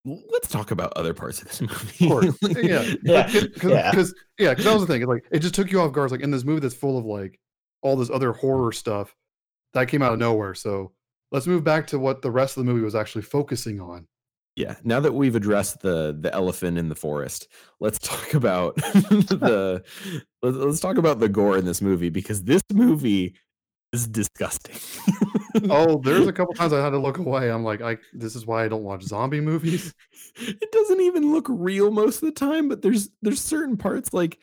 let's 0.07 0.49
talk 0.49 0.71
about 0.71 0.93
other 0.97 1.13
parts 1.13 1.43
of 1.43 1.49
this 1.49 1.61
movie. 2.01 2.29
Of. 2.29 2.39
Like, 2.43 2.57
yeah, 2.63 2.83
Yeah, 3.03 3.27
because 3.27 3.71
yeah. 3.71 3.91
because 3.91 4.15
yeah, 4.39 4.55
that 4.55 4.73
was 4.73 4.83
the 4.83 4.87
thing. 4.87 5.03
It's 5.03 5.09
like 5.09 5.25
it 5.31 5.41
just 5.41 5.55
took 5.55 5.71
you 5.71 5.81
off 5.81 5.93
guard. 5.93 6.11
Like 6.11 6.21
in 6.21 6.31
this 6.31 6.45
movie 6.45 6.61
that's 6.61 6.75
full 6.75 6.97
of 6.99 7.05
like 7.05 7.39
all 7.83 7.97
this 7.97 8.11
other 8.11 8.33
horror 8.33 8.73
stuff 8.73 9.15
that 9.75 9.89
came 9.89 10.03
out 10.03 10.13
of 10.13 10.19
nowhere. 10.19 10.55
So 10.55 10.93
let's 11.33 11.47
move 11.47 11.65
back 11.65 11.89
to 11.89 11.99
what 11.99 12.23
the 12.23 12.31
rest 12.31 12.57
of 12.57 12.65
the 12.65 12.73
movie 12.73 12.85
was 12.85 12.95
actually 12.95 13.23
focusing 13.23 13.81
on. 13.81 14.07
Yeah. 14.55 14.77
Now 14.85 15.01
that 15.01 15.13
we've 15.13 15.37
addressed 15.37 15.81
the 15.81 16.17
the 16.19 16.33
elephant 16.33 16.79
in 16.79 16.89
the 16.89 16.95
forest, 16.95 17.49
let's 17.81 17.99
talk 17.99 18.33
about 18.33 18.77
the 18.77 19.83
let's 20.43 20.81
talk 20.81 20.97
about 20.97 21.21
the 21.21 21.29
gore 21.29 21.59
in 21.59 21.67
this 21.67 21.83
movie 21.83 22.09
because 22.09 22.45
this 22.45 22.63
movie 22.73 23.37
is 23.97 24.07
disgusting. 24.07 24.77
Oh, 25.71 26.03
there's 26.05 26.27
a 26.27 26.35
couple 26.35 26.53
times 26.53 26.75
I 26.75 26.85
had 26.85 26.91
to 26.91 26.99
look 26.99 27.17
away. 27.17 27.51
I'm 27.51 27.65
like, 27.65 27.81
I 27.81 27.97
this 28.13 28.37
is 28.37 28.45
why 28.45 28.65
I 28.65 28.69
don't 28.69 28.83
watch 28.83 29.03
zombie 29.03 29.41
movies. 29.41 29.95
it 30.37 30.71
doesn't 30.71 31.01
even 31.01 31.33
look 31.33 31.47
real 31.49 31.91
most 31.91 32.17
of 32.17 32.27
the 32.27 32.33
time, 32.33 32.69
but 32.69 32.83
there's 32.83 33.09
there's 33.23 33.41
certain 33.41 33.79
parts 33.79 34.13
like 34.13 34.39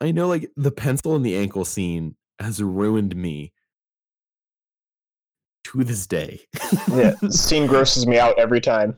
I 0.00 0.10
know 0.10 0.26
like 0.26 0.50
the 0.56 0.72
pencil 0.72 1.14
in 1.14 1.22
the 1.22 1.36
ankle 1.36 1.64
scene 1.64 2.16
has 2.40 2.60
ruined 2.60 3.14
me 3.14 3.52
to 5.64 5.84
this 5.84 6.06
day. 6.06 6.40
yeah, 6.88 7.14
the 7.22 7.30
scene 7.30 7.66
grosses 7.66 8.06
me 8.06 8.18
out 8.18 8.36
every 8.36 8.60
time. 8.60 8.96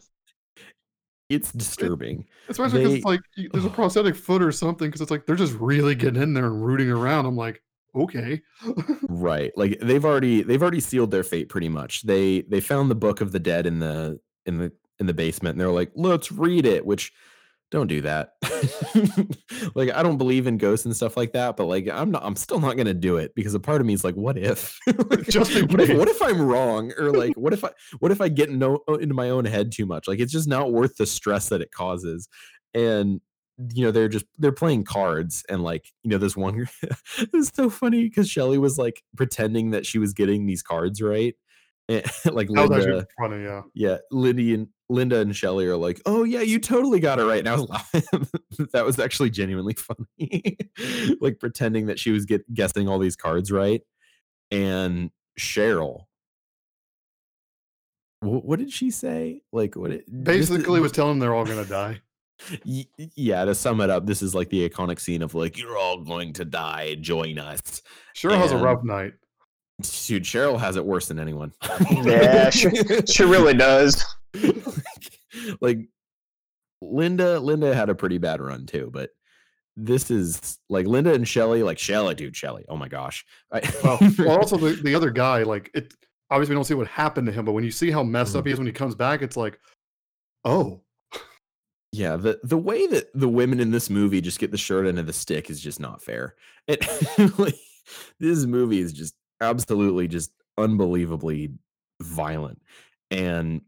it's 1.28 1.52
disturbing. 1.52 2.24
Especially 2.48 2.80
because 2.80 2.94
it's 2.94 3.04
like 3.04 3.20
there's 3.52 3.66
a 3.66 3.70
prosthetic 3.70 4.16
foot 4.16 4.42
or 4.42 4.52
something. 4.52 4.88
Because 4.88 5.02
it's 5.02 5.10
like 5.10 5.26
they're 5.26 5.36
just 5.36 5.54
really 5.54 5.94
getting 5.94 6.22
in 6.22 6.32
there 6.32 6.46
and 6.46 6.64
rooting 6.64 6.90
around. 6.90 7.26
I'm 7.26 7.36
like, 7.36 7.62
okay. 7.94 8.40
right 9.08 9.52
like 9.56 9.78
they've 9.80 10.04
already 10.04 10.42
they've 10.42 10.62
already 10.62 10.80
sealed 10.80 11.10
their 11.10 11.24
fate 11.24 11.48
pretty 11.48 11.68
much. 11.68 12.02
They 12.02 12.42
they 12.42 12.60
found 12.60 12.90
the 12.90 12.94
book 12.94 13.20
of 13.20 13.32
the 13.32 13.40
dead 13.40 13.66
in 13.66 13.78
the 13.78 14.20
in 14.46 14.58
the 14.58 14.72
in 14.98 15.06
the 15.06 15.14
basement 15.14 15.54
and 15.54 15.60
they're 15.60 15.70
like 15.70 15.92
let's 15.94 16.32
read 16.32 16.66
it 16.66 16.84
which 16.84 17.12
don't 17.70 17.86
do 17.86 18.00
that. 18.00 18.32
Like 19.74 19.90
i 19.92 20.02
don't 20.02 20.18
believe 20.18 20.46
in 20.46 20.56
ghosts 20.56 20.86
and 20.86 20.96
stuff 20.96 21.16
like 21.16 21.32
that 21.32 21.56
but 21.56 21.66
like 21.66 21.88
i'm 21.88 22.10
not 22.10 22.24
i'm 22.24 22.36
still 22.36 22.58
not 22.58 22.76
gonna 22.76 22.94
do 22.94 23.16
it 23.16 23.34
because 23.34 23.54
a 23.54 23.60
part 23.60 23.80
of 23.80 23.86
me 23.86 23.92
is 23.92 24.04
like 24.04 24.14
what 24.14 24.36
if? 24.38 24.78
Like, 24.86 25.28
Just 25.28 25.52
what 25.70 25.80
if, 25.80 25.96
what 25.96 26.08
if 26.08 26.20
i'm 26.22 26.40
wrong? 26.40 26.92
Or 26.98 27.12
like 27.12 27.34
what 27.36 27.52
if 27.52 27.64
i 27.64 27.70
what 27.98 28.10
if 28.10 28.20
i 28.20 28.28
get 28.28 28.50
no, 28.50 28.80
into 28.88 29.14
my 29.14 29.30
own 29.30 29.44
head 29.44 29.72
too 29.72 29.86
much? 29.86 30.08
Like 30.08 30.20
it's 30.20 30.32
just 30.32 30.48
not 30.48 30.72
worth 30.72 30.96
the 30.96 31.06
stress 31.06 31.48
that 31.50 31.60
it 31.60 31.70
causes. 31.70 32.28
And 32.74 33.20
you 33.74 33.84
know 33.84 33.90
they're 33.90 34.08
just 34.08 34.24
they're 34.38 34.52
playing 34.52 34.84
cards 34.84 35.44
and 35.48 35.62
like 35.64 35.92
you 36.04 36.10
know 36.10 36.18
this 36.18 36.36
one 36.36 36.68
it 36.82 37.28
was 37.32 37.50
so 37.52 37.68
funny 37.68 38.04
because 38.04 38.28
Shelly 38.30 38.58
was 38.58 38.78
like 38.78 39.02
pretending 39.16 39.70
that 39.70 39.84
she 39.84 39.98
was 39.98 40.12
getting 40.12 40.46
these 40.46 40.62
cards 40.62 41.02
right 41.02 41.34
and, 41.88 42.04
like 42.32 42.48
That 42.48 42.68
was 42.68 42.70
actually 42.70 42.92
Linda 42.92 43.06
funny. 43.18 43.42
Yeah. 43.42 43.62
yeah 43.74 43.96
Lindy 44.12 44.54
and 44.54 44.68
Linda 44.88 45.18
and 45.20 45.34
Shelly 45.34 45.66
are 45.66 45.76
like 45.76 46.00
oh 46.06 46.22
yeah 46.24 46.40
you 46.40 46.58
totally 46.60 47.00
got 47.00 47.18
it 47.18 47.24
right 47.24 47.40
and 47.40 47.48
I 47.48 47.54
was 47.56 47.68
laughing 47.68 48.02
that 48.72 48.84
was 48.84 48.98
actually 48.98 49.30
genuinely 49.30 49.74
funny 49.74 50.56
like 51.20 51.38
pretending 51.40 51.86
that 51.86 51.98
she 51.98 52.10
was 52.12 52.24
get 52.26 52.52
guessing 52.54 52.88
all 52.88 52.98
these 53.00 53.16
cards 53.16 53.50
right 53.50 53.82
and 54.52 55.10
Cheryl 55.38 56.04
wh- 58.20 58.44
what 58.44 58.58
did 58.60 58.72
she 58.72 58.90
say 58.90 59.42
like 59.52 59.74
what 59.76 59.90
it, 59.90 60.24
Basically, 60.24 60.80
was 60.80 60.92
telling 60.92 61.12
them 61.12 61.18
they're 61.20 61.34
all 61.34 61.44
gonna 61.44 61.64
die. 61.64 62.00
Y- 62.64 62.86
yeah, 63.16 63.44
to 63.44 63.54
sum 63.54 63.80
it 63.80 63.90
up, 63.90 64.06
this 64.06 64.22
is 64.22 64.34
like 64.34 64.48
the 64.50 64.68
iconic 64.68 65.00
scene 65.00 65.22
of 65.22 65.34
like, 65.34 65.58
you're 65.58 65.76
all 65.76 66.02
going 66.02 66.32
to 66.34 66.44
die, 66.44 66.94
join 67.00 67.38
us. 67.38 67.82
Sure 68.14 68.36
has 68.36 68.52
a 68.52 68.56
rough 68.56 68.82
night. 68.84 69.12
Dude, 69.80 70.24
Cheryl 70.24 70.58
has 70.58 70.76
it 70.76 70.84
worse 70.84 71.08
than 71.08 71.18
anyone. 71.20 71.52
Yeah, 71.90 72.50
she, 72.50 72.70
she 73.06 73.22
really 73.24 73.54
does. 73.54 74.04
like 75.60 75.80
Linda, 76.80 77.38
Linda 77.40 77.74
had 77.74 77.88
a 77.88 77.94
pretty 77.94 78.18
bad 78.18 78.40
run 78.40 78.66
too, 78.66 78.90
but 78.92 79.10
this 79.76 80.10
is 80.10 80.58
like 80.68 80.86
Linda 80.86 81.12
and 81.14 81.26
Shelly, 81.26 81.62
like 81.62 81.78
Shelly, 81.78 82.14
dude, 82.14 82.36
Shelly. 82.36 82.64
Oh 82.68 82.76
my 82.76 82.88
gosh. 82.88 83.24
I, 83.52 83.60
Well, 83.84 83.98
well, 84.18 84.38
also 84.38 84.56
the, 84.56 84.70
the 84.82 84.94
other 84.94 85.10
guy, 85.10 85.42
like 85.42 85.70
it. 85.74 85.94
Obviously, 86.30 86.52
we 86.54 86.56
don't 86.58 86.64
see 86.64 86.74
what 86.74 86.88
happened 86.88 87.26
to 87.26 87.32
him, 87.32 87.46
but 87.46 87.52
when 87.52 87.64
you 87.64 87.70
see 87.70 87.90
how 87.90 88.02
messed 88.02 88.30
Mm-hmm. 88.32 88.38
up 88.40 88.46
he 88.46 88.52
is 88.52 88.58
when 88.58 88.66
he 88.66 88.72
comes 88.72 88.94
back, 88.94 89.22
it's 89.22 89.36
like, 89.36 89.58
oh, 90.44 90.82
Yeah, 91.92 92.16
the 92.16 92.38
the 92.42 92.58
way 92.58 92.86
that 92.86 93.10
the 93.14 93.28
women 93.28 93.60
in 93.60 93.70
this 93.70 93.88
movie 93.88 94.20
just 94.20 94.38
get 94.38 94.50
the 94.50 94.58
short 94.58 94.86
end 94.86 94.98
of 94.98 95.06
the 95.06 95.12
stick 95.12 95.48
is 95.48 95.60
just 95.60 95.80
not 95.80 96.02
fair. 96.02 96.34
It 96.66 96.86
like 97.38 97.54
this 98.20 98.44
movie 98.44 98.80
is 98.80 98.92
just 98.92 99.14
absolutely 99.40 100.06
just 100.08 100.30
unbelievably 100.58 101.52
violent, 102.00 102.60
and 103.10 103.62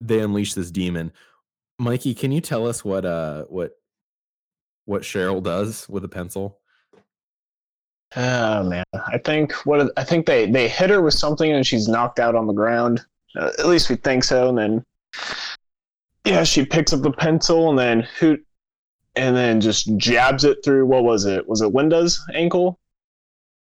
they 0.00 0.20
unleash 0.20 0.54
this 0.54 0.70
demon. 0.70 1.12
Mikey, 1.78 2.14
can 2.14 2.30
you 2.30 2.40
tell 2.40 2.66
us 2.66 2.84
what 2.84 3.06
uh 3.06 3.44
what 3.44 3.72
what 4.84 5.02
Cheryl 5.02 5.42
does 5.42 5.88
with 5.88 6.04
a 6.04 6.08
pencil? 6.08 6.60
Oh 8.14 8.62
man, 8.62 8.84
I 8.94 9.18
think 9.18 9.52
what 9.64 9.92
I 9.96 10.04
think 10.04 10.26
they 10.26 10.50
they 10.50 10.68
hit 10.68 10.90
her 10.90 11.02
with 11.02 11.14
something 11.14 11.50
and 11.50 11.66
she's 11.66 11.88
knocked 11.88 12.18
out 12.18 12.34
on 12.34 12.46
the 12.46 12.52
ground. 12.52 13.04
Uh, 13.34 13.50
at 13.58 13.66
least 13.66 13.90
we 13.90 13.96
think 13.96 14.24
so. 14.24 14.48
And 14.48 14.58
then 14.58 14.84
yeah, 16.26 16.44
she 16.44 16.64
picks 16.66 16.92
up 16.92 17.00
the 17.02 17.12
pencil 17.12 17.70
and 17.70 17.78
then 17.78 18.00
hoot, 18.18 18.44
and 19.14 19.34
then 19.36 19.60
just 19.60 19.96
jabs 19.96 20.44
it 20.44 20.58
through. 20.64 20.84
What 20.86 21.04
was 21.04 21.24
it? 21.24 21.48
Was 21.48 21.62
it 21.62 21.68
Linda's 21.72 22.22
ankle? 22.34 22.78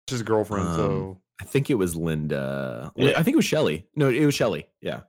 it's 0.07 0.13
his 0.13 0.23
girlfriend. 0.23 0.69
Um, 0.69 0.77
so 0.77 1.21
I 1.41 1.45
think 1.45 1.69
it 1.71 1.75
was 1.75 1.95
Linda. 1.97 2.93
Yeah. 2.97 3.11
I 3.17 3.23
think 3.23 3.35
it 3.35 3.37
was 3.37 3.45
Shelly. 3.45 3.87
No, 3.97 4.09
it 4.09 4.25
was 4.25 4.35
Shelly. 4.35 4.67
Yeah. 4.81 5.01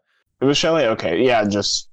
It 0.42 0.46
was 0.46 0.58
Shelly. 0.58 0.86
Okay, 0.86 1.24
yeah, 1.26 1.46
just 1.48 1.90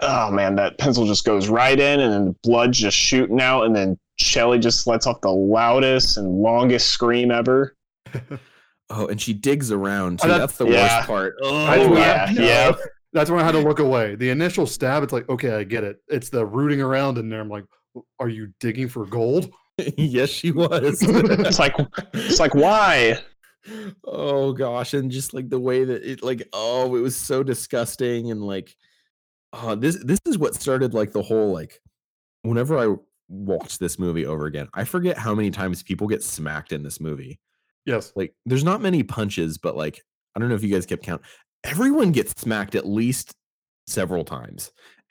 oh 0.00 0.30
man, 0.30 0.56
that 0.56 0.78
pencil 0.78 1.06
just 1.06 1.24
goes 1.24 1.48
right 1.48 1.78
in, 1.78 2.00
and 2.00 2.12
then 2.12 2.24
the 2.26 2.36
blood's 2.42 2.78
just 2.78 2.96
shooting 2.96 3.40
out, 3.40 3.64
and 3.64 3.74
then 3.74 3.98
Shelly 4.16 4.58
just 4.58 4.86
lets 4.86 5.06
off 5.06 5.20
the 5.22 5.30
loudest 5.30 6.16
and 6.16 6.28
longest 6.42 6.88
scream 6.88 7.30
ever. 7.30 7.74
Oh, 8.88 9.08
and 9.08 9.20
she 9.20 9.32
digs 9.32 9.72
around 9.72 10.20
too. 10.20 10.26
Oh, 10.26 10.30
that- 10.30 10.38
That's 10.38 10.58
the 10.58 10.68
yeah. 10.68 10.98
worst 10.98 11.06
part. 11.08 11.34
Oh, 11.42 11.56
I- 11.64 11.76
yeah, 11.92 12.30
yeah. 12.30 12.72
That's 13.12 13.30
when 13.30 13.40
I 13.40 13.44
had 13.44 13.52
to 13.52 13.60
look 13.60 13.78
away. 13.78 14.14
The 14.14 14.30
initial 14.30 14.66
stab, 14.66 15.02
it's 15.02 15.12
like, 15.12 15.28
okay, 15.28 15.52
I 15.52 15.64
get 15.64 15.84
it. 15.84 15.98
It's 16.08 16.28
the 16.28 16.44
rooting 16.44 16.80
around 16.80 17.18
in 17.18 17.28
there. 17.28 17.40
I'm 17.40 17.48
like, 17.48 17.64
are 18.18 18.28
you 18.28 18.52
digging 18.60 18.88
for 18.88 19.06
gold? 19.06 19.50
yes, 19.96 20.30
she 20.30 20.52
was. 20.52 21.02
It's 21.02 21.58
like 21.58 21.74
it's 22.14 22.40
like 22.40 22.54
why? 22.54 23.18
oh 24.04 24.52
gosh, 24.52 24.94
and 24.94 25.10
just 25.10 25.34
like 25.34 25.48
the 25.48 25.58
way 25.58 25.84
that 25.84 26.02
it 26.02 26.22
like 26.22 26.48
oh, 26.52 26.94
it 26.96 27.00
was 27.00 27.16
so 27.16 27.42
disgusting 27.42 28.30
and 28.30 28.42
like 28.42 28.74
oh, 29.52 29.74
this 29.74 30.02
this 30.04 30.20
is 30.26 30.38
what 30.38 30.54
started 30.54 30.94
like 30.94 31.12
the 31.12 31.22
whole 31.22 31.52
like 31.52 31.80
whenever 32.42 32.78
I 32.78 32.94
watch 33.28 33.78
this 33.78 33.98
movie 33.98 34.24
over 34.24 34.46
again, 34.46 34.68
I 34.74 34.84
forget 34.84 35.18
how 35.18 35.34
many 35.34 35.50
times 35.50 35.82
people 35.82 36.06
get 36.06 36.22
smacked 36.22 36.72
in 36.72 36.82
this 36.82 37.00
movie. 37.00 37.40
Yes. 37.84 38.12
Like 38.16 38.34
there's 38.46 38.64
not 38.64 38.80
many 38.80 39.02
punches, 39.02 39.58
but 39.58 39.76
like 39.76 40.02
I 40.34 40.40
don't 40.40 40.48
know 40.48 40.54
if 40.54 40.62
you 40.62 40.72
guys 40.72 40.86
kept 40.86 41.02
count. 41.02 41.22
Everyone 41.66 42.12
gets 42.12 42.32
smacked 42.40 42.74
at 42.74 42.86
least 42.86 43.32
several 43.86 44.24
times. 44.24 44.72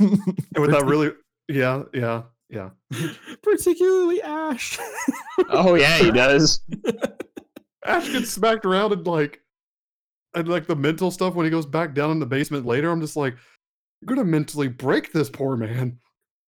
And 0.00 0.62
with 0.62 0.70
that 0.70 0.86
really, 0.86 1.10
yeah, 1.48 1.84
yeah, 1.92 2.22
yeah. 2.48 2.70
particularly 3.42 4.22
Ash. 4.22 4.78
Oh 5.50 5.74
yeah, 5.74 5.98
he 5.98 6.10
does. 6.10 6.60
Ash 7.84 8.10
gets 8.10 8.30
smacked 8.30 8.64
around 8.64 8.92
and 8.92 9.06
like, 9.06 9.40
and 10.34 10.48
like 10.48 10.66
the 10.66 10.76
mental 10.76 11.10
stuff 11.10 11.34
when 11.34 11.44
he 11.44 11.50
goes 11.50 11.66
back 11.66 11.94
down 11.94 12.10
in 12.10 12.18
the 12.18 12.26
basement 12.26 12.66
later. 12.66 12.90
I'm 12.90 13.00
just 13.00 13.16
like, 13.16 13.36
you're 14.00 14.14
gonna 14.14 14.24
mentally 14.24 14.68
break 14.68 15.12
this 15.12 15.30
poor 15.30 15.56
man. 15.56 15.98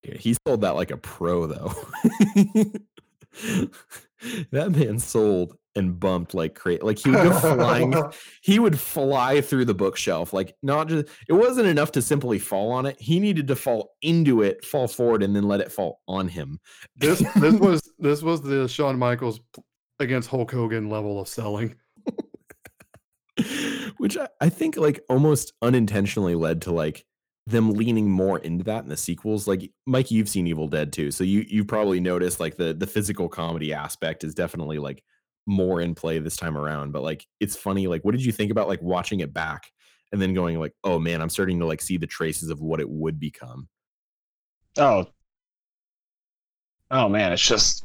Yeah, 0.02 0.16
he 0.16 0.36
sold 0.46 0.62
that 0.62 0.76
like 0.76 0.90
a 0.90 0.96
pro 0.96 1.46
though. 1.46 1.74
that 4.52 4.72
man 4.72 4.98
sold 4.98 5.56
and 5.76 5.98
bumped 5.98 6.34
like 6.34 6.54
crazy. 6.54 6.82
Like 6.82 6.98
he 6.98 7.10
would 7.10 7.22
go 7.22 7.32
flying. 7.32 7.94
He 8.42 8.58
would 8.58 8.78
fly 8.78 9.40
through 9.40 9.66
the 9.66 9.74
bookshelf. 9.74 10.32
Like 10.32 10.56
not 10.62 10.88
just 10.88 11.08
it 11.28 11.32
wasn't 11.32 11.68
enough 11.68 11.92
to 11.92 12.02
simply 12.02 12.38
fall 12.38 12.72
on 12.72 12.86
it. 12.86 13.00
He 13.00 13.20
needed 13.20 13.48
to 13.48 13.56
fall 13.56 13.92
into 14.02 14.42
it, 14.42 14.64
fall 14.64 14.88
forward, 14.88 15.22
and 15.22 15.34
then 15.36 15.44
let 15.44 15.60
it 15.60 15.70
fall 15.70 16.00
on 16.08 16.28
him. 16.28 16.58
This 16.96 17.20
this 17.36 17.54
was 17.60 17.82
this 17.98 18.22
was 18.22 18.42
the 18.42 18.68
Shawn 18.68 18.98
Michaels 18.98 19.40
against 19.98 20.28
Hulk 20.28 20.50
Hogan 20.50 20.88
level 20.88 21.20
of 21.20 21.28
selling. 21.28 21.76
Which 23.98 24.16
I, 24.16 24.28
I 24.40 24.48
think 24.48 24.76
like 24.76 25.00
almost 25.08 25.52
unintentionally 25.62 26.34
led 26.34 26.62
to 26.62 26.72
like 26.72 27.04
them 27.46 27.72
leaning 27.72 28.10
more 28.10 28.38
into 28.38 28.64
that 28.64 28.84
in 28.84 28.88
the 28.88 28.96
sequels. 28.96 29.48
Like 29.48 29.70
Mike, 29.86 30.10
you've 30.10 30.28
seen 30.28 30.46
Evil 30.46 30.68
Dead 30.68 30.92
too, 30.92 31.10
so 31.10 31.24
you 31.24 31.44
you 31.48 31.64
probably 31.64 32.00
noticed 32.00 32.40
like 32.40 32.56
the 32.56 32.74
the 32.74 32.86
physical 32.86 33.28
comedy 33.28 33.72
aspect 33.72 34.24
is 34.24 34.34
definitely 34.34 34.78
like 34.78 35.02
more 35.46 35.80
in 35.80 35.94
play 35.94 36.18
this 36.18 36.36
time 36.36 36.56
around. 36.56 36.92
But 36.92 37.02
like 37.02 37.26
it's 37.40 37.56
funny, 37.56 37.86
like 37.86 38.04
what 38.04 38.12
did 38.12 38.24
you 38.24 38.32
think 38.32 38.50
about 38.50 38.68
like 38.68 38.82
watching 38.82 39.20
it 39.20 39.32
back 39.32 39.70
and 40.12 40.20
then 40.20 40.34
going 40.34 40.58
like, 40.58 40.74
oh 40.84 40.98
man, 40.98 41.20
I'm 41.20 41.28
starting 41.28 41.58
to 41.60 41.66
like 41.66 41.80
see 41.80 41.96
the 41.96 42.06
traces 42.06 42.50
of 42.50 42.60
what 42.60 42.80
it 42.80 42.88
would 42.88 43.20
become. 43.20 43.68
Oh. 44.76 45.06
Oh 46.90 47.08
man, 47.08 47.32
it's 47.32 47.46
just. 47.46 47.84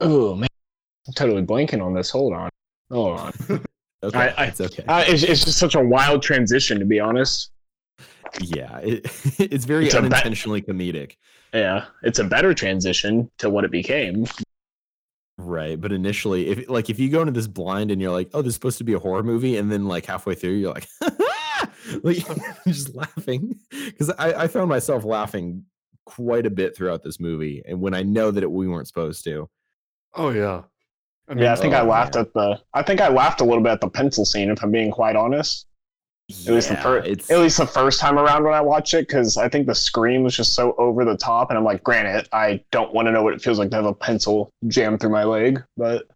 Oh 0.00 0.34
man, 0.34 0.48
I'm 1.06 1.14
totally 1.14 1.42
blanking 1.42 1.84
on 1.84 1.94
this. 1.94 2.10
Hold 2.10 2.34
on. 2.34 2.50
Hold 2.90 3.20
on. 3.20 3.32
Okay, 4.02 4.32
I- 4.36 4.44
it's 4.46 4.60
okay. 4.60 4.84
Uh, 4.86 5.04
it's, 5.06 5.22
it's 5.22 5.44
just 5.44 5.58
such 5.58 5.74
a 5.74 5.80
wild 5.80 6.22
transition, 6.22 6.78
to 6.78 6.84
be 6.84 7.00
honest. 7.00 7.50
yeah, 8.40 8.78
it, 8.82 9.06
it's 9.38 9.64
very 9.64 9.86
It's 9.86 9.94
a 9.94 10.00
ba- 10.00 10.06
unintentionally 10.06 10.62
comedic. 10.62 11.16
Yeah, 11.52 11.86
it's 12.02 12.18
a 12.18 12.24
better 12.24 12.52
transition 12.54 13.30
to 13.38 13.48
what 13.50 13.64
it 13.64 13.70
became. 13.70 14.26
Right, 15.40 15.80
but 15.80 15.92
initially, 15.92 16.48
if 16.48 16.68
like 16.68 16.90
if 16.90 16.98
you 16.98 17.08
go 17.10 17.20
into 17.20 17.32
this 17.32 17.46
blind 17.46 17.90
and 17.92 18.02
you're 18.02 18.10
like, 18.12 18.28
"Oh, 18.34 18.42
this 18.42 18.50
is 18.50 18.54
supposed 18.54 18.78
to 18.78 18.84
be 18.84 18.92
a 18.94 18.98
horror 18.98 19.22
movie," 19.22 19.56
and 19.56 19.70
then 19.70 19.86
like 19.86 20.04
halfway 20.04 20.34
through, 20.34 20.54
you're 20.54 20.74
like, 20.74 20.88
like 22.02 22.18
just 22.66 22.94
laughing 22.94 23.54
because 23.70 24.10
I, 24.18 24.32
I 24.34 24.48
found 24.48 24.68
myself 24.68 25.04
laughing 25.04 25.64
quite 26.06 26.44
a 26.44 26.50
bit 26.50 26.76
throughout 26.76 27.02
this 27.04 27.20
movie, 27.20 27.62
and 27.66 27.80
when 27.80 27.94
I 27.94 28.02
know 28.02 28.30
that 28.32 28.42
it, 28.42 28.50
we 28.50 28.66
weren't 28.66 28.88
supposed 28.88 29.22
to. 29.24 29.48
Oh 30.14 30.30
yeah. 30.30 30.62
I 31.28 31.34
yeah, 31.34 31.52
I 31.52 31.56
think 31.56 31.74
I 31.74 31.80
oh, 31.80 31.86
laughed 31.86 32.14
man. 32.14 32.24
at 32.24 32.34
the. 32.34 32.60
I 32.74 32.82
think 32.82 33.00
I 33.00 33.08
laughed 33.08 33.40
a 33.40 33.44
little 33.44 33.62
bit 33.62 33.72
at 33.72 33.80
the 33.80 33.88
pencil 33.88 34.24
scene, 34.24 34.50
if 34.50 34.62
I'm 34.62 34.70
being 34.70 34.90
quite 34.90 35.16
honest. 35.16 35.66
At 36.30 36.52
least 36.52 36.68
the 36.68 36.76
first, 36.76 37.30
at 37.30 37.38
least 37.38 37.56
the 37.56 37.66
first 37.66 38.00
time 38.00 38.18
around 38.18 38.44
when 38.44 38.52
I 38.52 38.60
watched 38.60 38.92
it, 38.92 39.08
because 39.08 39.38
I 39.38 39.48
think 39.48 39.66
the 39.66 39.74
scream 39.74 40.22
was 40.22 40.36
just 40.36 40.54
so 40.54 40.74
over 40.76 41.04
the 41.04 41.16
top, 41.16 41.48
and 41.50 41.58
I'm 41.58 41.64
like, 41.64 41.82
granted, 41.82 42.28
I 42.32 42.62
don't 42.70 42.92
want 42.92 43.06
to 43.08 43.12
know 43.12 43.22
what 43.22 43.32
it 43.32 43.40
feels 43.40 43.58
like 43.58 43.70
to 43.70 43.76
have 43.76 43.86
a 43.86 43.94
pencil 43.94 44.50
jammed 44.66 45.00
through 45.00 45.10
my 45.10 45.24
leg, 45.24 45.62
but 45.76 46.06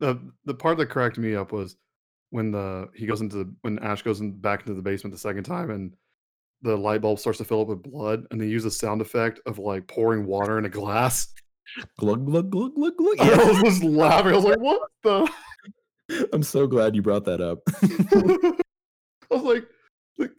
the 0.00 0.18
the 0.44 0.54
part 0.54 0.78
that 0.78 0.86
cracked 0.86 1.18
me 1.18 1.34
up 1.34 1.52
was 1.52 1.76
when 2.30 2.50
the 2.50 2.88
he 2.94 3.06
goes 3.06 3.20
into 3.20 3.36
the, 3.36 3.54
when 3.62 3.78
Ash 3.78 4.02
goes 4.02 4.20
in, 4.20 4.32
back 4.32 4.60
into 4.60 4.74
the 4.74 4.82
basement 4.82 5.12
the 5.14 5.20
second 5.20 5.44
time 5.44 5.70
and 5.70 5.92
the 6.62 6.76
light 6.76 7.00
bulb 7.00 7.18
starts 7.18 7.38
to 7.38 7.44
fill 7.44 7.60
up 7.60 7.68
with 7.68 7.82
blood 7.82 8.26
and 8.30 8.40
they 8.40 8.46
use 8.46 8.64
a 8.64 8.70
sound 8.70 9.00
effect 9.00 9.38
of 9.46 9.58
like 9.58 9.86
pouring 9.86 10.26
water 10.26 10.58
in 10.58 10.64
a 10.64 10.68
glass. 10.70 11.28
glug 11.98 12.26
glug 12.26 12.50
glug 12.50 12.74
glug 12.74 12.96
glug. 12.96 13.20
I 13.20 13.44
was 13.44 13.62
just 13.62 13.84
laughing. 13.84 14.32
I 14.32 14.36
was 14.36 14.44
like, 14.44 14.58
"What 14.60 14.90
the?" 15.02 15.30
I'm 16.32 16.42
so 16.42 16.66
glad 16.66 16.94
you 16.94 17.02
brought 17.02 17.24
that 17.24 17.40
up. 17.40 17.60
I 19.30 19.34
was 19.34 19.42
like, 19.42 19.66
like, 20.18 20.32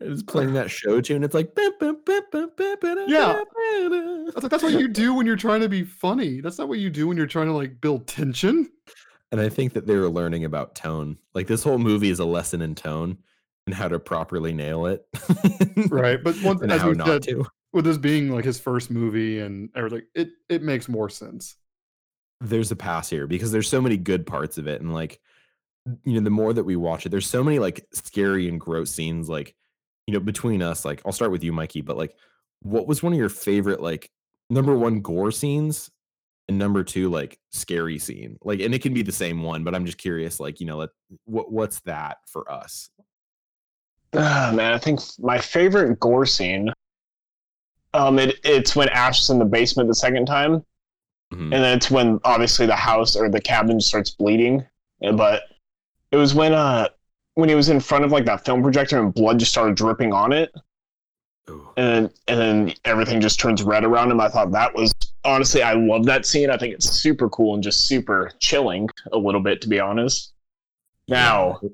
It's 0.00 0.22
playing 0.22 0.52
that 0.54 0.70
show 0.70 1.00
tune. 1.00 1.24
It's 1.24 1.34
like 1.34 1.52
Yeah. 1.56 1.66
I 3.34 3.42
was 4.34 4.42
like, 4.42 4.50
"That's 4.50 4.62
what 4.62 4.72
you 4.74 4.88
do 4.88 5.14
when 5.14 5.26
you're 5.26 5.36
trying 5.36 5.60
to 5.60 5.68
be 5.68 5.82
funny. 5.82 6.40
That's 6.40 6.58
not 6.58 6.68
what 6.68 6.78
you 6.78 6.88
do 6.88 7.08
when 7.08 7.16
you're 7.16 7.26
trying 7.26 7.46
to 7.46 7.52
like 7.52 7.80
build 7.80 8.06
tension." 8.06 8.70
And 9.32 9.40
I 9.40 9.48
think 9.48 9.72
that 9.72 9.86
they 9.86 9.96
were 9.96 10.10
learning 10.10 10.44
about 10.44 10.74
tone. 10.74 11.18
Like 11.34 11.46
this 11.46 11.64
whole 11.64 11.78
movie 11.78 12.10
is 12.10 12.18
a 12.20 12.24
lesson 12.24 12.62
in 12.62 12.74
tone 12.74 13.18
and 13.66 13.74
how 13.74 13.88
to 13.88 13.98
properly 13.98 14.52
nail 14.52 14.86
it. 14.86 15.06
Right, 15.88 16.22
but 16.22 16.36
once 16.42 16.62
and 16.62 16.70
as 16.70 16.84
we 16.84 16.94
said, 16.94 17.22
to. 17.24 17.44
With 17.72 17.84
this 17.84 17.98
being 17.98 18.30
like 18.30 18.44
his 18.44 18.60
first 18.60 18.90
movie 18.90 19.40
and 19.40 19.70
everything, 19.74 20.02
it 20.14 20.30
it 20.48 20.62
makes 20.62 20.88
more 20.88 21.08
sense. 21.08 21.56
There's 22.40 22.70
a 22.70 22.76
pass 22.76 23.08
here 23.08 23.26
because 23.26 23.52
there's 23.52 23.68
so 23.68 23.80
many 23.80 23.96
good 23.96 24.26
parts 24.26 24.58
of 24.58 24.66
it. 24.66 24.80
And 24.80 24.92
like, 24.92 25.20
you 26.04 26.14
know, 26.14 26.20
the 26.20 26.30
more 26.30 26.52
that 26.52 26.64
we 26.64 26.76
watch 26.76 27.06
it, 27.06 27.10
there's 27.10 27.28
so 27.28 27.44
many 27.44 27.58
like 27.58 27.86
scary 27.92 28.48
and 28.48 28.60
gross 28.60 28.90
scenes. 28.90 29.28
Like, 29.28 29.54
you 30.06 30.14
know, 30.14 30.20
between 30.20 30.60
us, 30.60 30.84
like 30.84 31.02
I'll 31.06 31.12
start 31.12 31.30
with 31.30 31.44
you, 31.44 31.52
Mikey, 31.52 31.80
but 31.80 31.96
like 31.96 32.16
what 32.60 32.86
was 32.86 33.02
one 33.02 33.12
of 33.12 33.18
your 33.18 33.28
favorite 33.28 33.80
like 33.80 34.10
number 34.50 34.76
one 34.76 35.00
gore 35.00 35.32
scenes 35.32 35.90
and 36.48 36.58
number 36.58 36.84
two 36.84 37.10
like 37.10 37.38
scary 37.50 37.98
scene? 37.98 38.38
Like, 38.42 38.60
and 38.60 38.74
it 38.74 38.82
can 38.82 38.94
be 38.94 39.02
the 39.02 39.12
same 39.12 39.42
one, 39.42 39.64
but 39.64 39.74
I'm 39.74 39.86
just 39.86 39.98
curious, 39.98 40.40
like, 40.40 40.60
you 40.60 40.66
know, 40.66 40.78
let, 40.78 40.90
what 41.24 41.52
what's 41.52 41.80
that 41.80 42.18
for 42.26 42.50
us? 42.50 42.90
Ah, 44.14 44.52
man, 44.54 44.72
I 44.74 44.78
think 44.78 45.00
my 45.18 45.38
favorite 45.38 45.98
gore 45.98 46.26
scene. 46.26 46.72
Um, 47.94 48.18
it, 48.18 48.38
it's 48.44 48.74
when 48.74 48.88
Ash 48.90 49.20
is 49.20 49.30
in 49.30 49.38
the 49.38 49.44
basement 49.44 49.88
the 49.88 49.94
second 49.94 50.26
time, 50.26 50.64
Mhm. 51.32 51.44
and 51.44 51.52
then 51.52 51.76
it's 51.76 51.90
when 51.90 52.20
obviously 52.24 52.66
the 52.66 52.76
house 52.76 53.16
or 53.16 53.28
the 53.30 53.40
cabin 53.40 53.80
starts 53.80 54.10
bleeding. 54.10 54.64
But 55.00 55.42
it 56.10 56.16
was 56.16 56.34
when 56.34 56.52
uh 56.54 56.88
when 57.34 57.48
he 57.48 57.54
was 57.54 57.68
in 57.70 57.80
front 57.80 58.04
of 58.04 58.12
like 58.12 58.24
that 58.26 58.44
film 58.44 58.62
projector 58.62 59.00
and 59.00 59.12
blood 59.12 59.38
just 59.38 59.50
started 59.50 59.74
dripping 59.74 60.12
on 60.12 60.32
it, 60.32 60.52
Ooh. 61.50 61.68
and 61.76 61.86
then 61.86 62.10
and 62.28 62.40
then 62.40 62.74
everything 62.84 63.20
just 63.20 63.40
turns 63.40 63.62
red 63.62 63.84
around 63.84 64.10
him. 64.10 64.20
I 64.20 64.28
thought 64.28 64.52
that 64.52 64.74
was 64.74 64.92
honestly 65.24 65.62
I 65.62 65.72
love 65.72 66.04
that 66.06 66.24
scene. 66.26 66.50
I 66.50 66.56
think 66.56 66.74
it's 66.74 66.88
super 66.90 67.28
cool 67.30 67.54
and 67.54 67.62
just 67.62 67.88
super 67.88 68.30
chilling 68.38 68.88
a 69.12 69.18
little 69.18 69.40
bit 69.42 69.60
to 69.62 69.68
be 69.68 69.80
honest. 69.80 70.32
Now. 71.08 71.58
Yeah. 71.62 71.68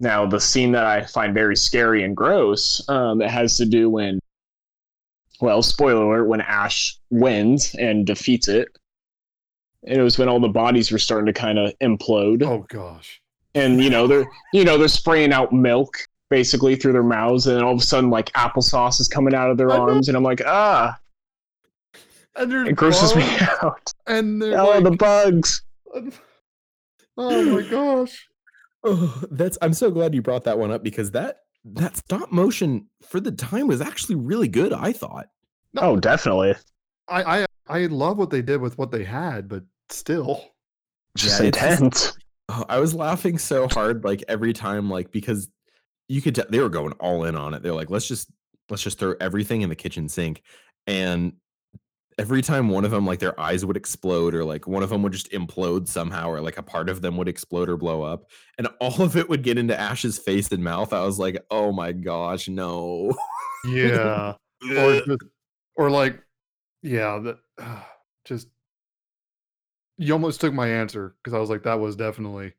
Now, 0.00 0.26
the 0.26 0.40
scene 0.40 0.72
that 0.72 0.84
I 0.84 1.04
find 1.06 1.32
very 1.32 1.54
scary 1.56 2.02
and 2.02 2.16
gross, 2.16 2.86
um, 2.88 3.22
it 3.22 3.30
has 3.30 3.56
to 3.58 3.64
do 3.64 3.88
when, 3.88 4.18
well, 5.40 5.62
spoiler 5.62 6.04
alert, 6.04 6.24
when 6.28 6.40
Ash 6.40 6.96
wins 7.10 7.74
and 7.74 8.06
defeats 8.06 8.48
it. 8.48 8.68
And 9.86 9.98
it 9.98 10.02
was 10.02 10.16
when 10.18 10.28
all 10.28 10.40
the 10.40 10.48
bodies 10.48 10.90
were 10.90 10.98
starting 10.98 11.26
to 11.26 11.32
kind 11.32 11.58
of 11.58 11.72
implode, 11.82 12.42
Oh 12.42 12.64
gosh. 12.68 13.20
and 13.54 13.82
you 13.84 13.90
know 13.90 14.06
they're 14.06 14.26
you 14.54 14.64
know 14.64 14.78
they're 14.78 14.88
spraying 14.88 15.32
out 15.32 15.52
milk 15.52 15.96
basically 16.30 16.74
through 16.74 16.92
their 16.94 17.02
mouths, 17.02 17.46
and 17.46 17.62
all 17.62 17.74
of 17.74 17.80
a 17.80 17.84
sudden 17.84 18.08
like 18.10 18.32
applesauce 18.32 18.98
is 19.00 19.08
coming 19.08 19.34
out 19.34 19.50
of 19.50 19.58
their 19.58 19.70
I 19.70 19.76
know. 19.76 19.82
arms, 19.90 20.08
and 20.08 20.16
I'm 20.16 20.22
like, 20.22 20.40
ah, 20.46 20.96
And 22.36 22.50
there's 22.50 22.68
it 22.68 22.76
grosses 22.76 23.14
me 23.14 23.24
out. 23.62 23.92
And 24.06 24.40
they're 24.40 24.58
Oh, 24.58 24.80
the 24.80 24.90
bugs. 24.92 25.62
oh 27.16 27.42
my 27.60 27.62
gosh. 27.68 28.28
Oh, 28.86 29.22
that's 29.30 29.56
I'm 29.62 29.72
so 29.72 29.90
glad 29.90 30.14
you 30.14 30.20
brought 30.20 30.44
that 30.44 30.58
one 30.58 30.70
up 30.70 30.82
because 30.82 31.12
that 31.12 31.38
that 31.64 31.96
stop 31.96 32.30
motion 32.30 32.88
for 33.02 33.20
the 33.20 33.32
time 33.32 33.66
was 33.66 33.80
actually 33.80 34.16
really 34.16 34.48
good, 34.48 34.72
I 34.72 34.92
thought. 34.92 35.26
Oh, 35.76 35.96
definitely. 35.96 36.54
I, 37.08 37.40
I 37.42 37.46
I 37.66 37.86
love 37.86 38.18
what 38.18 38.30
they 38.30 38.42
did 38.42 38.60
with 38.60 38.78
what 38.78 38.90
they 38.90 39.04
had, 39.04 39.48
but 39.48 39.64
still. 39.88 40.44
Just 41.16 41.40
Yeah, 41.40 41.46
intense. 41.46 42.12
Oh, 42.48 42.64
I 42.68 42.78
was 42.78 42.94
laughing 42.94 43.38
so 43.38 43.68
hard, 43.68 44.04
like 44.04 44.22
every 44.28 44.52
time, 44.52 44.90
like 44.90 45.10
because 45.10 45.48
you 46.08 46.20
could 46.20 46.34
tell 46.34 46.44
they 46.48 46.60
were 46.60 46.68
going 46.68 46.92
all 46.94 47.24
in 47.24 47.36
on 47.36 47.54
it. 47.54 47.62
They're 47.62 47.72
like, 47.72 47.90
let's 47.90 48.06
just 48.06 48.30
let's 48.68 48.82
just 48.82 48.98
throw 48.98 49.14
everything 49.20 49.62
in 49.62 49.68
the 49.68 49.76
kitchen 49.76 50.08
sink, 50.08 50.42
and 50.86 51.34
every 52.18 52.42
time 52.42 52.68
one 52.68 52.84
of 52.84 52.90
them, 52.90 53.06
like 53.06 53.18
their 53.18 53.38
eyes 53.38 53.64
would 53.64 53.76
explode, 53.76 54.34
or 54.34 54.44
like 54.44 54.66
one 54.66 54.82
of 54.82 54.90
them 54.90 55.02
would 55.02 55.12
just 55.12 55.30
implode 55.30 55.88
somehow, 55.88 56.28
or 56.28 56.40
like 56.40 56.58
a 56.58 56.62
part 56.62 56.88
of 56.88 57.02
them 57.02 57.16
would 57.16 57.28
explode 57.28 57.68
or 57.68 57.76
blow 57.76 58.02
up, 58.02 58.30
and 58.58 58.68
all 58.80 59.02
of 59.02 59.16
it 59.16 59.28
would 59.28 59.42
get 59.42 59.58
into 59.58 59.78
Ash's 59.78 60.18
face 60.18 60.50
and 60.52 60.62
mouth. 60.62 60.92
I 60.92 61.04
was 61.04 61.18
like, 61.18 61.44
oh 61.50 61.72
my 61.72 61.92
gosh, 61.92 62.48
no. 62.48 63.12
Yeah. 63.66 64.34
or 64.76 65.00
just, 65.00 65.22
or 65.76 65.90
like 65.90 66.20
yeah 66.82 67.18
that 67.18 67.38
just 68.24 68.48
you 69.96 70.12
almost 70.12 70.40
took 70.40 70.52
my 70.52 70.68
answer 70.68 71.14
because 71.22 71.34
i 71.34 71.38
was 71.38 71.50
like 71.50 71.62
that 71.62 71.80
was 71.80 71.96
definitely 71.96 72.52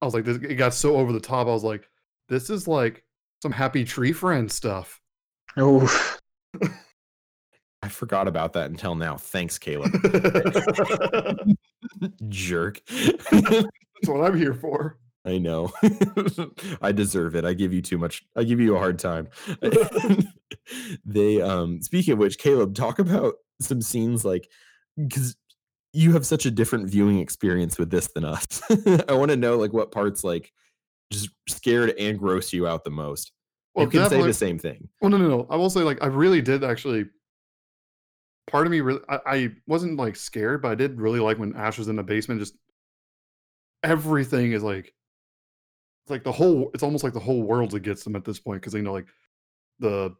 i 0.00 0.04
was 0.04 0.14
like 0.14 0.24
this 0.24 0.36
it 0.36 0.54
got 0.56 0.74
so 0.74 0.96
over 0.96 1.12
the 1.12 1.20
top 1.20 1.46
i 1.46 1.50
was 1.50 1.64
like 1.64 1.88
this 2.28 2.50
is 2.50 2.68
like 2.68 3.04
some 3.40 3.52
happy 3.52 3.84
tree 3.84 4.12
friend 4.12 4.50
stuff 4.50 5.00
Oof. 5.58 6.20
I 7.82 7.88
forgot 7.88 8.28
about 8.28 8.52
that 8.52 8.70
until 8.70 8.94
now. 8.94 9.16
Thanks, 9.16 9.58
Caleb. 9.58 9.92
Jerk. 12.28 12.80
That's 12.86 13.66
what 14.06 14.24
i'm 14.24 14.36
here 14.36 14.54
for 14.54 14.98
I 15.24 15.38
know. 15.38 15.72
I 16.82 16.90
deserve 16.90 17.36
it. 17.36 17.44
I 17.44 17.52
give 17.54 17.72
you 17.72 17.80
too 17.80 17.96
much. 17.96 18.24
I 18.34 18.42
give 18.42 18.58
you 18.58 18.74
a 18.74 18.78
hard 18.80 18.98
time. 18.98 19.28
they 21.04 21.40
um 21.40 21.80
speaking 21.80 22.14
of 22.14 22.18
which, 22.18 22.38
Caleb, 22.38 22.74
talk 22.74 22.98
about 22.98 23.34
some 23.60 23.80
scenes 23.82 24.24
like 24.24 24.48
because 24.96 25.36
you 25.92 26.12
have 26.12 26.26
such 26.26 26.44
a 26.44 26.50
different 26.50 26.88
viewing 26.88 27.20
experience 27.20 27.78
with 27.78 27.88
this 27.90 28.08
than 28.08 28.24
us. 28.24 28.62
I 29.08 29.12
want 29.12 29.30
to 29.30 29.36
know 29.36 29.56
like 29.58 29.72
what 29.72 29.92
parts 29.92 30.24
like 30.24 30.52
just 31.12 31.30
scared 31.48 31.94
and 31.98 32.18
gross 32.18 32.52
you 32.52 32.66
out 32.66 32.82
the 32.82 32.90
most. 32.90 33.30
well 33.76 33.84
you 33.84 33.90
can 33.92 34.10
say 34.10 34.22
the 34.22 34.34
same 34.34 34.58
thing. 34.58 34.88
well 35.00 35.10
no 35.10 35.18
no 35.18 35.28
no 35.28 35.46
i 35.50 35.56
will 35.56 35.70
say 35.70 35.82
like 35.82 36.02
i 36.02 36.06
really 36.06 36.42
did 36.42 36.64
actually 36.64 37.04
part 38.46 38.66
of 38.66 38.70
me 38.70 38.80
really 38.80 39.00
I, 39.08 39.18
I 39.26 39.48
wasn't 39.66 39.98
like 39.98 40.16
scared 40.16 40.62
but 40.62 40.70
i 40.72 40.74
did 40.74 41.00
really 41.00 41.20
like 41.20 41.38
when 41.38 41.56
ash 41.56 41.78
was 41.78 41.88
in 41.88 41.96
the 41.96 42.02
basement 42.02 42.40
just 42.40 42.54
everything 43.82 44.52
is 44.52 44.62
like 44.62 44.94
it's 46.04 46.10
like 46.10 46.24
the 46.24 46.32
whole 46.32 46.70
it's 46.74 46.82
almost 46.82 47.04
like 47.04 47.12
the 47.12 47.20
whole 47.20 47.42
world's 47.42 47.74
against 47.74 48.04
them 48.04 48.16
at 48.16 48.24
this 48.24 48.40
point 48.40 48.60
because 48.60 48.74
you 48.74 48.82
know 48.82 48.92
like 48.92 49.06
the 49.78 50.14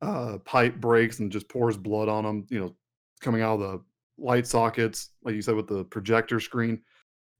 uh 0.00 0.38
pipe 0.38 0.76
breaks 0.76 1.20
and 1.20 1.30
just 1.30 1.48
pours 1.48 1.76
blood 1.76 2.08
on 2.08 2.24
them 2.24 2.46
you 2.50 2.60
know 2.60 2.74
coming 3.20 3.42
out 3.42 3.54
of 3.54 3.60
the 3.60 3.80
light 4.18 4.46
sockets 4.46 5.10
like 5.22 5.34
you 5.34 5.42
said 5.42 5.54
with 5.54 5.68
the 5.68 5.84
projector 5.84 6.40
screen 6.40 6.80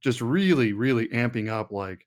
just 0.01 0.20
really 0.20 0.72
really 0.72 1.09
amping 1.09 1.49
up 1.49 1.72
like 1.72 2.07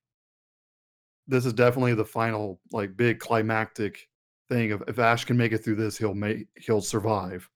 this 1.28 1.46
is 1.46 1.54
definitely 1.54 1.94
the 1.94 2.06
final 2.06 2.60
like 2.72 2.96
big 2.96 3.20
climactic 3.20 4.08
thing 4.48 4.72
of 4.72 4.84
if 4.88 5.00
ash 5.00 5.26
can 5.26 5.38
make 5.38 5.52
it 5.52 5.60
through 5.60 5.76
this 5.76 5.98
he'll 5.98 6.14
make 6.14 6.48
he'll 6.58 6.82
survive 6.82 7.50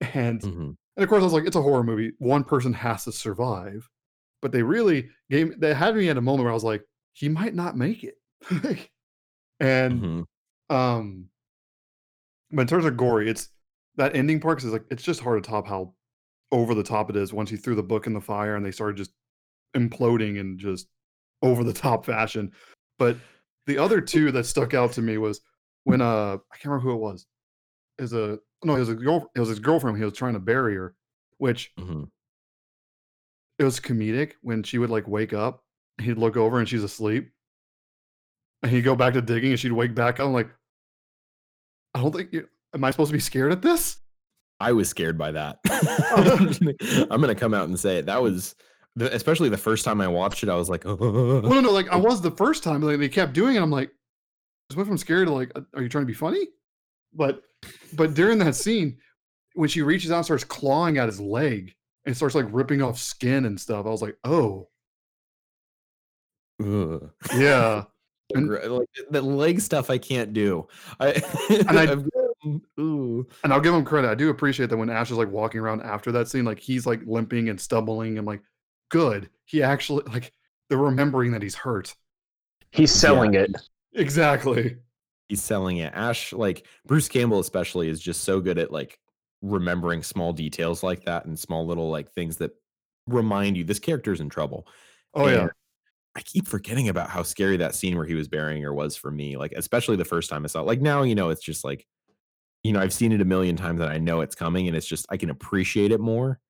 and 0.00 0.40
Mhm. 0.40 0.76
and 0.96 1.04
of 1.04 1.08
course, 1.08 1.20
I 1.20 1.24
was 1.24 1.32
like, 1.32 1.46
it's 1.46 1.56
a 1.56 1.62
horror 1.62 1.84
movie. 1.84 2.12
One 2.18 2.44
person 2.44 2.72
has 2.72 3.04
to 3.04 3.12
survive. 3.12 3.88
But 4.40 4.52
they 4.52 4.62
really 4.62 5.08
gave 5.30 5.58
they 5.60 5.74
had 5.74 5.96
me 5.96 6.08
at 6.08 6.16
a 6.16 6.20
moment 6.20 6.44
where 6.44 6.52
I 6.52 6.54
was 6.54 6.64
like, 6.64 6.84
he 7.12 7.28
might 7.28 7.54
not 7.54 7.76
make 7.76 8.04
it. 8.04 8.14
and 9.60 10.02
Mhm. 10.02 10.24
um 10.70 11.28
but 12.50 12.62
in 12.62 12.66
terms 12.66 12.84
of 12.84 12.96
gory, 12.96 13.28
it's 13.28 13.50
that 13.96 14.14
ending 14.16 14.40
part 14.40 14.58
because 14.58 14.72
it's 14.72 14.72
like 14.72 14.86
it's 14.90 15.02
just 15.02 15.20
hard 15.20 15.42
to 15.42 15.48
top 15.50 15.66
how 15.66 15.94
over 16.50 16.74
the 16.74 16.82
top 16.82 17.10
it 17.10 17.16
is 17.16 17.32
once 17.32 17.50
he 17.50 17.56
threw 17.56 17.74
the 17.74 17.82
book 17.82 18.06
in 18.06 18.14
the 18.14 18.20
fire 18.20 18.56
and 18.56 18.64
they 18.64 18.70
started 18.70 18.96
just 18.96 19.12
imploding 19.76 20.38
in 20.38 20.56
just 20.58 20.88
over 21.42 21.62
the 21.62 21.72
top 21.72 22.06
fashion. 22.06 22.52
But 22.98 23.16
the 23.66 23.76
other 23.78 24.00
two 24.00 24.32
that 24.32 24.46
stuck 24.46 24.72
out 24.72 24.92
to 24.92 25.02
me 25.02 25.18
was 25.18 25.40
when 25.84 26.00
uh 26.00 26.38
I 26.52 26.56
can't 26.56 26.66
remember 26.66 26.84
who 26.90 26.92
it 26.94 27.00
was. 27.00 27.26
Is 27.98 28.12
a 28.12 28.38
no, 28.64 28.76
it 28.76 28.80
was 28.80 28.88
a 28.88 28.94
girl 28.94 29.30
it 29.34 29.40
was 29.40 29.48
his 29.48 29.58
girlfriend 29.58 29.98
he 29.98 30.04
was 30.04 30.14
trying 30.14 30.34
to 30.34 30.38
bury 30.40 30.74
her, 30.76 30.94
which 31.38 31.72
Mhm. 31.78 32.08
it 33.58 33.64
was 33.64 33.80
comedic 33.80 34.32
when 34.42 34.62
she 34.62 34.78
would 34.78 34.90
like 34.90 35.08
wake 35.08 35.32
up, 35.32 35.64
he'd 36.00 36.18
look 36.18 36.36
over 36.36 36.58
and 36.58 36.68
she's 36.68 36.84
asleep. 36.84 37.30
And 38.62 38.70
he'd 38.72 38.82
go 38.82 38.96
back 38.96 39.14
to 39.14 39.22
digging 39.22 39.50
and 39.50 39.60
she'd 39.60 39.72
wake 39.72 39.94
back 39.94 40.18
up. 40.20 40.26
I'm 40.26 40.32
like, 40.32 40.48
I 41.94 42.02
don't 42.02 42.14
think 42.14 42.32
you 42.32 42.48
am 42.74 42.84
I 42.84 42.90
supposed 42.90 43.10
to 43.10 43.16
be 43.16 43.20
scared 43.20 43.52
at 43.52 43.62
this? 43.62 43.98
I 44.60 44.72
was 44.72 44.88
scared 44.88 45.16
by 45.18 45.32
that. 45.32 45.58
I'm 47.10 47.20
gonna 47.20 47.34
come 47.34 47.54
out 47.54 47.68
and 47.68 47.78
say 47.78 47.98
it. 47.98 48.06
That 48.06 48.22
was 48.22 48.54
especially 49.00 49.48
the 49.48 49.56
first 49.56 49.84
time 49.84 50.00
I 50.00 50.08
watched 50.08 50.42
it. 50.42 50.48
I 50.48 50.56
was 50.56 50.68
like, 50.68 50.84
Well, 50.84 50.96
no, 51.42 51.60
no, 51.60 51.70
like 51.72 51.88
I 51.88 51.96
was 51.96 52.20
the 52.20 52.32
first 52.32 52.62
time, 52.64 52.80
like 52.82 52.98
they 52.98 53.08
kept 53.08 53.32
doing 53.32 53.56
it. 53.56 53.62
I'm 53.62 53.70
like, 53.70 53.90
just 54.70 54.76
went 54.76 54.88
from 54.88 54.98
scared 54.98 55.28
to 55.28 55.32
like, 55.34 55.50
"Uh, 55.56 55.62
are 55.74 55.82
you 55.82 55.88
trying 55.88 56.02
to 56.02 56.06
be 56.06 56.14
funny? 56.14 56.46
But 57.14 57.42
but 57.94 58.14
during 58.14 58.38
that 58.38 58.54
scene, 58.54 58.98
when 59.54 59.68
she 59.68 59.82
reaches 59.82 60.10
out 60.10 60.18
and 60.18 60.24
starts 60.24 60.44
clawing 60.44 60.98
at 60.98 61.06
his 61.06 61.20
leg 61.20 61.74
and 62.04 62.16
starts 62.16 62.34
like 62.34 62.46
ripping 62.50 62.82
off 62.82 62.98
skin 62.98 63.44
and 63.44 63.60
stuff, 63.60 63.86
I 63.86 63.90
was 63.90 64.02
like, 64.02 64.16
oh 64.24 64.68
Ugh. 66.62 67.10
yeah. 67.36 67.84
And- 68.34 68.50
like 68.50 68.88
the 69.10 69.22
leg 69.22 69.58
stuff 69.58 69.88
I 69.88 69.96
can't 69.96 70.34
do. 70.34 70.68
I, 71.00 71.14
I- 71.66 71.88
I've 71.92 72.06
ooh. 72.78 73.26
And 73.42 73.52
I'll 73.54 73.60
give 73.60 73.72
him 73.72 73.86
credit. 73.86 74.10
I 74.10 74.14
do 74.14 74.28
appreciate 74.28 74.68
that 74.68 74.76
when 74.76 74.90
Ash 74.90 75.10
is 75.10 75.16
like 75.16 75.30
walking 75.30 75.60
around 75.60 75.80
after 75.80 76.12
that 76.12 76.28
scene, 76.28 76.44
like 76.44 76.58
he's 76.58 76.84
like 76.84 77.00
limping 77.06 77.48
and 77.48 77.58
stumbling. 77.58 78.18
I'm 78.18 78.26
like, 78.26 78.42
good. 78.90 79.30
He 79.46 79.62
actually 79.62 80.04
like 80.12 80.30
they're 80.68 80.76
remembering 80.76 81.32
that 81.32 81.42
he's 81.42 81.54
hurt. 81.54 81.94
He's 82.70 82.92
selling 82.92 83.32
it. 83.32 83.50
Exactly. 83.94 84.76
He's 85.28 85.42
selling 85.42 85.78
it. 85.78 85.92
Ash, 85.94 86.32
like 86.32 86.66
Bruce 86.86 87.08
Campbell, 87.08 87.40
especially, 87.40 87.88
is 87.88 88.00
just 88.00 88.24
so 88.24 88.40
good 88.40 88.58
at 88.58 88.72
like 88.72 88.98
remembering 89.42 90.02
small 90.02 90.32
details 90.32 90.82
like 90.82 91.04
that 91.04 91.24
and 91.24 91.38
small 91.38 91.66
little 91.66 91.90
like 91.90 92.10
things 92.10 92.38
that 92.38 92.50
remind 93.06 93.56
you 93.56 93.64
this 93.64 93.78
character's 93.78 94.20
in 94.20 94.28
trouble. 94.28 94.66
Oh 95.14 95.28
yeah. 95.28 95.48
I 96.16 96.20
keep 96.22 96.48
forgetting 96.48 96.88
about 96.88 97.10
how 97.10 97.22
scary 97.22 97.58
that 97.58 97.76
scene 97.76 97.96
where 97.96 98.06
he 98.06 98.14
was 98.14 98.26
burying 98.26 98.62
her 98.62 98.74
was 98.74 98.96
for 98.96 99.10
me. 99.10 99.36
Like, 99.36 99.52
especially 99.52 99.94
the 99.94 100.04
first 100.04 100.28
time 100.28 100.44
I 100.44 100.48
saw 100.48 100.60
it. 100.60 100.66
Like 100.66 100.80
now, 100.80 101.04
you 101.04 101.14
know, 101.14 101.28
it's 101.28 101.42
just 101.42 101.62
like, 101.62 101.86
you 102.64 102.72
know, 102.72 102.80
I've 102.80 102.92
seen 102.92 103.12
it 103.12 103.20
a 103.20 103.24
million 103.24 103.54
times 103.54 103.80
and 103.80 103.90
I 103.90 103.98
know 103.98 104.20
it's 104.20 104.34
coming 104.34 104.66
and 104.66 104.76
it's 104.76 104.86
just 104.86 105.06
I 105.10 105.16
can 105.16 105.30
appreciate 105.30 105.92
it 105.92 106.00
more. 106.00 106.40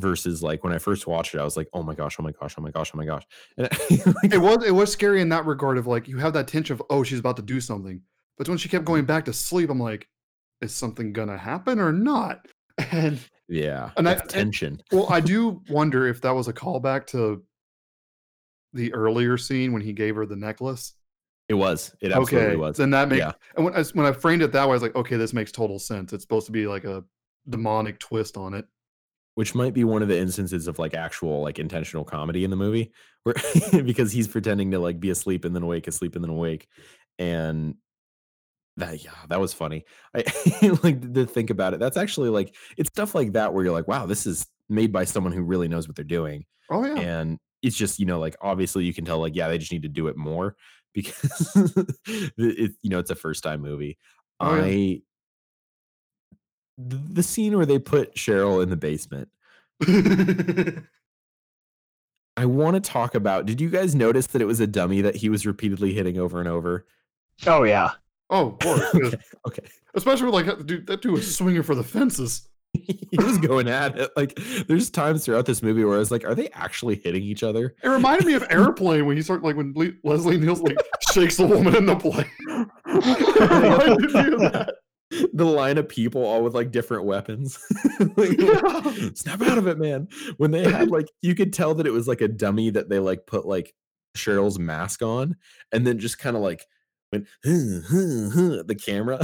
Versus 0.00 0.42
like 0.42 0.64
when 0.64 0.72
I 0.72 0.78
first 0.78 1.06
watched 1.06 1.34
it, 1.34 1.38
I 1.38 1.44
was 1.44 1.56
like, 1.56 1.68
oh 1.72 1.82
my 1.82 1.94
gosh, 1.94 2.16
oh 2.18 2.22
my 2.22 2.32
gosh, 2.32 2.54
oh 2.58 2.62
my 2.62 2.70
gosh, 2.70 2.90
oh 2.94 2.98
my 2.98 3.04
gosh. 3.04 3.22
And 3.58 3.70
like, 4.22 4.32
It 4.32 4.38
was 4.38 4.64
it 4.64 4.72
was 4.74 4.90
scary 4.92 5.20
in 5.20 5.28
that 5.30 5.46
regard 5.46 5.78
of 5.78 5.86
like 5.86 6.08
you 6.08 6.18
have 6.18 6.32
that 6.32 6.48
tension 6.48 6.74
of 6.74 6.82
oh 6.90 7.02
she's 7.02 7.18
about 7.18 7.36
to 7.36 7.42
do 7.42 7.60
something, 7.60 8.00
but 8.38 8.48
when 8.48 8.58
she 8.58 8.68
kept 8.68 8.84
mm-hmm. 8.84 8.92
going 8.94 9.04
back 9.04 9.24
to 9.26 9.32
sleep, 9.32 9.70
I'm 9.70 9.80
like, 9.80 10.08
is 10.60 10.74
something 10.74 11.12
gonna 11.12 11.38
happen 11.38 11.78
or 11.78 11.92
not? 11.92 12.46
And 12.92 13.18
yeah, 13.48 13.90
And 13.98 14.08
I- 14.08 14.14
that's 14.14 14.32
tension. 14.32 14.80
well, 14.90 15.06
I 15.10 15.20
do 15.20 15.60
wonder 15.68 16.06
if 16.06 16.22
that 16.22 16.30
was 16.30 16.48
a 16.48 16.52
callback 16.52 17.06
to 17.08 17.42
the 18.72 18.94
earlier 18.94 19.36
scene 19.36 19.72
when 19.72 19.82
he 19.82 19.92
gave 19.92 20.16
her 20.16 20.24
the 20.24 20.36
necklace. 20.36 20.94
It 21.48 21.54
was. 21.54 21.94
It 22.00 22.12
absolutely 22.12 22.50
okay, 22.50 22.56
was. 22.56 22.76
then 22.76 22.90
that 22.90 23.08
makes 23.08 23.18
Yeah. 23.18 23.32
and 23.56 23.64
when 23.64 23.74
I, 23.74 23.82
when 23.92 24.06
I 24.06 24.12
framed 24.12 24.40
it 24.42 24.52
that 24.52 24.64
way, 24.64 24.70
I 24.70 24.74
was 24.74 24.82
like, 24.82 24.94
okay, 24.94 25.16
this 25.16 25.32
makes 25.32 25.50
total 25.50 25.78
sense. 25.80 26.12
It's 26.12 26.22
supposed 26.22 26.46
to 26.46 26.52
be 26.52 26.66
like 26.68 26.84
a 26.84 27.02
demonic 27.48 27.98
twist 27.98 28.36
on 28.36 28.54
it. 28.54 28.66
Which 29.40 29.54
might 29.54 29.72
be 29.72 29.84
one 29.84 30.02
of 30.02 30.08
the 30.08 30.18
instances 30.18 30.68
of 30.68 30.78
like 30.78 30.92
actual 30.92 31.40
like 31.40 31.58
intentional 31.58 32.04
comedy 32.04 32.44
in 32.44 32.50
the 32.50 32.56
movie 32.56 32.92
where 33.22 33.34
because 33.84 34.12
he's 34.12 34.28
pretending 34.28 34.70
to 34.70 34.78
like 34.78 35.00
be 35.00 35.08
asleep 35.08 35.46
and 35.46 35.56
then 35.56 35.62
awake 35.62 35.88
asleep 35.88 36.14
and 36.14 36.22
then 36.22 36.30
awake 36.30 36.68
and 37.18 37.74
that 38.76 39.02
yeah 39.02 39.14
that 39.30 39.40
was 39.40 39.54
funny 39.54 39.86
i 40.14 40.22
like 40.82 41.14
to 41.14 41.24
think 41.24 41.48
about 41.48 41.72
it 41.72 41.80
that's 41.80 41.96
actually 41.96 42.28
like 42.28 42.54
it's 42.76 42.88
stuff 42.90 43.14
like 43.14 43.32
that 43.32 43.54
where 43.54 43.64
you're 43.64 43.72
like 43.72 43.88
wow 43.88 44.04
this 44.04 44.26
is 44.26 44.46
made 44.68 44.92
by 44.92 45.04
someone 45.04 45.32
who 45.32 45.40
really 45.42 45.68
knows 45.68 45.88
what 45.88 45.96
they're 45.96 46.04
doing 46.04 46.44
Oh 46.70 46.84
yeah. 46.84 47.00
and 47.00 47.38
it's 47.62 47.76
just 47.76 47.98
you 47.98 48.04
know 48.04 48.20
like 48.20 48.36
obviously 48.42 48.84
you 48.84 48.92
can 48.92 49.06
tell 49.06 49.20
like 49.20 49.34
yeah 49.34 49.48
they 49.48 49.56
just 49.56 49.72
need 49.72 49.84
to 49.84 49.88
do 49.88 50.08
it 50.08 50.18
more 50.18 50.54
because 50.92 51.50
it 52.36 52.72
you 52.82 52.90
know 52.90 52.98
it's 52.98 53.10
a 53.10 53.14
first 53.14 53.42
time 53.42 53.62
movie 53.62 53.96
Oh, 54.38 54.54
yeah. 54.54 54.62
i 54.64 55.00
the, 56.88 56.96
the 57.14 57.22
scene 57.22 57.56
where 57.56 57.66
they 57.66 57.78
put 57.78 58.14
cheryl 58.16 58.62
in 58.62 58.70
the 58.70 58.76
basement 58.76 59.28
I 62.36 62.46
want 62.46 62.74
to 62.74 62.80
talk 62.80 63.14
about. 63.14 63.44
Did 63.46 63.60
you 63.60 63.68
guys 63.70 63.94
notice 63.94 64.28
that 64.28 64.40
it 64.40 64.46
was 64.46 64.60
a 64.60 64.66
dummy 64.66 65.00
that 65.02 65.16
he 65.16 65.28
was 65.28 65.46
repeatedly 65.46 65.92
hitting 65.92 66.18
over 66.18 66.38
and 66.38 66.48
over? 66.48 66.86
Oh 67.46 67.64
yeah. 67.64 67.90
oh, 68.30 68.48
of 68.52 68.58
course. 68.60 68.80
'cause- 68.92 69.14
okay, 69.14 69.18
okay. 69.46 69.62
Especially 69.94 70.26
with 70.26 70.34
like 70.34 70.66
dude, 70.66 70.86
that 70.86 71.02
dude 71.02 71.12
was 71.12 71.34
swinging 71.36 71.62
for 71.62 71.74
the 71.74 71.82
fences. 71.82 72.46
he 72.72 73.16
was 73.18 73.36
going 73.38 73.68
at 73.68 73.98
it. 73.98 74.10
Like, 74.16 74.38
there's 74.68 74.90
times 74.90 75.24
throughout 75.24 75.44
this 75.44 75.60
movie 75.60 75.82
where 75.82 75.96
I 75.96 75.98
was 75.98 76.12
like, 76.12 76.24
"Are 76.24 76.36
they 76.36 76.48
actually 76.50 76.94
hitting 77.02 77.22
each 77.24 77.42
other?" 77.42 77.74
It 77.82 77.88
reminded 77.88 78.26
me 78.28 78.34
of 78.34 78.44
Airplane 78.48 79.06
when 79.06 79.16
he 79.16 79.22
started 79.24 79.44
like 79.44 79.56
when 79.56 79.72
Le- 79.74 79.90
Leslie 80.04 80.38
Nielsen 80.38 80.66
like 80.66 80.76
shakes 81.12 81.36
the 81.36 81.46
woman 81.46 81.74
in 81.74 81.86
the 81.86 81.96
plane. 81.96 82.30
It 82.86 83.50
reminded 83.50 84.12
me 84.12 84.46
of 84.46 84.52
that. 84.52 84.74
the 85.32 85.44
line 85.44 85.78
of 85.78 85.88
people 85.88 86.24
all 86.24 86.42
with 86.42 86.54
like 86.54 86.70
different 86.70 87.04
weapons. 87.04 87.58
Like, 88.16 88.32
Yeah. 88.38 89.10
Snap 89.14 89.42
out 89.42 89.58
of 89.58 89.66
it, 89.66 89.78
man. 89.78 90.08
When 90.38 90.50
they 90.50 90.70
had 90.70 90.90
like 90.90 91.10
you 91.22 91.34
could 91.34 91.52
tell 91.52 91.74
that 91.74 91.86
it 91.86 91.92
was 91.92 92.08
like 92.08 92.20
a 92.20 92.28
dummy 92.28 92.70
that 92.70 92.88
they 92.88 92.98
like 92.98 93.26
put 93.26 93.46
like 93.46 93.74
Cheryl's 94.16 94.58
mask 94.58 95.02
on 95.02 95.36
and 95.72 95.86
then 95.86 95.98
just 95.98 96.18
kind 96.18 96.36
of 96.36 96.42
like 96.42 96.64
went 97.12 97.26
"Huh, 97.44 97.80
huh, 97.88 98.30
huh," 98.32 98.62
the 98.66 98.78
camera 98.78 99.18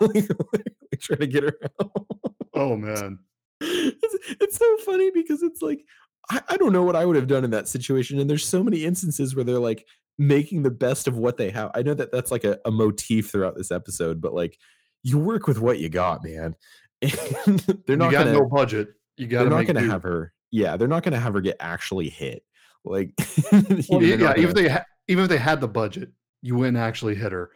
like, 0.00 0.28
like, 0.52 1.00
trying 1.00 1.20
to 1.20 1.26
get 1.26 1.44
her 1.44 1.56
out. 1.80 2.06
Oh 2.54 2.76
man. 2.76 3.18
it's, 3.60 4.16
it's 4.40 4.56
so 4.56 4.76
funny 4.78 5.10
because 5.10 5.42
it's 5.42 5.62
like 5.62 5.84
I, 6.30 6.42
I 6.50 6.56
don't 6.56 6.72
know 6.72 6.82
what 6.82 6.96
I 6.96 7.04
would 7.04 7.16
have 7.16 7.26
done 7.28 7.44
in 7.44 7.50
that 7.52 7.68
situation. 7.68 8.18
And 8.18 8.28
there's 8.28 8.46
so 8.46 8.62
many 8.62 8.84
instances 8.84 9.34
where 9.34 9.44
they're 9.44 9.58
like 9.58 9.86
making 10.18 10.62
the 10.62 10.70
best 10.70 11.08
of 11.08 11.16
what 11.16 11.36
they 11.36 11.50
have. 11.50 11.70
I 11.74 11.82
know 11.82 11.94
that 11.94 12.12
that's 12.12 12.30
like 12.30 12.44
a, 12.44 12.58
a 12.64 12.70
motif 12.70 13.30
throughout 13.30 13.56
this 13.56 13.70
episode, 13.70 14.20
but 14.20 14.34
like 14.34 14.58
you 15.02 15.18
work 15.18 15.46
with 15.46 15.58
what 15.58 15.78
you 15.78 15.88
got, 15.88 16.24
man. 16.24 16.54
And 17.02 17.58
they're 17.58 17.94
You 17.94 17.96
not 17.96 18.12
got 18.12 18.24
gonna 18.26 18.38
no 18.38 18.46
budget. 18.46 18.94
You 19.16 19.26
got 19.26 19.40
they're 19.40 19.50
not 19.50 19.66
gonna 19.66 19.80
have 19.80 20.04
her. 20.04 20.32
Yeah, 20.52 20.76
they're 20.76 20.86
not 20.88 21.02
gonna 21.02 21.18
have 21.18 21.34
her 21.34 21.40
get 21.40 21.56
actually 21.58 22.08
hit. 22.08 22.44
Like, 22.84 23.12
Well, 23.52 24.02
you 24.02 24.16
yeah, 24.16 24.34
even 24.36 24.50
if 24.50 24.54
they 24.54 24.68
ha- 24.68 24.84
even 25.08 25.24
if 25.24 25.28
they 25.28 25.38
had 25.38 25.60
the 25.60 25.68
budget, 25.68 26.12
you 26.42 26.56
wouldn't 26.56 26.76
actually 26.78 27.14
hit 27.16 27.32
her. 27.32 27.50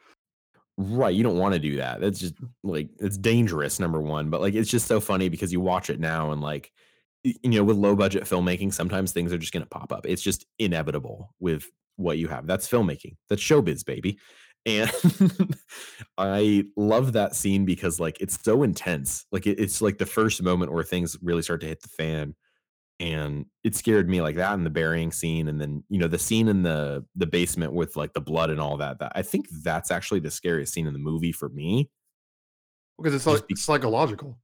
Right. 0.78 1.14
You 1.14 1.22
don't 1.22 1.38
want 1.38 1.54
to 1.54 1.60
do 1.60 1.76
that. 1.76 2.00
That's 2.00 2.18
just 2.18 2.34
like 2.62 2.90
it's 2.98 3.16
dangerous, 3.16 3.80
number 3.80 4.00
one. 4.00 4.30
But 4.30 4.40
like 4.40 4.54
it's 4.54 4.70
just 4.70 4.86
so 4.86 5.00
funny 5.00 5.28
because 5.28 5.52
you 5.52 5.60
watch 5.60 5.90
it 5.90 6.00
now 6.00 6.32
and 6.32 6.40
like 6.40 6.72
you 7.22 7.50
know, 7.50 7.64
with 7.64 7.76
low 7.76 7.96
budget 7.96 8.24
filmmaking, 8.24 8.72
sometimes 8.72 9.12
things 9.12 9.32
are 9.32 9.38
just 9.38 9.52
gonna 9.52 9.66
pop 9.66 9.92
up. 9.92 10.06
It's 10.06 10.22
just 10.22 10.44
inevitable 10.58 11.34
with 11.40 11.64
what 11.96 12.18
you 12.18 12.28
have. 12.28 12.46
That's 12.46 12.68
filmmaking. 12.68 13.16
That's 13.28 13.42
showbiz, 13.42 13.84
baby. 13.84 14.18
And 14.66 14.90
I 16.18 16.64
love 16.76 17.12
that 17.12 17.36
scene 17.36 17.64
because 17.64 18.00
like 18.00 18.20
it's 18.20 18.42
so 18.42 18.64
intense. 18.64 19.24
Like 19.30 19.46
it, 19.46 19.60
it's 19.60 19.80
like 19.80 19.98
the 19.98 20.06
first 20.06 20.42
moment 20.42 20.72
where 20.72 20.82
things 20.82 21.16
really 21.22 21.42
start 21.42 21.60
to 21.60 21.68
hit 21.68 21.80
the 21.82 21.88
fan. 21.88 22.34
And 22.98 23.46
it 23.62 23.76
scared 23.76 24.08
me 24.08 24.20
like 24.20 24.36
that 24.36 24.54
in 24.54 24.64
the 24.64 24.70
burying 24.70 25.12
scene, 25.12 25.48
and 25.48 25.60
then 25.60 25.84
you 25.90 25.98
know 25.98 26.08
the 26.08 26.18
scene 26.18 26.48
in 26.48 26.62
the 26.62 27.04
the 27.14 27.26
basement 27.26 27.74
with 27.74 27.94
like 27.94 28.14
the 28.14 28.22
blood 28.22 28.48
and 28.48 28.58
all 28.58 28.78
that. 28.78 28.98
That 28.98 29.12
I 29.14 29.20
think 29.20 29.48
that's 29.62 29.90
actually 29.90 30.20
the 30.20 30.30
scariest 30.30 30.72
scene 30.72 30.86
in 30.86 30.94
the 30.94 30.98
movie 30.98 31.32
for 31.32 31.50
me. 31.50 31.90
Because 32.96 33.14
it's 33.14 33.26
like 33.26 33.44
psychological. 33.54 34.38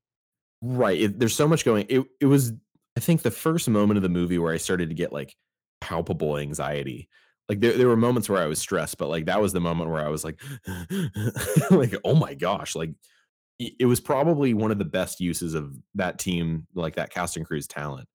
Right. 0.60 1.00
It, 1.00 1.18
there's 1.18 1.34
so 1.34 1.48
much 1.48 1.64
going. 1.64 1.86
It 1.88 2.04
it 2.20 2.26
was 2.26 2.52
I 2.96 3.00
think 3.00 3.22
the 3.22 3.30
first 3.30 3.70
moment 3.70 3.96
of 3.96 4.02
the 4.02 4.10
movie 4.10 4.38
where 4.38 4.52
I 4.52 4.58
started 4.58 4.90
to 4.90 4.94
get 4.94 5.14
like 5.14 5.34
palpable 5.80 6.36
anxiety. 6.36 7.08
Like 7.52 7.60
there, 7.60 7.76
there 7.76 7.88
were 7.88 7.96
moments 7.98 8.30
where 8.30 8.42
I 8.42 8.46
was 8.46 8.58
stressed, 8.58 8.96
but 8.96 9.08
like 9.08 9.26
that 9.26 9.38
was 9.42 9.52
the 9.52 9.60
moment 9.60 9.90
where 9.90 10.02
I 10.02 10.08
was 10.08 10.24
like, 10.24 10.40
like 11.70 11.94
oh 12.02 12.14
my 12.14 12.32
gosh, 12.32 12.74
like 12.74 12.92
it 13.58 13.84
was 13.84 14.00
probably 14.00 14.54
one 14.54 14.70
of 14.70 14.78
the 14.78 14.86
best 14.86 15.20
uses 15.20 15.52
of 15.52 15.76
that 15.96 16.18
team, 16.18 16.66
like 16.74 16.94
that 16.94 17.10
cast 17.10 17.36
and 17.36 17.44
crew's 17.46 17.66
talent, 17.66 18.08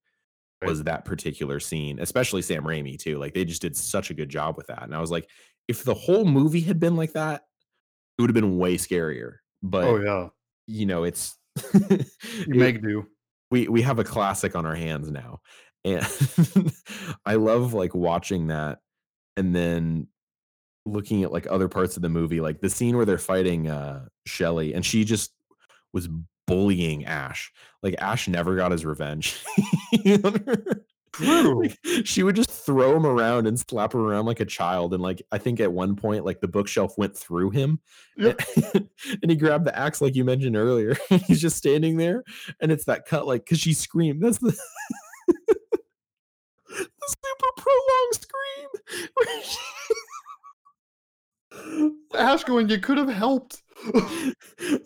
Right. 0.60 0.68
was 0.70 0.82
that 0.82 1.04
particular 1.04 1.60
scene, 1.60 2.00
especially 2.00 2.42
Sam 2.42 2.64
Raimi 2.64 2.98
too. 2.98 3.16
Like 3.18 3.32
they 3.32 3.44
just 3.44 3.62
did 3.62 3.76
such 3.76 4.10
a 4.10 4.14
good 4.14 4.28
job 4.28 4.56
with 4.56 4.66
that, 4.66 4.82
and 4.82 4.92
I 4.92 5.00
was 5.00 5.12
like, 5.12 5.30
if 5.68 5.84
the 5.84 5.94
whole 5.94 6.24
movie 6.24 6.62
had 6.62 6.80
been 6.80 6.96
like 6.96 7.12
that, 7.12 7.42
it 8.18 8.22
would 8.22 8.30
have 8.30 8.34
been 8.34 8.58
way 8.58 8.76
scarier. 8.76 9.34
But 9.62 9.84
oh 9.84 10.00
yeah, 10.02 10.28
you 10.66 10.84
know, 10.86 11.04
it's 11.04 11.38
you 11.74 12.04
make 12.48 12.82
do. 12.82 13.06
we 13.52 13.68
we 13.68 13.82
have 13.82 14.00
a 14.00 14.04
classic 14.04 14.56
on 14.56 14.66
our 14.66 14.74
hands 14.74 15.12
now 15.12 15.40
and 15.84 16.04
i 17.26 17.36
love 17.36 17.72
like 17.72 17.94
watching 17.94 18.48
that 18.48 18.80
and 19.38 19.54
then 19.54 20.08
looking 20.84 21.22
at 21.22 21.32
like 21.32 21.46
other 21.50 21.68
parts 21.68 21.96
of 21.96 22.02
the 22.02 22.08
movie 22.08 22.40
like 22.40 22.60
the 22.60 22.70
scene 22.70 22.96
where 22.96 23.04
they're 23.04 23.18
fighting 23.18 23.68
uh 23.68 24.04
shelly 24.26 24.72
and 24.74 24.84
she 24.84 25.04
just 25.04 25.32
was 25.92 26.08
bullying 26.46 27.04
ash 27.04 27.52
like 27.82 27.94
ash 27.98 28.26
never 28.26 28.56
got 28.56 28.72
his 28.72 28.84
revenge. 28.84 29.36
Like, 31.20 31.76
she 32.04 32.22
would 32.22 32.36
just 32.36 32.50
throw 32.50 32.94
him 32.96 33.04
around 33.04 33.48
and 33.48 33.58
slap 33.58 33.94
him 33.94 34.00
around 34.00 34.26
like 34.26 34.38
a 34.38 34.44
child 34.44 34.94
and 34.94 35.02
like 35.02 35.20
i 35.32 35.38
think 35.38 35.58
at 35.58 35.72
one 35.72 35.96
point 35.96 36.24
like 36.24 36.40
the 36.40 36.46
bookshelf 36.46 36.96
went 36.96 37.16
through 37.16 37.50
him 37.50 37.80
Yep. 38.18 38.40
and 39.22 39.30
he 39.30 39.34
grabbed 39.34 39.64
the 39.64 39.76
axe 39.76 40.00
like 40.00 40.14
you 40.14 40.24
mentioned 40.24 40.56
earlier 40.56 40.96
he's 41.26 41.40
just 41.40 41.56
standing 41.56 41.96
there 41.96 42.22
and 42.60 42.70
it's 42.70 42.84
that 42.84 43.06
cut 43.06 43.26
like 43.26 43.44
because 43.44 43.58
she 43.58 43.72
screamed 43.74 44.22
that's 44.22 44.38
the 44.38 44.56
the 46.78 47.16
super 47.16 47.52
prolonged 47.56 48.14
scream 48.14 48.68
Ash 52.14 52.44
going, 52.44 52.68
you 52.68 52.78
could 52.78 52.98
have 52.98 53.08
helped. 53.08 53.62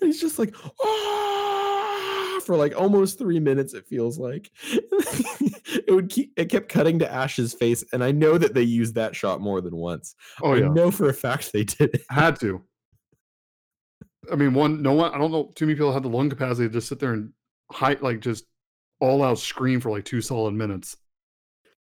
He's 0.00 0.20
just 0.20 0.38
like 0.38 0.54
"Ah," 0.82 2.38
for 2.44 2.56
like 2.56 2.74
almost 2.78 3.18
three 3.18 3.40
minutes 3.40 3.74
it 3.74 3.86
feels 3.86 4.18
like 4.18 4.50
it 4.62 5.92
would 5.92 6.08
keep 6.08 6.32
it 6.36 6.46
kept 6.50 6.68
cutting 6.68 6.98
to 6.98 7.12
ash's 7.12 7.54
face 7.54 7.84
and 7.92 8.02
i 8.02 8.10
know 8.10 8.36
that 8.36 8.52
they 8.52 8.62
used 8.62 8.96
that 8.96 9.14
shot 9.14 9.40
more 9.40 9.60
than 9.60 9.76
once 9.76 10.16
oh 10.42 10.52
i 10.52 10.56
yeah, 10.58 10.68
know 10.68 10.90
for 10.90 11.08
a 11.08 11.14
fact 11.14 11.52
they 11.52 11.62
did 11.64 11.94
it 11.94 12.02
had 12.10 12.38
to. 12.40 12.62
I 14.30 14.36
mean, 14.36 14.54
one, 14.54 14.82
no 14.82 14.92
one. 14.92 15.12
I 15.12 15.18
don't 15.18 15.32
know. 15.32 15.50
Too 15.54 15.66
many 15.66 15.74
people 15.74 15.92
have 15.92 16.02
the 16.02 16.08
lung 16.08 16.30
capacity 16.30 16.68
to 16.68 16.72
just 16.72 16.88
sit 16.88 16.98
there 16.98 17.12
and 17.12 17.32
height 17.70 18.02
like 18.02 18.20
just 18.20 18.44
all 19.00 19.22
out 19.22 19.38
scream 19.38 19.80
for 19.80 19.90
like 19.90 20.04
two 20.04 20.20
solid 20.20 20.54
minutes. 20.54 20.96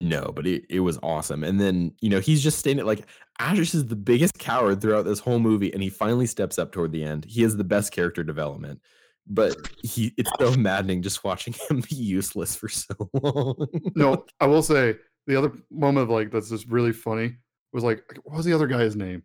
No, 0.00 0.32
but 0.34 0.46
it, 0.46 0.64
it 0.70 0.80
was 0.80 0.98
awesome. 1.02 1.42
And 1.42 1.60
then, 1.60 1.92
you 2.00 2.08
know, 2.08 2.20
he's 2.20 2.42
just 2.42 2.58
standing 2.58 2.86
like 2.86 3.06
Ash 3.40 3.74
is 3.74 3.86
the 3.86 3.96
biggest 3.96 4.38
coward 4.38 4.80
throughout 4.80 5.04
this 5.04 5.18
whole 5.18 5.40
movie, 5.40 5.72
and 5.72 5.82
he 5.82 5.90
finally 5.90 6.26
steps 6.26 6.58
up 6.58 6.72
toward 6.72 6.92
the 6.92 7.04
end. 7.04 7.24
He 7.24 7.42
has 7.42 7.56
the 7.56 7.64
best 7.64 7.92
character 7.92 8.22
development, 8.22 8.80
but 9.26 9.56
he 9.82 10.12
it's 10.16 10.30
so 10.38 10.54
maddening 10.54 11.02
just 11.02 11.24
watching 11.24 11.54
him 11.70 11.82
be 11.88 11.96
useless 11.96 12.54
for 12.54 12.68
so 12.68 12.94
long. 13.22 13.66
No, 13.94 14.24
I 14.40 14.46
will 14.46 14.62
say 14.62 14.96
the 15.26 15.36
other 15.36 15.52
moment 15.70 16.04
of 16.04 16.10
like 16.10 16.30
that's 16.30 16.50
just 16.50 16.68
really 16.68 16.92
funny 16.92 17.36
was 17.72 17.84
like 17.84 18.02
what 18.24 18.36
was 18.36 18.46
the 18.46 18.54
other 18.54 18.66
guy's 18.66 18.96
name? 18.96 19.22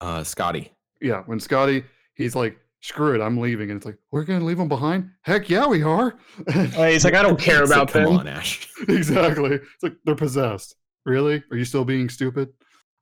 uh 0.00 0.24
Scotty. 0.24 0.72
Yeah, 1.00 1.22
when 1.26 1.40
Scotty 1.40 1.84
he's 2.16 2.34
like, 2.34 2.58
screw 2.82 3.14
it, 3.14 3.22
I'm 3.24 3.38
leaving, 3.38 3.70
and 3.70 3.76
it's 3.78 3.86
like 3.86 3.98
we're 4.10 4.24
gonna 4.24 4.44
leave 4.44 4.58
him 4.58 4.68
behind. 4.68 5.10
Heck 5.22 5.48
yeah, 5.50 5.66
we 5.66 5.82
are. 5.82 6.16
He's 6.52 7.04
like, 7.04 7.14
I 7.14 7.22
don't 7.22 7.38
care 7.40 7.62
It's 7.62 7.70
like, 7.70 7.76
about 7.82 7.92
Come 7.92 8.04
them. 8.04 8.12
on, 8.20 8.26
Ash. 8.28 8.68
exactly. 8.88 9.52
It's 9.54 9.82
like 9.82 9.96
they're 10.04 10.14
possessed. 10.14 10.76
Really? 11.04 11.42
Are 11.50 11.56
you 11.56 11.64
still 11.64 11.84
being 11.84 12.08
stupid? 12.08 12.48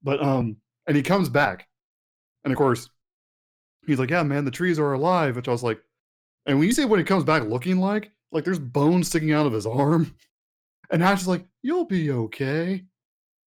But 0.03 0.22
um, 0.22 0.57
and 0.87 0.97
he 0.97 1.03
comes 1.03 1.29
back, 1.29 1.66
and 2.45 2.53
of 2.53 2.59
course, 2.59 2.89
he's 3.87 3.99
like, 3.99 4.11
"Yeah, 4.11 4.22
man, 4.22 4.45
the 4.45 4.51
trees 4.51 4.79
are 4.79 4.93
alive." 4.93 5.37
Which 5.37 5.49
I 5.49 5.53
was 5.53 5.62
like, 5.62 5.81
and 6.47 6.59
when 6.59 6.66
you 6.68 6.75
say 6.75 6.85
what 6.85 6.99
he 6.99 7.05
comes 7.05 7.25
back 7.25 7.45
looking 7.45 7.79
like, 7.79 8.11
like 8.33 8.45
there's 8.45 8.59
bones 8.59 9.09
sticking 9.09 9.33
out 9.33 9.47
of 9.47 9.53
his 9.53 9.66
arm, 9.66 10.14
and 10.91 11.03
Ash 11.03 11.22
is 11.22 11.29
like, 11.29 11.47
"You'll 11.62 11.87
be 11.87 12.11
okay." 12.11 12.85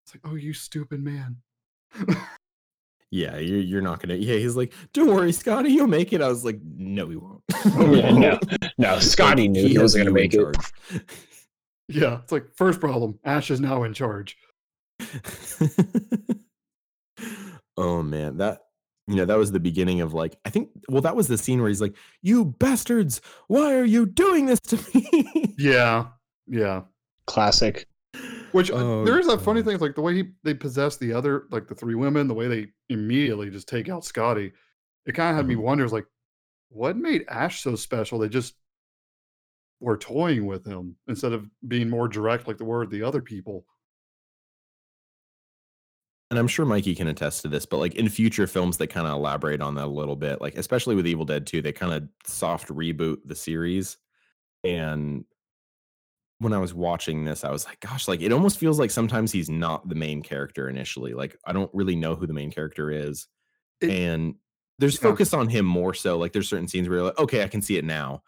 It's 0.06 0.16
like, 0.16 0.22
"Oh, 0.32 0.36
you 0.36 0.54
stupid 0.54 1.04
man." 1.04 1.38
Yeah, 3.16 3.38
you're, 3.38 3.60
you're 3.60 3.82
not 3.82 4.02
gonna. 4.02 4.16
Yeah, 4.16 4.36
he's 4.36 4.58
like, 4.58 4.74
don't 4.92 5.08
worry, 5.08 5.32
Scotty, 5.32 5.70
you'll 5.70 5.88
make 5.88 6.12
it. 6.12 6.22
I 6.22 6.28
was 6.28 6.44
like, 6.44 6.60
no, 6.62 7.08
he 7.08 7.16
won't. 7.16 7.42
Oh, 7.66 7.94
yeah, 7.94 8.12
no, 8.12 8.38
no. 8.78 9.00
Scotty 9.00 9.44
Like, 9.44 9.52
knew 9.52 9.66
he, 9.70 9.74
has 9.76 9.82
wasn't 9.84 10.04
going 10.04 10.14
to 10.14 10.22
make 10.22 10.34
it. 10.34 11.06
yeah, 11.88 12.20
it's 12.22 12.34
like 12.34 12.48
first 12.58 12.82
problem. 12.82 13.18
Ash 13.24 13.50
is 13.52 13.62
now 13.62 13.84
in 13.84 13.94
charge. 13.94 14.36
oh 17.78 18.04
man, 18.04 18.36
that 18.36 18.64
you 19.08 19.16
know 19.16 19.24
that 19.24 19.38
was 19.38 19.54
the 19.54 19.62
beginning 19.62 20.02
of 20.02 20.14
like 20.14 20.36
I 20.44 20.50
think. 20.50 20.72
Well, 20.90 21.02
that 21.04 21.16
was 21.16 21.30
the 21.30 21.38
scene 21.38 21.62
where 21.62 21.70
he's 21.70 21.80
like, 21.80 21.96
"You 22.22 22.44
bastards, 22.44 23.22
why 23.48 23.76
are 23.76 23.86
you 23.86 24.08
doing 24.08 24.46
this 24.46 24.60
to 24.68 24.78
me?" 24.94 25.56
Yeah, 25.58 26.08
yeah. 26.48 26.82
Classic. 27.28 27.88
Which 28.56 28.72
uh, 28.72 28.76
Oh, 28.76 29.06
there 29.06 29.20
is 29.20 29.28
that 29.28 29.42
funny 29.42 29.62
thing. 29.62 29.80
Like 29.80 29.96
the 29.96 30.02
way 30.02 30.16
he, 30.16 30.24
they 30.44 30.54
possess 30.54 30.96
the 30.96 31.12
other, 31.12 31.46
like 31.52 31.68
the 31.68 31.76
three 31.76 31.96
women, 31.96 32.28
the 32.30 32.34
way 32.34 32.48
they 32.48 32.68
immediately 32.88 33.50
just 33.50 33.68
take 33.68 33.90
out 33.90 34.06
Scotty. 34.06 34.54
It 35.06 35.12
kind 35.12 35.32
of 35.32 35.36
had 35.36 35.48
me 35.48 35.56
Mhm. 35.56 35.62
wonder, 35.62 35.90
like, 35.90 36.06
what 36.70 36.98
made 36.98 37.26
Ash 37.28 37.62
so 37.64 37.76
special? 37.76 38.20
They 38.20 38.30
just 38.30 38.56
were 39.80 39.98
toying 39.98 40.46
with 40.46 40.66
him 40.66 40.96
instead 41.08 41.34
of 41.34 41.50
being 41.68 41.90
more 41.90 42.08
direct, 42.08 42.48
like 42.48 42.58
the 42.58 42.66
word 42.66 42.90
the 42.90 43.04
other 43.04 43.22
people. 43.22 43.66
and 46.32 46.40
I'm 46.40 46.48
sure 46.48 46.66
Mikey 46.66 46.96
can 46.96 47.08
attest 47.08 47.44
to 47.44 47.48
this, 47.48 47.66
but 47.66 47.78
like 47.78 47.96
in 47.96 48.10
future 48.10 48.48
films, 48.48 48.78
they 48.78 48.88
kind 48.88 49.06
of 49.08 49.14
elaborate 49.14 49.62
on 49.62 49.76
that 49.76 49.86
a 49.86 49.88
little 49.88 50.16
bit. 50.16 50.42
Like 50.42 50.56
especially 50.58 50.96
with 50.96 51.08
Evil 51.08 51.26
Dead 51.26 51.46
2, 51.46 51.62
they 51.62 51.72
kind 51.72 51.94
of 51.94 52.08
soft 52.26 52.68
reboot 52.70 53.18
the 53.26 53.36
series. 53.36 53.98
And 54.64 55.26
when 56.40 56.54
I 56.54 56.58
was 56.58 56.74
watching 56.74 57.24
this, 57.26 57.44
I 57.44 57.52
was 57.52 57.66
like, 57.66 57.80
gosh, 57.80 58.08
like 58.08 58.22
it 58.22 58.32
almost 58.34 58.58
feels 58.60 58.78
like 58.80 58.92
sometimes 58.92 59.32
he's 59.32 59.50
not 59.50 59.88
the 59.88 59.96
main 59.96 60.22
character 60.22 60.70
initially. 60.70 61.14
Like 61.14 61.38
I 61.46 61.54
don't 61.54 61.72
really 61.74 61.96
know 61.96 62.16
who 62.16 62.28
the 62.28 62.34
main 62.34 62.52
character 62.52 62.92
is. 62.92 63.28
It- 63.82 63.90
and 63.92 64.36
there's 64.80 64.96
Yeah. 64.96 65.02
focus 65.10 65.34
on 65.34 65.48
him 65.48 65.66
more 65.66 65.94
so. 65.94 66.18
Like 66.18 66.34
there's 66.34 66.50
certain 66.50 66.68
scenes 66.68 66.90
where 66.90 66.98
you're 66.98 67.08
like, 67.08 67.20
okay, 67.20 67.44
I 67.44 67.48
can 67.48 67.62
see 67.62 67.78
it 67.78 67.86
now. 67.86 68.24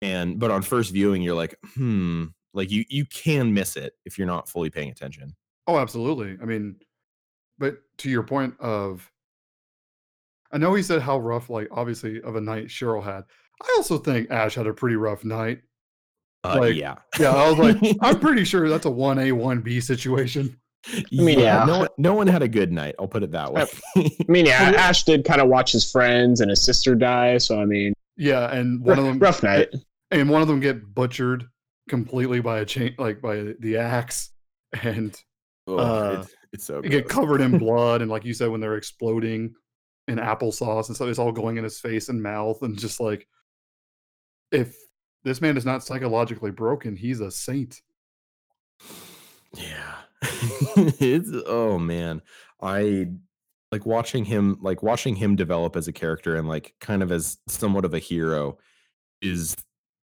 And 0.00 0.38
but 0.38 0.50
on 0.50 0.62
first 0.62 0.92
viewing, 0.92 1.20
you're 1.20 1.34
like, 1.34 1.54
hmm, 1.74 2.26
like 2.54 2.70
you 2.70 2.84
you 2.88 3.04
can 3.04 3.52
miss 3.52 3.76
it 3.76 3.92
if 4.06 4.16
you're 4.16 4.26
not 4.26 4.48
fully 4.48 4.70
paying 4.70 4.90
attention. 4.90 5.36
Oh, 5.66 5.78
absolutely. 5.78 6.38
I 6.40 6.46
mean, 6.46 6.76
but 7.58 7.76
to 7.98 8.08
your 8.10 8.22
point 8.22 8.58
of 8.60 9.10
I 10.52 10.58
know 10.58 10.74
he 10.74 10.82
said 10.82 11.02
how 11.02 11.18
rough, 11.18 11.48
like 11.50 11.68
obviously, 11.70 12.20
of 12.22 12.34
a 12.36 12.40
night 12.40 12.66
Cheryl 12.68 13.02
had. 13.04 13.24
I 13.62 13.74
also 13.76 13.98
think 13.98 14.30
Ash 14.30 14.54
had 14.54 14.66
a 14.66 14.72
pretty 14.72 14.96
rough 14.96 15.24
night. 15.24 15.62
Uh, 16.44 16.56
Like, 16.60 16.74
yeah. 16.76 16.96
Yeah, 17.20 17.30
I 17.34 17.50
was 17.50 17.58
like, 17.58 17.96
I'm 18.00 18.18
pretty 18.20 18.44
sure 18.44 18.68
that's 18.68 18.86
a 18.86 18.90
one 18.90 19.18
A 19.18 19.32
one 19.32 19.60
B 19.60 19.80
situation. 19.80 20.56
mean, 21.12 21.38
yeah. 21.38 21.64
No, 21.66 21.78
one, 21.80 21.88
no 21.98 22.14
one 22.14 22.26
had 22.26 22.42
a 22.42 22.48
good 22.48 22.72
night. 22.72 22.94
I'll 22.98 23.06
put 23.08 23.22
it 23.22 23.30
that 23.32 23.52
way. 23.52 23.66
I 23.96 24.10
mean, 24.28 24.46
yeah, 24.46 24.72
Ash 24.76 25.02
did 25.04 25.24
kind 25.24 25.40
of 25.42 25.48
watch 25.48 25.72
his 25.72 25.90
friends 25.90 26.40
and 26.40 26.48
his 26.48 26.62
sister 26.62 26.94
die, 26.94 27.36
so 27.38 27.60
I 27.60 27.66
mean, 27.66 27.92
Yeah, 28.16 28.50
and 28.54 28.82
one 28.82 28.98
of 28.98 29.04
them 29.04 29.18
rough 29.18 29.42
night. 29.42 29.68
and 30.10 30.30
one 30.30 30.40
of 30.40 30.48
them 30.48 30.58
get 30.60 30.94
butchered 30.94 31.44
completely 31.90 32.40
by 32.40 32.60
a 32.60 32.64
chain, 32.64 32.94
like 32.98 33.20
by 33.20 33.52
the 33.60 33.76
axe, 33.76 34.30
and 34.82 35.14
Oh, 35.66 35.76
Uh, 35.76 36.20
it's, 36.22 36.34
it's 36.54 36.64
so 36.64 36.80
they 36.80 36.88
get 36.88 37.08
covered 37.08 37.42
in 37.42 37.58
blood. 37.58 38.00
And 38.00 38.10
like 38.10 38.24
you 38.24 38.32
said, 38.32 38.48
when 38.48 38.60
they're 38.62 38.76
exploding 38.76 39.54
in 40.08 40.16
applesauce 40.16 40.86
and 40.88 40.96
stuff, 40.96 41.08
it's 41.08 41.18
all 41.18 41.30
going 41.32 41.58
in 41.58 41.64
his 41.64 41.78
face 41.78 42.08
and 42.08 42.22
mouth, 42.22 42.62
and 42.62 42.78
just 42.78 42.98
like, 43.00 43.28
if 44.50 44.74
this 45.24 45.40
man 45.40 45.56
is 45.56 45.66
not 45.66 45.84
psychologically 45.84 46.50
broken, 46.50 46.96
he's 46.96 47.20
a 47.20 47.30
saint. 47.30 47.82
Yeah. 49.56 49.94
it's 50.76 51.30
oh 51.46 51.78
man. 51.78 52.22
I 52.60 53.06
like 53.72 53.86
watching 53.86 54.24
him 54.24 54.58
like 54.60 54.82
watching 54.82 55.16
him 55.16 55.36
develop 55.36 55.76
as 55.76 55.88
a 55.88 55.92
character 55.92 56.36
and 56.36 56.48
like 56.48 56.74
kind 56.80 57.02
of 57.02 57.12
as 57.12 57.38
somewhat 57.46 57.84
of 57.84 57.94
a 57.94 57.98
hero 57.98 58.58
is 59.22 59.56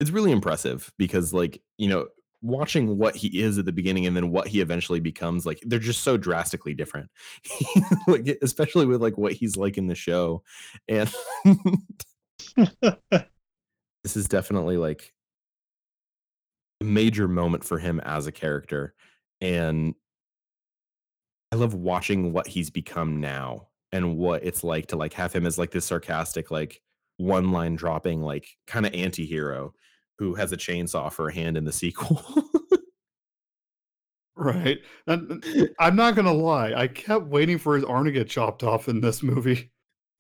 it's 0.00 0.11
really 0.11 0.32
impressive 0.32 0.92
because 0.98 1.32
like, 1.32 1.61
you 1.78 1.88
know, 1.88 2.07
watching 2.42 2.98
what 2.98 3.16
he 3.16 3.40
is 3.40 3.59
at 3.59 3.64
the 3.64 3.72
beginning 3.72 4.07
and 4.07 4.14
then 4.16 4.30
what 4.30 4.46
he 4.46 4.61
eventually 4.61 5.00
becomes 5.00 5.46
like 5.46 5.59
they're 5.64 5.78
just 5.78 6.02
so 6.02 6.16
drastically 6.16 6.74
different. 6.74 7.11
like 8.07 8.38
especially 8.42 8.86
with 8.86 9.00
like 9.00 9.16
what 9.16 9.32
he's 9.32 9.57
like 9.57 9.78
in 9.78 9.86
the 9.86 9.94
show. 9.94 10.42
And 10.88 11.12
this 14.07 14.16
is 14.16 14.28
definitely 14.28 14.76
like 14.76 15.12
a 16.80 16.84
major 16.84 17.26
moment 17.26 17.64
for 17.64 17.76
him 17.76 17.98
as 18.04 18.28
a 18.28 18.32
character 18.32 18.94
and 19.40 19.96
i 21.50 21.57
love 21.57 21.74
watching 21.74 22.32
what 22.32 22.46
he's 22.46 22.70
become 22.70 23.20
now 23.20 23.66
and 23.90 24.16
what 24.16 24.44
it's 24.44 24.62
like 24.62 24.86
to 24.86 24.94
like 24.94 25.12
have 25.12 25.32
him 25.32 25.44
as 25.44 25.59
like 25.59 25.72
this 25.72 25.86
sarcastic 25.86 26.52
like 26.52 26.80
one 27.16 27.50
line 27.50 27.74
dropping 27.74 28.22
like 28.22 28.46
kind 28.68 28.86
of 28.86 28.94
anti-hero 28.94 29.74
who 30.20 30.36
has 30.36 30.52
a 30.52 30.57
chainsaw 30.57 31.11
for 31.12 31.28
a 31.28 31.34
hand 31.34 31.57
in 31.57 31.64
the 31.64 31.72
sequel 31.72 32.22
Right. 34.36 34.78
And 35.09 35.42
and 35.44 35.70
I'm 35.80 35.96
not 35.96 36.14
gonna 36.14 36.32
lie, 36.32 36.72
I 36.74 36.86
kept 36.86 37.24
waiting 37.26 37.59
for 37.59 37.74
his 37.74 37.84
arm 37.84 38.04
to 38.04 38.12
get 38.12 38.28
chopped 38.28 38.62
off 38.62 38.86
in 38.88 39.00
this 39.00 39.22
movie. 39.22 39.72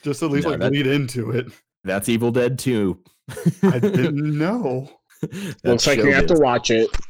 Just 0.02 0.22
at 0.24 0.30
least 0.30 0.48
No, 0.48 0.54
like 0.56 0.72
lead 0.72 0.86
into 0.88 1.30
it. 1.30 1.52
that's 1.84 2.08
evil 2.08 2.32
dead 2.32 2.58
2 2.58 2.98
I 3.62 3.78
didn't 3.78 4.38
know. 4.38 4.90
That's 5.22 5.64
Looks 5.64 5.86
like 5.86 5.98
you 5.98 6.12
have 6.12 6.26
to 6.26 6.34
watch 6.34 6.70
it. 6.70 6.90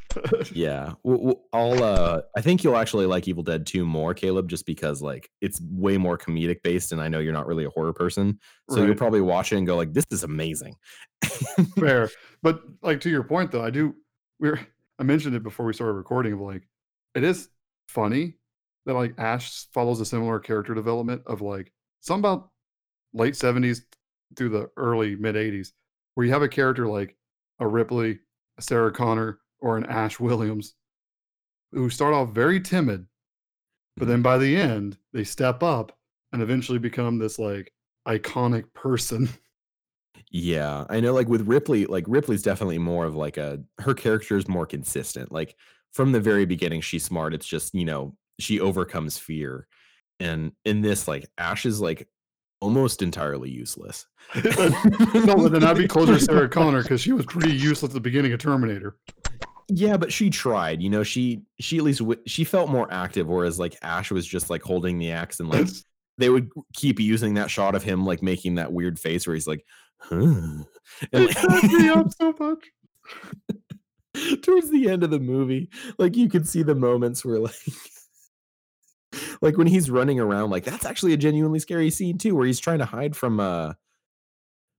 Yeah, 0.50 0.94
w- 1.04 1.28
w- 1.28 1.40
I'll. 1.52 1.82
Uh, 1.84 2.22
I 2.34 2.40
think 2.40 2.64
you'll 2.64 2.78
actually 2.78 3.04
like 3.04 3.28
Evil 3.28 3.42
Dead 3.42 3.66
Two 3.66 3.84
more, 3.84 4.14
Caleb, 4.14 4.48
just 4.48 4.64
because 4.64 5.02
like 5.02 5.30
it's 5.42 5.60
way 5.60 5.98
more 5.98 6.16
comedic 6.16 6.62
based, 6.62 6.92
and 6.92 7.02
I 7.02 7.08
know 7.08 7.18
you're 7.18 7.34
not 7.34 7.46
really 7.46 7.66
a 7.66 7.70
horror 7.70 7.92
person, 7.92 8.38
so 8.70 8.82
you'll 8.82 8.94
probably 8.94 9.20
watch 9.20 9.52
it 9.52 9.58
and 9.58 9.66
go 9.66 9.76
like, 9.76 9.92
"This 9.92 10.06
is 10.10 10.22
amazing." 10.22 10.74
Fair. 11.78 12.08
But 12.42 12.62
like 12.80 13.02
to 13.02 13.10
your 13.10 13.24
point 13.24 13.50
though, 13.52 13.62
I 13.62 13.68
do 13.68 13.94
we're 14.40 14.58
I 14.98 15.02
mentioned 15.02 15.34
it 15.34 15.42
before 15.42 15.66
we 15.66 15.74
started 15.74 15.92
recording 15.92 16.32
of 16.32 16.40
like 16.40 16.66
it 17.14 17.22
is 17.22 17.50
funny 17.88 18.34
that 18.86 18.94
like 18.94 19.14
Ash 19.18 19.66
follows 19.74 20.00
a 20.00 20.06
similar 20.06 20.38
character 20.38 20.74
development 20.74 21.22
of 21.26 21.42
like 21.42 21.72
some 22.00 22.20
about 22.20 22.50
late 23.12 23.34
70s 23.34 23.80
through 24.36 24.50
the 24.50 24.70
early 24.76 25.16
mid 25.16 25.34
80s 25.34 25.72
where 26.16 26.26
you 26.26 26.32
have 26.32 26.42
a 26.42 26.48
character 26.48 26.88
like 26.88 27.14
a 27.60 27.66
Ripley, 27.66 28.18
a 28.58 28.62
Sarah 28.62 28.90
Connor, 28.90 29.38
or 29.60 29.76
an 29.76 29.84
Ash 29.86 30.18
Williams 30.18 30.74
who 31.72 31.90
start 31.90 32.14
off 32.14 32.30
very 32.30 32.58
timid, 32.58 33.06
but 33.96 34.04
mm-hmm. 34.04 34.10
then 34.10 34.22
by 34.22 34.38
the 34.38 34.56
end 34.56 34.96
they 35.12 35.24
step 35.24 35.62
up 35.62 35.96
and 36.32 36.42
eventually 36.42 36.78
become 36.78 37.18
this 37.18 37.38
like 37.38 37.72
iconic 38.08 38.64
person. 38.74 39.28
Yeah, 40.32 40.84
I 40.90 41.00
know. 41.00 41.12
Like 41.12 41.28
with 41.28 41.46
Ripley, 41.46 41.86
like 41.86 42.04
Ripley's 42.08 42.42
definitely 42.42 42.78
more 42.78 43.04
of 43.04 43.14
like 43.14 43.36
a 43.36 43.60
her 43.78 43.94
character 43.94 44.36
is 44.36 44.48
more 44.48 44.66
consistent. 44.66 45.30
Like 45.30 45.54
from 45.92 46.10
the 46.10 46.20
very 46.20 46.44
beginning, 46.44 46.80
she's 46.80 47.04
smart. 47.04 47.32
It's 47.32 47.46
just 47.46 47.74
you 47.74 47.84
know 47.84 48.16
she 48.40 48.58
overcomes 48.58 49.18
fear, 49.18 49.68
and 50.18 50.52
in 50.64 50.80
this, 50.80 51.06
like 51.06 51.28
Ash 51.38 51.64
is 51.64 51.80
like 51.80 52.08
almost 52.60 53.02
entirely 53.02 53.50
useless. 53.50 54.06
no, 54.34 55.48
then 55.48 55.64
I'd 55.64 55.76
be 55.76 55.88
closer 55.88 56.14
to 56.14 56.20
Sarah 56.20 56.48
Connor 56.50 56.82
because 56.82 57.00
she 57.00 57.12
was 57.12 57.26
pretty 57.26 57.52
useless 57.52 57.90
at 57.90 57.94
the 57.94 58.00
beginning 58.00 58.32
of 58.32 58.40
Terminator. 58.40 58.96
Yeah, 59.68 59.96
but 59.96 60.12
she 60.12 60.30
tried. 60.30 60.82
You 60.82 60.90
know, 60.90 61.02
she 61.02 61.42
she 61.58 61.78
at 61.78 61.84
least 61.84 61.98
w- 61.98 62.20
she 62.26 62.44
felt 62.44 62.70
more 62.70 62.92
active, 62.92 63.26
whereas 63.26 63.58
like 63.58 63.76
Ash 63.82 64.10
was 64.10 64.26
just 64.26 64.48
like 64.48 64.62
holding 64.62 64.98
the 64.98 65.10
axe 65.10 65.40
and 65.40 65.48
like 65.48 65.66
they 66.18 66.28
would 66.28 66.50
keep 66.72 67.00
using 67.00 67.34
that 67.34 67.50
shot 67.50 67.74
of 67.74 67.82
him 67.82 68.04
like 68.04 68.22
making 68.22 68.56
that 68.56 68.72
weird 68.72 68.98
face 68.98 69.26
where 69.26 69.34
he's 69.34 69.46
like, 69.46 69.64
huh. 69.98 70.14
And, 71.12 71.28
it 71.30 71.72
me 71.72 71.88
up 71.88 72.12
so 72.12 72.34
much. 72.38 72.70
towards 74.42 74.70
the 74.70 74.88
end 74.88 75.02
of 75.02 75.10
the 75.10 75.18
movie, 75.18 75.68
like 75.98 76.16
you 76.16 76.28
could 76.28 76.48
see 76.48 76.62
the 76.62 76.74
moments 76.74 77.24
where 77.24 77.38
like 77.38 77.54
like 79.40 79.56
when 79.56 79.66
he's 79.66 79.90
running 79.90 80.20
around, 80.20 80.50
like 80.50 80.64
that's 80.64 80.84
actually 80.84 81.12
a 81.12 81.16
genuinely 81.16 81.58
scary 81.58 81.90
scene 81.90 82.18
too, 82.18 82.34
where 82.34 82.46
he's 82.46 82.60
trying 82.60 82.78
to 82.78 82.84
hide 82.84 83.16
from 83.16 83.40
uh 83.40 83.74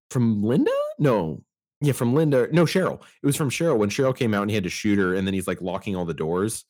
from 0.09 0.43
Linda? 0.43 0.71
No. 0.99 1.43
Yeah, 1.81 1.93
from 1.93 2.15
Linda. 2.15 2.47
No, 2.51 2.65
Cheryl. 2.65 3.01
It 3.21 3.25
was 3.25 3.35
from 3.35 3.49
Cheryl 3.49 3.77
when 3.77 3.89
Cheryl 3.89 4.15
came 4.15 4.33
out 4.33 4.41
and 4.41 4.49
he 4.49 4.55
had 4.55 4.63
to 4.63 4.69
shoot 4.69 4.97
her, 4.97 5.13
and 5.13 5.27
then 5.27 5.33
he's 5.33 5.47
like 5.47 5.61
locking 5.61 5.95
all 5.95 6.05
the 6.05 6.13
doors. 6.13 6.65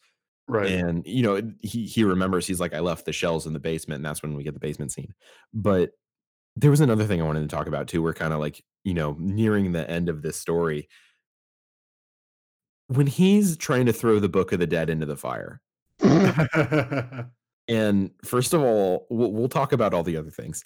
Right. 0.50 0.72
And 0.72 1.06
you 1.06 1.24
know, 1.24 1.42
he 1.62 1.86
he 1.86 2.04
remembers 2.04 2.48
he's 2.48 2.60
like, 2.60 2.74
I 2.74 2.80
left 2.80 3.06
the 3.06 3.14
shells 3.14 3.46
in 3.48 3.54
the 3.54 3.60
basement, 3.60 3.98
and 3.98 4.06
that's 4.06 4.22
when 4.22 4.36
we 4.36 4.44
get 4.44 4.54
the 4.54 4.60
basement 4.60 4.92
scene. 4.92 5.14
But 5.54 5.92
there 6.56 6.72
was 6.72 6.82
another 6.82 7.06
thing 7.06 7.22
I 7.22 7.26
wanted 7.26 7.42
to 7.42 7.56
talk 7.56 7.68
about 7.68 7.88
too. 7.88 8.02
We're 8.02 8.14
kind 8.14 8.34
of 8.34 8.40
like, 8.40 8.64
you 8.84 8.94
know, 8.94 9.16
nearing 9.20 9.72
the 9.72 9.90
end 9.90 10.10
of 10.10 10.22
this 10.22 10.38
story. 10.38 10.90
When 12.88 13.08
he's 13.08 13.58
trying 13.58 13.86
to 13.86 13.94
throw 13.94 14.20
the 14.20 14.30
Book 14.30 14.54
of 14.54 14.60
the 14.60 14.68
Dead 14.68 14.90
into 14.90 15.06
the 15.06 15.18
fire, 15.18 15.62
and 17.68 18.12
first 18.24 18.54
of 18.54 18.62
all, 18.62 19.08
we'll, 19.10 19.32
we'll 19.32 19.50
talk 19.50 19.72
about 19.74 19.94
all 19.94 20.04
the 20.04 20.18
other 20.18 20.32
things. 20.32 20.64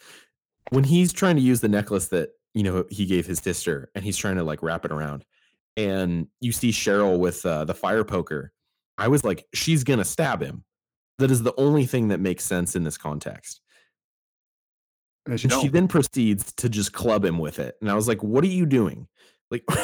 When 0.70 0.84
he's 0.84 1.12
trying 1.12 1.36
to 1.38 1.42
use 1.42 1.62
the 1.62 1.68
necklace 1.70 2.08
that 2.10 2.30
you 2.54 2.64
know 2.64 2.86
he 2.90 3.06
gave 3.06 3.26
his 3.26 3.40
sister, 3.40 3.90
and 3.96 4.04
he's 4.04 4.18
trying 4.18 4.36
to 4.36 4.44
like 4.44 4.62
wrap 4.64 4.86
it 4.86 4.92
around, 4.92 5.26
and 5.78 6.28
you 6.40 6.52
see 6.52 6.70
Cheryl 6.72 7.18
with 7.20 7.46
uh, 7.46 7.66
the 7.66 7.74
fire 7.74 8.04
poker, 8.04 8.52
I 8.98 9.08
was 9.08 9.24
like, 9.24 9.46
she's 9.54 9.84
gonna 9.84 10.06
stab 10.06 10.42
him. 10.42 10.64
That 11.20 11.32
is 11.32 11.44
the 11.44 11.54
only 11.58 11.86
thing 11.86 12.08
that 12.10 12.20
makes 12.20 12.44
sense 12.44 12.76
in 12.76 12.84
this 12.84 12.98
context. 12.98 13.62
and 15.28 15.40
she 15.40 15.50
she 15.50 15.68
then 15.68 15.88
proceeds 15.88 16.52
to 16.54 16.70
just 16.70 16.94
club 16.94 17.24
him 17.26 17.38
with 17.38 17.60
it, 17.60 17.76
and 17.82 17.90
I 17.90 17.94
was 17.96 18.08
like, 18.08 18.22
"What 18.24 18.44
are 18.44 18.48
you 18.48 18.66
doing? 18.66 19.08
Like, 19.52 19.64
like, 19.70 19.80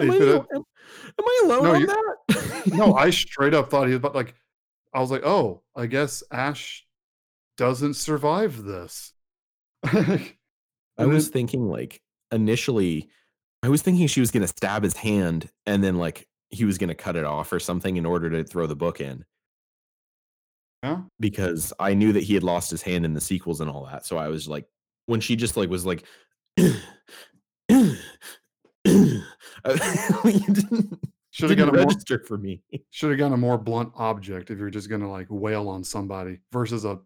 am, 0.00 0.10
I 0.10 0.14
am 0.54 0.64
I 1.20 1.40
alone 1.44 1.62
No, 1.64 1.74
on 1.74 1.80
you- 1.80 1.86
that?" 1.86 2.62
no, 2.74 2.94
I 2.96 3.10
straight 3.10 3.54
up 3.54 3.70
thought 3.70 3.84
he 3.86 3.88
was 3.90 3.96
about 3.96 4.14
like 4.14 4.34
I 4.94 5.00
was 5.00 5.10
like, 5.10 5.24
oh, 5.24 5.62
I 5.74 5.86
guess 5.86 6.22
Ash 6.30 6.86
doesn't 7.56 7.94
survive 7.94 8.62
this. 8.62 9.12
I 9.84 10.36
was 10.98 11.26
then- 11.26 11.32
thinking 11.32 11.68
like 11.68 12.00
initially, 12.30 13.10
I 13.62 13.68
was 13.68 13.82
thinking 13.82 14.06
she 14.06 14.20
was 14.20 14.30
gonna 14.30 14.46
stab 14.46 14.82
his 14.82 14.96
hand 14.96 15.50
and 15.66 15.82
then 15.82 15.98
like 15.98 16.28
he 16.50 16.64
was 16.64 16.78
gonna 16.78 16.94
cut 16.94 17.16
it 17.16 17.24
off 17.24 17.52
or 17.52 17.58
something 17.58 17.96
in 17.96 18.06
order 18.06 18.30
to 18.30 18.44
throw 18.44 18.66
the 18.66 18.76
book 18.76 19.00
in 19.00 19.24
yeah. 20.84 21.00
because 21.18 21.72
I 21.80 21.94
knew 21.94 22.12
that 22.12 22.22
he 22.22 22.34
had 22.34 22.42
lost 22.42 22.70
his 22.70 22.82
hand 22.82 23.04
in 23.04 23.14
the 23.14 23.20
sequels 23.20 23.60
and 23.60 23.70
all 23.70 23.86
that. 23.86 24.06
So 24.06 24.16
I 24.18 24.28
was 24.28 24.46
like, 24.46 24.66
when 25.06 25.20
she 25.20 25.34
just 25.34 25.56
like 25.56 25.70
was 25.70 25.84
like, 25.86 26.04
you 27.68 29.14
didn't, 30.24 30.98
Should 31.34 31.50
have 31.50 31.58
got 31.58 31.68
a 31.68 31.72
more 31.72 32.18
for 32.28 32.38
me. 32.38 32.62
should 32.90 33.10
have 33.10 33.18
gotten 33.18 33.32
a 33.32 33.36
more 33.36 33.58
blunt 33.58 33.90
object 33.96 34.52
if 34.52 34.58
you're 34.58 34.70
just 34.70 34.88
gonna 34.88 35.10
like 35.10 35.26
wail 35.30 35.68
on 35.68 35.82
somebody 35.82 36.38
versus 36.52 36.84
a 36.84 37.00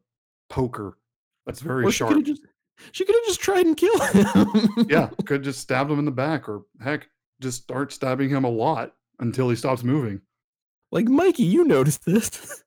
poker 0.50 0.98
that's 1.46 1.60
very 1.60 1.82
Or 1.84 1.90
sharp. 1.90 2.12
she 2.92 3.06
could 3.06 3.14
have 3.14 3.24
just 3.24 3.40
tried 3.40 3.64
and 3.64 3.74
killed 3.74 4.02
him. 4.10 4.86
yeah, 4.90 5.08
could 5.24 5.42
just 5.42 5.60
stab 5.60 5.90
him 5.90 5.98
in 5.98 6.04
the 6.04 6.10
back 6.10 6.46
or 6.46 6.64
heck, 6.82 7.08
just 7.40 7.62
start 7.62 7.90
stabbing 7.90 8.28
him 8.28 8.44
a 8.44 8.50
lot 8.50 8.92
until 9.18 9.48
he 9.48 9.56
stops 9.56 9.82
moving. 9.82 10.20
like 10.92 11.06
Mikey, 11.08 11.44
you 11.44 11.64
noticed 11.64 12.04
this. 12.04 12.62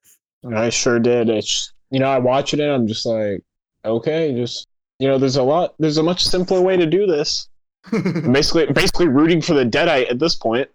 I 0.51 0.69
sure 0.69 0.99
did. 0.99 1.29
It's 1.29 1.71
you 1.91 1.99
know, 1.99 2.07
I 2.09 2.17
watch 2.17 2.55
it 2.55 2.59
and 2.59 2.71
I'm 2.71 2.87
just 2.87 3.05
like, 3.05 3.43
okay, 3.85 4.33
just 4.33 4.67
you 4.97 5.07
know, 5.07 5.19
there's 5.19 5.35
a 5.37 5.43
lot 5.43 5.75
there's 5.77 5.97
a 5.99 6.03
much 6.03 6.23
simpler 6.25 6.59
way 6.59 6.75
to 6.75 6.87
do 6.87 7.05
this. 7.05 7.49
Basically 7.91 8.65
basically 8.73 9.09
rooting 9.09 9.41
for 9.43 9.53
the 9.53 9.63
deadite 9.65 10.09
at 10.09 10.17
this 10.17 10.33
point. 10.35 10.67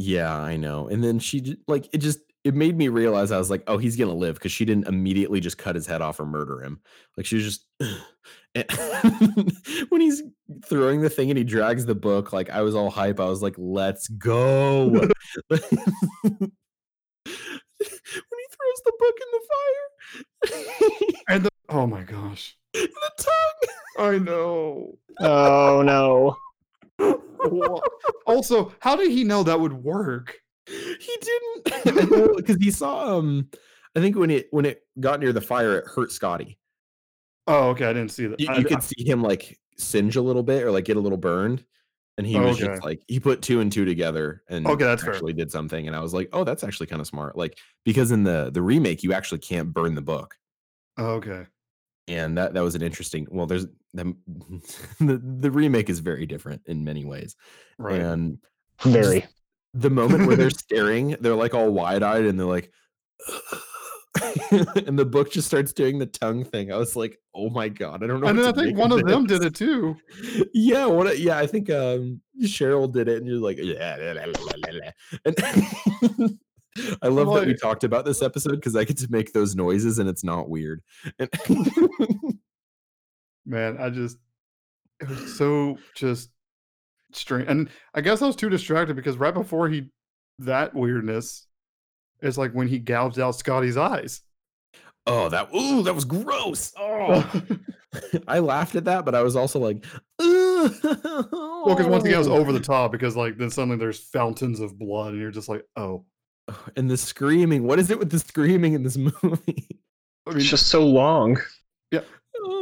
Yeah, 0.00 0.32
I 0.32 0.56
know. 0.56 0.86
And 0.86 1.02
then 1.02 1.18
she 1.18 1.40
j- 1.40 1.56
like 1.66 1.88
it 1.92 1.98
just 1.98 2.20
it 2.44 2.54
made 2.54 2.78
me 2.78 2.86
realize 2.86 3.32
I 3.32 3.38
was 3.38 3.50
like, 3.50 3.64
oh, 3.66 3.78
he's 3.78 3.96
gonna 3.96 4.14
live 4.14 4.36
because 4.36 4.52
she 4.52 4.64
didn't 4.64 4.86
immediately 4.86 5.40
just 5.40 5.58
cut 5.58 5.74
his 5.74 5.88
head 5.88 6.00
off 6.02 6.20
or 6.20 6.24
murder 6.24 6.62
him. 6.62 6.78
Like 7.16 7.26
she 7.26 7.34
was 7.34 7.44
just 7.44 7.66
when 9.88 10.00
he's 10.00 10.22
throwing 10.66 11.00
the 11.00 11.10
thing 11.10 11.32
and 11.32 11.38
he 11.38 11.42
drags 11.42 11.84
the 11.84 11.96
book, 11.96 12.32
like 12.32 12.48
I 12.48 12.62
was 12.62 12.76
all 12.76 12.90
hype. 12.90 13.18
I 13.18 13.24
was 13.24 13.42
like, 13.42 13.56
let's 13.58 14.06
go. 14.06 14.88
when 14.88 15.10
he 15.50 16.46
throws 17.26 18.82
the 18.84 18.92
book 19.00 19.16
in 19.20 19.28
the 19.32 19.42
fire. 19.50 21.24
and 21.28 21.44
the, 21.44 21.50
oh 21.70 21.88
my 21.88 22.04
gosh. 22.04 22.56
the 22.72 22.88
tongue. 23.18 23.68
I 23.98 24.18
know. 24.18 24.96
Oh 25.18 25.82
no. 25.82 26.36
also, 28.26 28.72
how 28.80 28.96
did 28.96 29.10
he 29.10 29.24
know 29.24 29.42
that 29.42 29.60
would 29.60 29.72
work? 29.72 30.38
He 30.66 31.16
didn't 31.20 32.36
because 32.36 32.56
he 32.60 32.70
saw 32.70 33.16
um 33.16 33.48
I 33.96 34.00
think 34.00 34.16
when 34.16 34.30
it 34.30 34.48
when 34.50 34.66
it 34.66 34.82
got 35.00 35.18
near 35.20 35.32
the 35.32 35.40
fire, 35.40 35.78
it 35.78 35.86
hurt 35.86 36.12
Scotty. 36.12 36.58
Oh, 37.46 37.68
okay. 37.70 37.86
I 37.86 37.92
didn't 37.94 38.10
see 38.10 38.26
that. 38.26 38.38
You, 38.38 38.48
I- 38.50 38.58
you 38.58 38.64
could 38.66 38.82
see 38.82 39.02
him 39.04 39.22
like 39.22 39.58
singe 39.78 40.16
a 40.16 40.20
little 40.22 40.42
bit 40.42 40.64
or 40.64 40.70
like 40.70 40.84
get 40.84 40.96
a 40.98 41.00
little 41.00 41.16
burned. 41.18 41.64
And 42.18 42.26
he 42.26 42.36
Oh, 42.36 42.42
was 42.48 42.56
okay. 42.60 42.66
just 42.66 42.84
like 42.84 43.00
he 43.06 43.20
put 43.20 43.42
two 43.42 43.60
and 43.60 43.70
two 43.72 43.84
together 43.84 44.42
and 44.48 44.66
Okay, 44.66 44.84
that's 44.84 45.04
fair. 45.04 45.12
actually 45.14 45.32
did 45.34 45.52
something. 45.52 45.86
And 45.86 45.94
I 45.96 46.00
was 46.00 46.12
like, 46.12 46.28
oh, 46.32 46.42
that's 46.42 46.64
actually 46.64 46.88
kind 46.88 47.00
of 47.00 47.06
smart. 47.06 47.36
Like 47.38 47.56
because 47.84 48.10
in 48.10 48.24
the 48.24 48.50
the 48.52 48.60
remake, 48.60 49.02
you 49.04 49.12
actually 49.14 49.38
can't 49.38 49.72
burn 49.72 49.94
the 49.94 50.02
book. 50.02 50.34
oh, 50.98 51.12
okay. 51.14 51.46
And 52.08 52.38
that 52.38 52.54
that 52.54 52.62
was 52.62 52.74
an 52.74 52.82
interesting. 52.82 53.26
Well, 53.30 53.46
there's 53.46 53.66
the 53.94 54.16
the, 55.00 55.18
the 55.18 55.50
remake 55.50 55.90
is 55.90 56.00
very 56.00 56.26
different 56.26 56.62
in 56.66 56.84
many 56.84 57.04
ways. 57.04 57.36
Right. 57.78 58.00
And 58.00 58.38
Very. 58.82 59.26
the 59.74 59.90
moment 59.90 60.26
where 60.26 60.36
they're 60.36 60.50
staring, 60.66 61.16
they're 61.20 61.34
like 61.34 61.54
all 61.54 61.70
wide 61.70 62.02
eyed 62.02 62.24
and 62.24 62.38
they're 62.38 62.46
like, 62.46 62.72
and 64.50 64.98
the 64.98 65.04
book 65.04 65.30
just 65.30 65.46
starts 65.46 65.72
doing 65.72 65.98
the 65.98 66.06
tongue 66.06 66.44
thing. 66.44 66.72
I 66.72 66.76
was 66.76 66.96
like, 66.96 67.18
oh 67.34 67.50
my 67.50 67.68
god, 67.68 68.02
I 68.02 68.06
don't 68.06 68.20
know. 68.20 68.28
and 68.28 68.38
then 68.38 68.46
I 68.46 68.52
think 68.52 68.76
one 68.76 68.92
of 68.92 69.04
them 69.04 69.26
did 69.26 69.44
it 69.44 69.54
too. 69.54 69.96
Yeah, 70.54 70.86
what? 70.86 71.18
Yeah, 71.18 71.38
I 71.38 71.46
think 71.46 71.70
um 71.70 72.20
Cheryl 72.42 72.92
did 72.92 73.08
it, 73.08 73.18
and 73.18 73.26
you're 73.26 73.38
like, 73.38 73.58
yeah, 73.60 73.96
la, 73.98 74.12
la, 74.12 74.24
la, 74.26 74.52
la, 74.56 74.72
la." 74.72 74.90
and 75.24 76.38
I 77.02 77.08
love 77.08 77.34
that 77.34 77.46
we 77.46 77.54
talked 77.54 77.84
about 77.84 78.04
this 78.04 78.22
episode 78.22 78.56
because 78.56 78.76
I 78.76 78.84
get 78.84 78.98
to 78.98 79.08
make 79.10 79.32
those 79.32 79.54
noises 79.54 79.98
and 79.98 80.08
it's 80.08 80.24
not 80.24 80.48
weird. 80.48 80.82
And 81.18 81.30
Man, 83.46 83.78
I 83.78 83.90
just 83.90 84.18
it 85.00 85.08
was 85.08 85.36
so 85.36 85.78
just 85.94 86.30
strange. 87.12 87.48
And 87.48 87.70
I 87.94 88.00
guess 88.00 88.20
I 88.22 88.26
was 88.26 88.36
too 88.36 88.48
distracted 88.48 88.96
because 88.96 89.16
right 89.16 89.34
before 89.34 89.68
he 89.68 89.90
that 90.40 90.74
weirdness 90.74 91.46
is 92.22 92.36
like 92.38 92.52
when 92.52 92.68
he 92.68 92.78
gouged 92.78 93.18
out 93.18 93.36
Scotty's 93.36 93.76
eyes. 93.76 94.22
oh, 95.06 95.28
that 95.28 95.48
ooh, 95.54 95.82
that 95.82 95.94
was 95.94 96.04
gross. 96.04 96.72
Oh, 96.78 97.42
I 98.28 98.40
laughed 98.40 98.74
at 98.74 98.84
that, 98.84 99.04
but 99.04 99.14
I 99.14 99.22
was 99.22 99.36
also 99.36 99.58
like, 99.58 99.84
well, 100.18 100.78
Well, 101.68 101.76
because 101.76 101.86
once 101.86 102.04
again, 102.04 102.16
it 102.16 102.18
was 102.18 102.28
over 102.28 102.52
the 102.52 102.60
top 102.60 102.92
because 102.92 103.16
like 103.16 103.38
then 103.38 103.50
suddenly 103.50 103.76
there's 103.76 103.98
fountains 103.98 104.60
of 104.60 104.78
blood, 104.78 105.12
and 105.12 105.20
you're 105.20 105.30
just 105.30 105.48
like, 105.48 105.64
oh. 105.76 106.04
And 106.76 106.90
the 106.90 106.96
screaming. 106.96 107.64
What 107.64 107.78
is 107.78 107.90
it 107.90 107.98
with 107.98 108.10
the 108.10 108.18
screaming 108.18 108.74
in 108.74 108.82
this 108.82 108.96
movie? 109.22 109.68
I 110.26 110.30
mean, 110.30 110.38
It's 110.38 110.48
just 110.48 110.68
so 110.68 110.86
long. 110.86 111.38
Yeah. 111.90 112.00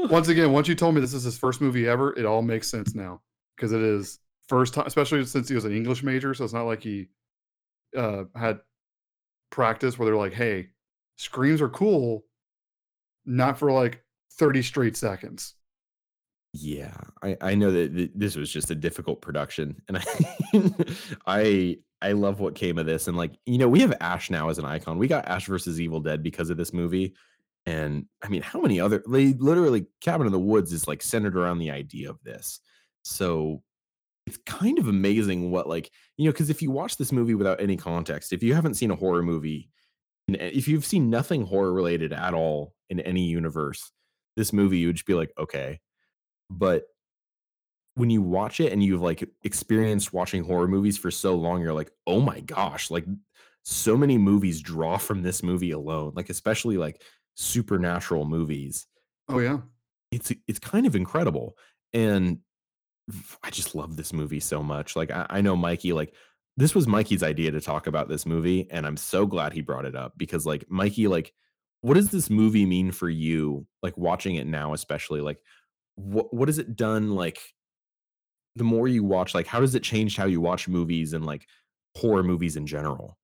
Once 0.08 0.28
again, 0.28 0.52
once 0.52 0.68
you 0.68 0.74
told 0.74 0.94
me 0.94 1.00
this 1.00 1.14
is 1.14 1.24
his 1.24 1.38
first 1.38 1.60
movie 1.60 1.88
ever, 1.88 2.16
it 2.18 2.24
all 2.24 2.42
makes 2.42 2.68
sense 2.68 2.94
now 2.94 3.20
because 3.56 3.72
it 3.72 3.80
is 3.80 4.18
first 4.48 4.74
time, 4.74 4.86
especially 4.86 5.24
since 5.24 5.48
he 5.48 5.54
was 5.54 5.64
an 5.64 5.74
English 5.74 6.02
major, 6.02 6.32
so 6.34 6.44
it's 6.44 6.52
not 6.52 6.64
like 6.64 6.82
he 6.82 7.08
uh, 7.96 8.24
had 8.34 8.60
practice 9.50 9.98
where 9.98 10.06
they're 10.06 10.16
like, 10.16 10.32
"Hey, 10.32 10.68
screams 11.16 11.60
are 11.60 11.68
cool, 11.68 12.24
not 13.24 13.58
for 13.58 13.72
like 13.72 14.02
thirty 14.32 14.62
straight 14.62 14.96
seconds." 14.96 15.54
Yeah, 16.58 16.96
I, 17.22 17.36
I 17.42 17.54
know 17.54 17.70
that 17.70 17.94
th- 17.94 18.12
this 18.14 18.34
was 18.34 18.50
just 18.50 18.70
a 18.70 18.74
difficult 18.74 19.20
production, 19.20 19.82
and 19.88 19.98
I 19.98 20.04
I 21.26 21.76
I 22.00 22.12
love 22.12 22.40
what 22.40 22.54
came 22.54 22.78
of 22.78 22.86
this. 22.86 23.08
And 23.08 23.16
like 23.16 23.32
you 23.44 23.58
know, 23.58 23.68
we 23.68 23.80
have 23.80 23.94
Ash 24.00 24.30
now 24.30 24.48
as 24.48 24.58
an 24.58 24.64
icon. 24.64 24.96
We 24.98 25.06
got 25.06 25.28
Ash 25.28 25.46
versus 25.46 25.80
Evil 25.80 26.00
Dead 26.00 26.22
because 26.22 26.48
of 26.48 26.56
this 26.56 26.72
movie. 26.72 27.14
And 27.66 28.06
I 28.22 28.28
mean, 28.28 28.42
how 28.42 28.60
many 28.60 28.80
other? 28.80 29.02
They 29.08 29.34
literally 29.34 29.86
Cabin 30.00 30.26
in 30.26 30.32
the 30.32 30.38
Woods 30.38 30.72
is 30.72 30.88
like 30.88 31.02
centered 31.02 31.36
around 31.36 31.58
the 31.58 31.70
idea 31.72 32.08
of 32.08 32.22
this. 32.22 32.60
So 33.02 33.62
it's 34.26 34.38
kind 34.46 34.78
of 34.78 34.88
amazing 34.88 35.50
what 35.50 35.68
like 35.68 35.90
you 36.16 36.26
know 36.26 36.32
because 36.32 36.50
if 36.50 36.62
you 36.62 36.70
watch 36.70 36.96
this 36.96 37.12
movie 37.12 37.34
without 37.34 37.60
any 37.60 37.76
context, 37.76 38.32
if 38.32 38.42
you 38.42 38.54
haven't 38.54 38.74
seen 38.74 38.90
a 38.90 38.96
horror 38.96 39.22
movie, 39.22 39.68
eh, 40.30 40.50
if 40.54 40.68
you've 40.68 40.86
seen 40.86 41.10
nothing 41.10 41.44
horror 41.44 41.72
related 41.72 42.12
at 42.14 42.34
all 42.34 42.74
in 42.88 43.00
any 43.00 43.24
universe, 43.26 43.92
this 44.36 44.52
movie 44.54 44.78
you 44.78 44.88
would 44.88 44.96
just 44.96 45.06
be 45.06 45.14
like, 45.14 45.32
okay 45.38 45.80
but 46.50 46.84
when 47.94 48.10
you 48.10 48.20
watch 48.20 48.60
it 48.60 48.72
and 48.72 48.82
you've 48.82 49.02
like 49.02 49.28
experienced 49.44 50.12
watching 50.12 50.44
horror 50.44 50.68
movies 50.68 50.98
for 50.98 51.10
so 51.10 51.34
long 51.34 51.60
you're 51.60 51.72
like 51.72 51.90
oh 52.06 52.20
my 52.20 52.40
gosh 52.40 52.90
like 52.90 53.06
so 53.62 53.96
many 53.96 54.16
movies 54.18 54.60
draw 54.60 54.96
from 54.96 55.22
this 55.22 55.42
movie 55.42 55.72
alone 55.72 56.12
like 56.14 56.30
especially 56.30 56.76
like 56.76 57.02
supernatural 57.34 58.24
movies. 58.24 58.86
Oh 59.28 59.40
yeah, 59.40 59.58
it's 60.10 60.32
it's 60.46 60.58
kind 60.58 60.86
of 60.86 60.96
incredible 60.96 61.56
and 61.92 62.38
i 63.42 63.50
just 63.50 63.74
love 63.74 63.96
this 63.96 64.12
movie 64.12 64.40
so 64.40 64.62
much 64.62 64.96
like 64.96 65.10
i, 65.10 65.26
I 65.30 65.40
know 65.40 65.56
mikey 65.56 65.92
like 65.92 66.12
this 66.56 66.74
was 66.74 66.88
mikey's 66.88 67.22
idea 67.22 67.50
to 67.52 67.60
talk 67.60 67.86
about 67.86 68.08
this 68.08 68.26
movie 68.26 68.68
and 68.70 68.86
i'm 68.86 68.96
so 68.96 69.26
glad 69.26 69.52
he 69.52 69.60
brought 69.60 69.84
it 69.84 69.94
up 69.94 70.14
because 70.16 70.44
like 70.44 70.64
mikey 70.68 71.06
like 71.06 71.32
what 71.82 71.94
does 71.94 72.10
this 72.10 72.30
movie 72.30 72.66
mean 72.66 72.90
for 72.90 73.08
you 73.08 73.66
like 73.82 73.96
watching 73.96 74.36
it 74.36 74.46
now 74.46 74.72
especially 74.72 75.20
like 75.20 75.38
what 75.96 76.32
what 76.32 76.48
has 76.48 76.58
it 76.58 76.76
done 76.76 77.14
like 77.14 77.40
the 78.54 78.64
more 78.64 78.86
you 78.88 79.02
watch 79.04 79.34
like 79.34 79.46
how 79.46 79.60
does 79.60 79.74
it 79.74 79.82
change 79.82 80.16
how 80.16 80.24
you 80.26 80.40
watch 80.40 80.68
movies 80.68 81.12
and 81.12 81.24
like 81.26 81.46
horror 81.96 82.22
movies 82.22 82.56
in 82.56 82.66
general 82.66 83.16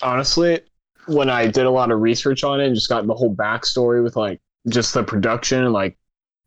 Honestly, 0.00 0.58
when 1.06 1.28
I 1.28 1.46
did 1.48 1.66
a 1.66 1.70
lot 1.70 1.90
of 1.90 2.00
research 2.00 2.44
on 2.44 2.60
it 2.62 2.66
and 2.66 2.74
just 2.74 2.88
got 2.88 3.06
the 3.06 3.14
whole 3.14 3.34
backstory 3.34 4.02
with 4.02 4.16
like 4.16 4.40
just 4.68 4.94
the 4.94 5.04
production 5.04 5.64
and 5.64 5.72
like 5.74 5.98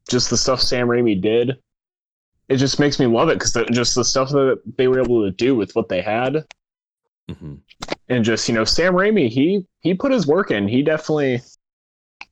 just 0.10 0.32
the 0.32 0.38
stuff 0.38 0.60
Sam 0.60 0.88
Raimi 0.88 1.22
did, 1.22 1.56
it 2.50 2.56
just 2.58 2.80
makes 2.80 3.00
me 3.00 3.06
love 3.06 3.30
it 3.30 3.38
because 3.38 3.54
just 3.72 3.94
the 3.94 4.04
stuff 4.04 4.30
that 4.30 4.62
they 4.78 4.88
were 4.88 5.00
able 5.00 5.24
to 5.24 5.30
do 5.32 5.56
with 5.56 5.76
what 5.76 5.90
they 5.90 6.02
had 6.02 6.44
Mhm. 7.30 7.60
and 8.10 8.26
just 8.26 8.48
you 8.50 8.56
know 8.56 8.64
Sam 8.66 8.94
Raimi 8.94 9.30
he 9.30 9.66
he 9.82 9.94
put 9.94 10.12
his 10.12 10.26
work 10.26 10.50
in 10.50 10.68
he 10.68 10.82
definitely 10.82 11.42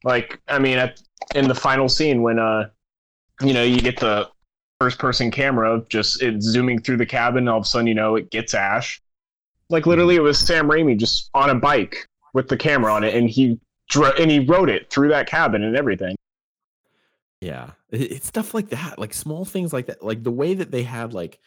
like 0.03 0.41
I 0.47 0.57
mean 0.57 0.79
at, 0.79 0.99
in 1.35 1.47
the 1.47 1.55
final 1.55 1.87
scene 1.87 2.23
when 2.23 2.39
uh 2.39 2.69
you 3.41 3.53
know 3.53 3.63
you 3.63 3.81
get 3.81 3.99
the 3.99 4.29
first 4.79 4.99
person 4.99 5.31
camera 5.31 5.81
just 5.89 6.21
it 6.21 6.41
zooming 6.41 6.81
through 6.81 6.97
the 6.97 7.05
cabin 7.05 7.47
all 7.47 7.57
of 7.57 7.63
a 7.63 7.65
sudden 7.65 7.87
you 7.87 7.93
know 7.93 8.15
it 8.15 8.31
gets 8.31 8.53
Ash. 8.53 9.01
Like 9.69 9.85
literally 9.85 10.15
it 10.15 10.21
was 10.21 10.37
Sam 10.37 10.67
Raimi 10.67 10.97
just 10.97 11.29
on 11.33 11.49
a 11.49 11.55
bike 11.55 12.07
with 12.33 12.47
the 12.47 12.57
camera 12.57 12.93
on 12.93 13.03
it 13.03 13.15
and 13.15 13.29
he 13.29 13.59
dro- 13.89 14.13
and 14.19 14.29
he 14.29 14.39
wrote 14.39 14.69
it 14.69 14.89
through 14.89 15.09
that 15.09 15.27
cabin 15.27 15.63
and 15.63 15.75
everything. 15.75 16.15
Yeah, 17.41 17.71
it's 17.91 18.27
stuff 18.27 18.53
like 18.53 18.69
that, 18.69 18.97
like 18.97 19.13
small 19.13 19.43
things 19.45 19.73
like 19.73 19.87
that, 19.87 20.03
like 20.03 20.23
the 20.23 20.31
way 20.31 20.53
that 20.53 20.71
they 20.71 20.83
had 20.83 21.13
like, 21.13 21.39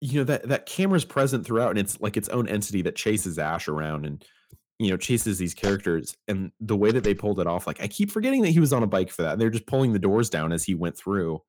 you 0.00 0.20
know, 0.20 0.24
that 0.24 0.48
that 0.48 0.66
camera's 0.66 1.04
present 1.04 1.44
throughout, 1.44 1.70
and 1.70 1.78
it's 1.78 2.00
like 2.00 2.16
its 2.16 2.28
own 2.28 2.48
entity 2.48 2.82
that 2.82 2.94
chases 2.94 3.38
Ash 3.38 3.66
around 3.66 4.06
and 4.06 4.24
you 4.78 4.90
know 4.90 4.96
chases 4.96 5.38
these 5.38 5.54
characters, 5.54 6.16
and 6.28 6.50
the 6.60 6.76
way 6.76 6.90
that 6.90 7.04
they 7.04 7.14
pulled 7.14 7.38
it 7.40 7.46
off, 7.46 7.66
like 7.66 7.80
I 7.82 7.86
keep 7.88 8.10
forgetting 8.10 8.42
that 8.42 8.50
he 8.50 8.60
was 8.60 8.72
on 8.72 8.82
a 8.82 8.86
bike 8.86 9.10
for 9.10 9.22
that. 9.22 9.38
They're 9.38 9.50
just 9.50 9.66
pulling 9.66 9.92
the 9.92 9.98
doors 9.98 10.28
down 10.30 10.52
as 10.52 10.64
he 10.64 10.74
went 10.74 10.96
through. 10.96 11.42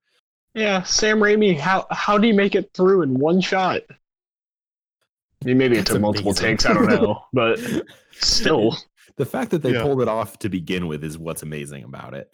yeah 0.54 0.84
Sam 0.84 1.20
Raimi 1.20 1.58
how 1.58 1.86
how 1.92 2.18
do 2.18 2.28
you 2.28 2.34
make 2.34 2.56
it 2.56 2.72
through 2.74 3.02
in 3.02 3.14
one 3.16 3.42
shot 3.42 3.82
I 5.44 5.48
mean, 5.50 5.58
maybe 5.58 5.78
it 5.78 5.86
took 5.86 6.02
multiple 6.02 6.32
amazing. 6.32 6.46
takes 6.58 6.66
I 6.66 6.74
don't 6.74 6.88
know 6.88 7.22
but 7.34 7.60
still 8.12 8.76
The 9.18 9.26
fact 9.26 9.52
that 9.52 9.62
they 9.62 9.74
Yeah. 9.74 9.84
pulled 9.84 10.02
it 10.02 10.08
off 10.08 10.40
to 10.40 10.50
begin 10.50 10.88
with 10.88 11.04
is 11.04 11.18
what's 11.18 11.44
amazing 11.44 11.84
about 11.84 12.14
it. 12.14 12.30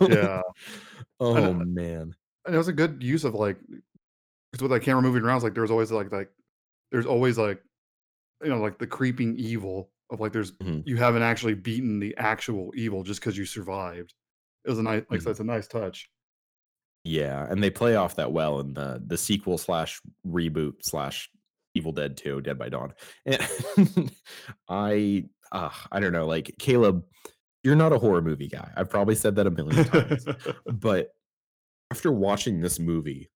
yeah. 0.00 0.40
oh 1.20 1.34
know. 1.34 1.52
man. 1.54 2.14
and 2.46 2.54
it 2.54 2.58
was 2.58 2.68
a 2.68 2.72
good 2.72 3.02
use 3.02 3.24
of 3.24 3.34
like 3.34 3.58
because 4.52 4.62
with 4.62 4.70
that 4.70 4.80
camera 4.80 5.02
moving 5.02 5.22
around, 5.22 5.36
it's 5.36 5.44
like 5.44 5.54
there's 5.54 5.70
always 5.70 5.90
like 5.90 6.12
like 6.12 6.30
there's 6.92 7.06
always 7.06 7.36
like 7.36 7.60
you 8.44 8.48
know 8.50 8.60
like 8.60 8.78
the 8.78 8.86
creeping 8.86 9.36
evil 9.36 9.90
of 10.10 10.20
like 10.20 10.32
there's 10.32 10.52
Mhm. 10.52 10.82
you 10.86 10.96
haven't 10.96 11.22
actually 11.22 11.54
beaten 11.54 11.98
the 12.00 12.14
actual 12.16 12.72
evil 12.76 13.02
just 13.02 13.20
because 13.20 13.36
you 13.36 13.44
survived. 13.44 14.14
It 14.64 14.70
was 14.70 14.78
a 14.78 14.82
nice 14.82 15.02
like 15.10 15.20
Mhm. 15.20 15.30
it's 15.30 15.40
a 15.40 15.44
nice 15.44 15.66
touch. 15.68 16.10
Yeah, 17.04 17.46
and 17.48 17.62
they 17.62 17.70
play 17.70 17.94
off 17.96 18.16
that 18.16 18.32
well 18.32 18.58
in 18.60 18.74
the 18.74 19.02
the 19.06 19.16
sequel 19.18 19.58
slash 19.58 20.00
reboot 20.26 20.74
slash 20.82 21.30
Evil 21.74 21.92
Dead 21.92 22.16
2, 22.16 22.40
Dead 22.40 22.58
by 22.58 22.68
Dawn. 22.70 22.94
And 23.26 23.40
I 24.68 25.24
uh, 25.52 25.70
I 25.92 26.00
don't 26.00 26.12
know, 26.12 26.26
like 26.26 26.54
Caleb, 26.58 27.04
you're 27.62 27.76
not 27.76 27.92
a 27.92 27.98
horror 27.98 28.22
movie 28.22 28.48
guy. 28.48 28.72
I've 28.76 28.90
probably 28.90 29.14
said 29.14 29.36
that 29.36 29.46
a 29.46 29.50
million 29.50 29.84
times. 29.84 30.24
but 30.66 31.10
after 31.92 32.10
watching 32.10 32.60
this 32.60 32.78
movie, 32.80 33.30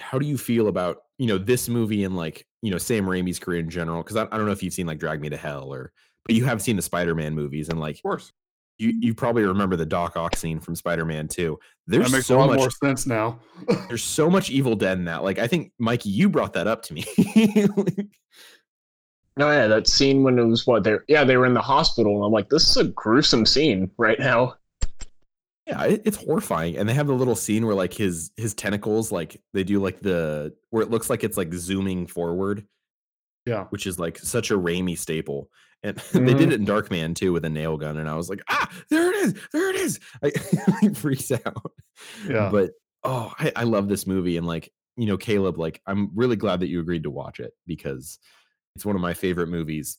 how 0.00 0.18
do 0.18 0.26
you 0.26 0.36
feel 0.38 0.68
about 0.68 0.98
you 1.18 1.26
know 1.26 1.38
this 1.38 1.68
movie 1.68 2.04
and 2.04 2.16
like 2.16 2.46
you 2.62 2.70
know 2.70 2.78
Sam 2.78 3.06
Raimi's 3.06 3.38
career 3.38 3.60
in 3.60 3.70
general? 3.70 4.02
Because 4.02 4.16
I, 4.16 4.22
I 4.24 4.36
don't 4.36 4.46
know 4.46 4.52
if 4.52 4.62
you've 4.62 4.74
seen 4.74 4.86
like 4.86 4.98
Drag 4.98 5.20
Me 5.20 5.28
to 5.28 5.36
Hell 5.36 5.72
or, 5.72 5.92
but 6.24 6.34
you 6.34 6.44
have 6.44 6.62
seen 6.62 6.76
the 6.76 6.82
Spider-Man 6.82 7.34
movies 7.34 7.68
and 7.68 7.80
like 7.80 7.96
Of 7.96 8.02
course. 8.02 8.32
you 8.78 8.92
you 9.00 9.14
probably 9.14 9.44
remember 9.44 9.76
the 9.76 9.86
Doc 9.86 10.16
Ock 10.16 10.36
scene 10.36 10.60
from 10.60 10.74
Spider-Man 10.76 11.28
2. 11.28 11.58
There's 11.86 12.10
that 12.10 12.16
makes 12.16 12.26
so 12.26 12.36
a 12.36 12.40
lot 12.40 12.48
much 12.50 12.58
more 12.58 12.70
sense 12.70 13.06
now. 13.06 13.38
there's 13.88 14.04
so 14.04 14.28
much 14.28 14.50
Evil 14.50 14.76
Dead 14.76 14.98
in 14.98 15.04
that. 15.06 15.22
Like 15.22 15.38
I 15.38 15.46
think 15.46 15.72
Mikey, 15.78 16.10
you 16.10 16.28
brought 16.28 16.52
that 16.54 16.66
up 16.66 16.82
to 16.82 16.94
me. 16.94 17.04
No, 19.36 19.48
oh, 19.48 19.50
yeah, 19.52 19.66
that 19.66 19.86
scene 19.86 20.22
when 20.22 20.38
it 20.38 20.44
was 20.44 20.66
what 20.66 20.84
they're 20.84 21.04
yeah 21.08 21.24
they 21.24 21.36
were 21.36 21.46
in 21.46 21.54
the 21.54 21.60
hospital, 21.62 22.16
and 22.16 22.24
I'm 22.24 22.32
like, 22.32 22.48
this 22.48 22.68
is 22.68 22.76
a 22.76 22.84
gruesome 22.84 23.46
scene 23.46 23.90
right 23.96 24.18
now. 24.18 24.54
Yeah, 25.66 25.84
it, 25.84 26.02
it's 26.04 26.16
horrifying. 26.16 26.76
And 26.76 26.88
they 26.88 26.94
have 26.94 27.06
the 27.08 27.14
little 27.14 27.34
scene 27.36 27.66
where 27.66 27.74
like 27.74 27.92
his 27.92 28.30
his 28.36 28.54
tentacles 28.54 29.10
like 29.12 29.40
they 29.52 29.64
do 29.64 29.80
like 29.80 30.00
the 30.00 30.54
where 30.70 30.82
it 30.82 30.90
looks 30.90 31.10
like 31.10 31.24
it's 31.24 31.36
like 31.36 31.52
zooming 31.54 32.06
forward. 32.06 32.66
Yeah. 33.46 33.66
which 33.66 33.86
is 33.86 33.96
like 33.98 34.18
such 34.18 34.50
a 34.50 34.58
Raimi 34.58 34.98
staple. 34.98 35.50
And 35.84 35.96
they 36.12 36.34
did 36.34 36.48
Mhm. 36.48 36.52
it 36.52 36.60
in 36.60 36.66
Darkman 36.66 37.14
too 37.14 37.32
with 37.32 37.44
a 37.44 37.48
nail 37.50 37.76
gun, 37.76 37.96
and 37.98 38.08
I 38.08 38.14
was 38.16 38.28
like, 38.28 38.40
ah, 38.48 38.68
there 38.90 39.08
it 39.10 39.14
is, 39.16 39.34
there 39.52 39.70
it 39.70 39.76
is. 39.76 40.00
I, 40.22 40.32
I 40.82 40.88
freaked 40.94 41.30
out. 41.30 41.72
Yeah. 42.28 42.48
But 42.50 42.72
oh, 43.04 43.32
I, 43.38 43.52
I 43.54 43.62
love 43.64 43.88
this 43.88 44.04
movie, 44.06 44.36
and 44.36 44.46
like 44.46 44.72
you 44.96 45.06
know, 45.06 45.16
Caleb, 45.16 45.58
like 45.58 45.80
I'm 45.86 46.10
really 46.14 46.34
glad 46.36 46.58
that 46.60 46.68
you 46.68 46.80
agreed 46.80 47.04
to 47.04 47.10
watch 47.10 47.38
it 47.38 47.52
because 47.66 48.18
it's 48.74 48.84
one 48.84 48.96
of 48.96 49.02
my 49.02 49.14
favorite 49.14 49.48
movies 49.48 49.98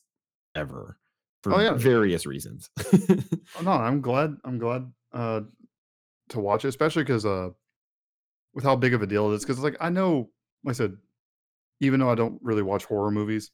ever 0.54 0.98
for 1.42 1.54
Oh, 1.54 1.60
yeah. 1.60 1.72
various 1.74 2.26
reasons. 2.26 2.68
Oh, 3.58 3.62
no, 3.62 3.70
I'm 3.70 4.00
glad. 4.02 4.36
I'm 4.44 4.58
glad 4.58 4.92
uh, 5.12 5.40
to 6.30 6.40
watch 6.40 6.64
it, 6.64 6.68
especially 6.68 7.02
because 7.04 7.24
uh, 7.26 7.50
with 8.54 8.64
how 8.64 8.76
big 8.76 8.94
of 8.94 9.02
a 9.02 9.06
deal 9.06 9.30
it 9.32 9.36
is. 9.36 9.44
Because 9.44 9.58
like 9.60 9.76
I 9.80 9.88
know, 9.90 10.30
like 10.64 10.74
I 10.74 10.76
said, 10.76 10.96
even 11.80 12.00
though 12.00 12.10
I 12.10 12.14
don't 12.14 12.40
really 12.42 12.62
watch 12.62 12.84
horror 12.84 13.10
movies, 13.10 13.50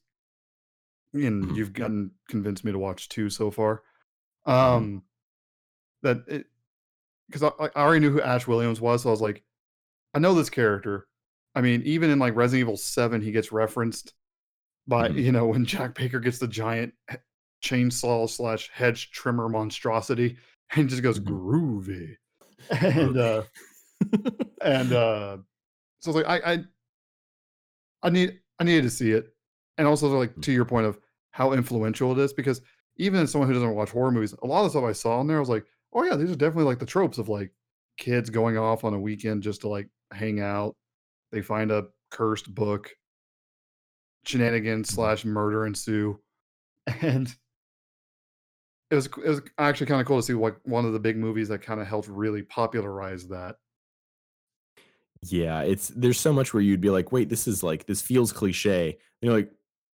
and 1.12 1.44
Mhm. 1.44 1.56
you've 1.56 1.72
gotten 1.72 2.10
convinced 2.28 2.64
me 2.64 2.72
to 2.72 2.78
watch 2.78 3.08
two 3.08 3.30
so 3.30 3.50
far, 3.50 3.82
Mhm. 4.46 4.52
um, 4.52 5.02
that 6.02 6.24
it 6.28 6.46
because 7.28 7.42
I, 7.42 7.50
I 7.74 7.82
already 7.82 8.00
knew 8.00 8.10
who 8.12 8.20
Ash 8.20 8.46
Williams 8.46 8.80
was, 8.80 9.02
so 9.02 9.08
I 9.08 9.12
was 9.12 9.20
like, 9.22 9.42
I 10.12 10.18
know 10.18 10.34
this 10.34 10.50
character. 10.50 11.08
I 11.54 11.60
mean, 11.62 11.82
even 11.82 12.10
in 12.10 12.18
like 12.18 12.34
Resident 12.36 12.60
Evil 12.60 12.76
Seven, 12.76 13.20
he 13.22 13.32
gets 13.32 13.52
referenced 13.52 14.12
by 14.86 15.08
Mhm. 15.08 15.22
you 15.22 15.32
know 15.32 15.46
when 15.46 15.64
Jack 15.64 15.94
Baker 15.94 16.20
gets 16.20 16.38
the 16.38 16.48
giant 16.48 16.92
chainsaw 17.62 18.28
slash 18.28 18.68
hedge 18.70 19.10
trimmer 19.12 19.48
monstrosity 19.48 20.36
and 20.76 20.88
just 20.88 21.02
goes 21.02 21.18
Mhm. 21.20 21.24
groovy, 21.26 22.16
and 22.80 23.16
uh, 23.16 23.42
and 24.62 24.92
uh, 24.92 25.36
so 26.00 26.10
I 26.10 26.14
was 26.14 26.16
like, 26.16 26.26
I, 26.26 26.52
I 26.52 26.64
I 28.02 28.10
need 28.10 28.38
I 28.58 28.64
needed 28.64 28.82
to 28.82 28.90
see 28.90 29.12
it, 29.12 29.34
and 29.78 29.86
also 29.86 30.08
like 30.08 30.40
to 30.42 30.52
your 30.52 30.64
point 30.64 30.86
of 30.86 30.98
how 31.30 31.52
influential 31.52 32.12
it 32.12 32.18
is 32.18 32.32
because 32.32 32.60
even 32.96 33.20
as 33.20 33.32
someone 33.32 33.48
who 33.48 33.54
doesn't 33.54 33.74
watch 33.74 33.90
horror 33.90 34.12
movies, 34.12 34.34
a 34.42 34.46
lot 34.46 34.60
of 34.60 34.64
the 34.64 34.70
stuff 34.70 34.84
I 34.84 34.92
saw 34.92 35.20
in 35.20 35.26
there, 35.26 35.38
I 35.38 35.40
was 35.40 35.48
like, 35.48 35.64
oh 35.92 36.04
yeah, 36.04 36.16
these 36.16 36.30
are 36.30 36.36
definitely 36.36 36.64
like 36.64 36.78
the 36.78 36.86
tropes 36.86 37.18
of 37.18 37.28
like 37.28 37.50
kids 37.96 38.30
going 38.30 38.56
off 38.56 38.84
on 38.84 38.94
a 38.94 39.00
weekend 39.00 39.42
just 39.42 39.62
to 39.62 39.68
like 39.68 39.88
hang 40.12 40.40
out. 40.40 40.76
They 41.32 41.42
find 41.42 41.72
a 41.72 41.86
cursed 42.10 42.54
book, 42.54 42.90
shenanigans 44.24 44.90
slash 44.90 45.24
murder 45.24 45.66
ensue, 45.66 46.20
and 47.00 47.34
it 48.90 48.94
was 48.94 49.06
it 49.06 49.28
was 49.28 49.42
actually 49.58 49.86
kind 49.86 50.00
of 50.00 50.06
cool 50.06 50.18
to 50.18 50.22
see 50.22 50.34
like 50.34 50.56
one 50.64 50.84
of 50.84 50.92
the 50.92 51.00
big 51.00 51.16
movies 51.16 51.48
that 51.48 51.62
kind 51.62 51.80
of 51.80 51.86
helped 51.86 52.08
really 52.08 52.42
popularize 52.42 53.28
that. 53.28 53.56
Yeah, 55.22 55.62
it's 55.62 55.88
there's 55.88 56.20
so 56.20 56.32
much 56.32 56.52
where 56.52 56.62
you'd 56.62 56.80
be 56.80 56.90
like, 56.90 57.12
wait, 57.12 57.28
this 57.28 57.48
is 57.48 57.62
like 57.62 57.86
this 57.86 58.02
feels 58.02 58.32
cliche. 58.32 58.98
You 59.22 59.28
know, 59.28 59.34
like 59.36 59.50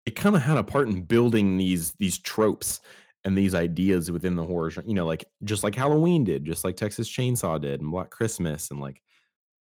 it 0.06 0.16
kind 0.16 0.34
of 0.34 0.42
had 0.42 0.56
a 0.56 0.64
part 0.64 0.88
in 0.88 1.02
building 1.02 1.58
these 1.58 1.92
these 1.98 2.18
tropes 2.18 2.80
and 3.24 3.36
these 3.36 3.54
ideas 3.54 4.10
within 4.10 4.36
the 4.36 4.44
horror, 4.44 4.72
you 4.86 4.94
know, 4.94 5.04
like 5.04 5.24
just 5.44 5.62
like 5.62 5.74
Halloween 5.74 6.24
did, 6.24 6.46
just 6.46 6.64
like 6.64 6.76
Texas 6.76 7.10
Chainsaw 7.10 7.60
did, 7.60 7.80
and 7.80 7.90
Black 7.90 8.10
Christmas, 8.10 8.70
and 8.70 8.80
like 8.80 9.02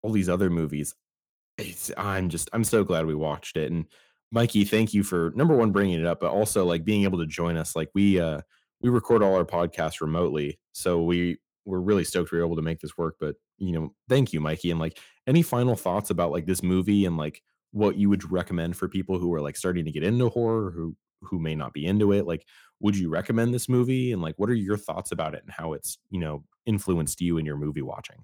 all 0.02 0.12
these 0.12 0.30
other 0.30 0.50
movies. 0.50 0.96
It's 1.58 1.92
I'm 1.98 2.30
just 2.30 2.50
I'm 2.54 2.64
so 2.64 2.84
glad 2.84 3.06
we 3.06 3.16
watched 3.16 3.58
it. 3.58 3.72
And 3.72 3.88
Mikey, 4.32 4.64
thank 4.64 4.94
you 4.94 5.04
for 5.04 5.34
number 5.36 5.56
one 5.56 5.72
bringing 5.72 6.00
it 6.00 6.06
up, 6.06 6.22
but 6.22 6.32
also 6.32 6.66
like 6.66 6.86
being 6.86 7.04
able 7.04 7.20
to 7.20 7.26
join 7.26 7.58
us. 7.58 7.76
Like 7.76 7.90
we 7.94 8.20
uh 8.20 8.42
we 8.82 8.90
record 8.90 9.24
all 9.24 9.36
our 9.36 9.46
podcasts 9.46 10.02
remotely, 10.02 10.60
so 10.74 11.02
we 11.02 11.38
we're 11.66 11.80
really 11.80 12.04
stoked 12.04 12.32
we 12.32 12.38
were 12.38 12.46
able 12.46 12.56
to 12.56 12.62
make 12.62 12.80
this 12.80 12.98
work. 12.98 13.16
But 13.20 13.36
you 13.58 13.74
know, 13.74 13.94
thank 14.08 14.34
you, 14.34 14.40
Mikey, 14.40 14.72
and 14.72 14.80
like 14.80 15.00
any 15.28 15.42
final 15.42 15.76
thoughts 15.76 16.10
about 16.10 16.32
like 16.32 16.46
this 16.46 16.64
movie 16.64 17.06
and 17.06 17.18
like 17.18 17.42
what 17.72 17.98
you 17.98 18.10
would 18.10 18.32
recommend 18.32 18.78
for 18.78 18.88
people 18.88 19.20
who 19.20 19.34
are 19.34 19.42
like 19.42 19.58
starting 19.58 19.86
to 19.86 19.92
get 19.92 20.04
into 20.04 20.30
horror 20.30 20.72
who 20.72 20.96
who 21.22 21.40
may 21.40 21.56
not 21.56 21.74
be 21.74 21.86
into 21.86 22.12
it 22.12 22.26
like 22.26 22.46
would 22.80 22.96
you 22.96 23.10
recommend 23.10 23.54
this 23.54 23.68
movie 23.68 24.12
and 24.12 24.22
like 24.22 24.36
what 24.38 24.50
are 24.50 24.56
your 24.56 24.78
thoughts 24.78 25.12
about 25.12 25.34
it 25.34 25.44
and 25.44 25.52
how 25.52 25.74
it's 25.74 25.98
you 26.10 26.20
know 26.20 26.44
influenced 26.66 27.22
you 27.22 27.38
in 27.38 27.46
your 27.46 27.58
movie 27.58 27.82
watching 27.82 28.24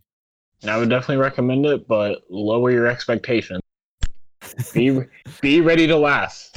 And 0.61 0.71
I 0.71 0.77
would 0.77 0.89
definitely 0.89 1.17
recommend 1.17 1.65
it, 1.65 1.87
but 1.87 2.23
lower 2.29 2.71
your 2.71 2.87
expectations. 2.87 3.61
Be 4.73 5.01
be 5.41 5.61
ready 5.61 5.87
to 5.87 5.97
laugh. 5.97 6.51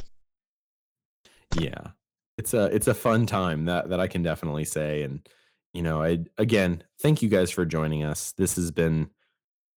yeah 1.58 1.88
it's 2.38 2.54
a 2.54 2.64
it's 2.66 2.88
a 2.88 2.94
fun 2.94 3.26
time 3.26 3.64
that 3.64 3.88
that 3.88 4.00
i 4.00 4.06
can 4.06 4.22
definitely 4.22 4.64
say 4.64 5.02
and 5.02 5.26
you 5.72 5.82
know 5.82 6.02
i 6.02 6.18
again 6.38 6.82
thank 7.00 7.22
you 7.22 7.28
guys 7.28 7.50
for 7.50 7.64
joining 7.64 8.04
us. 8.04 8.32
This 8.32 8.56
has 8.56 8.70
been 8.70 9.10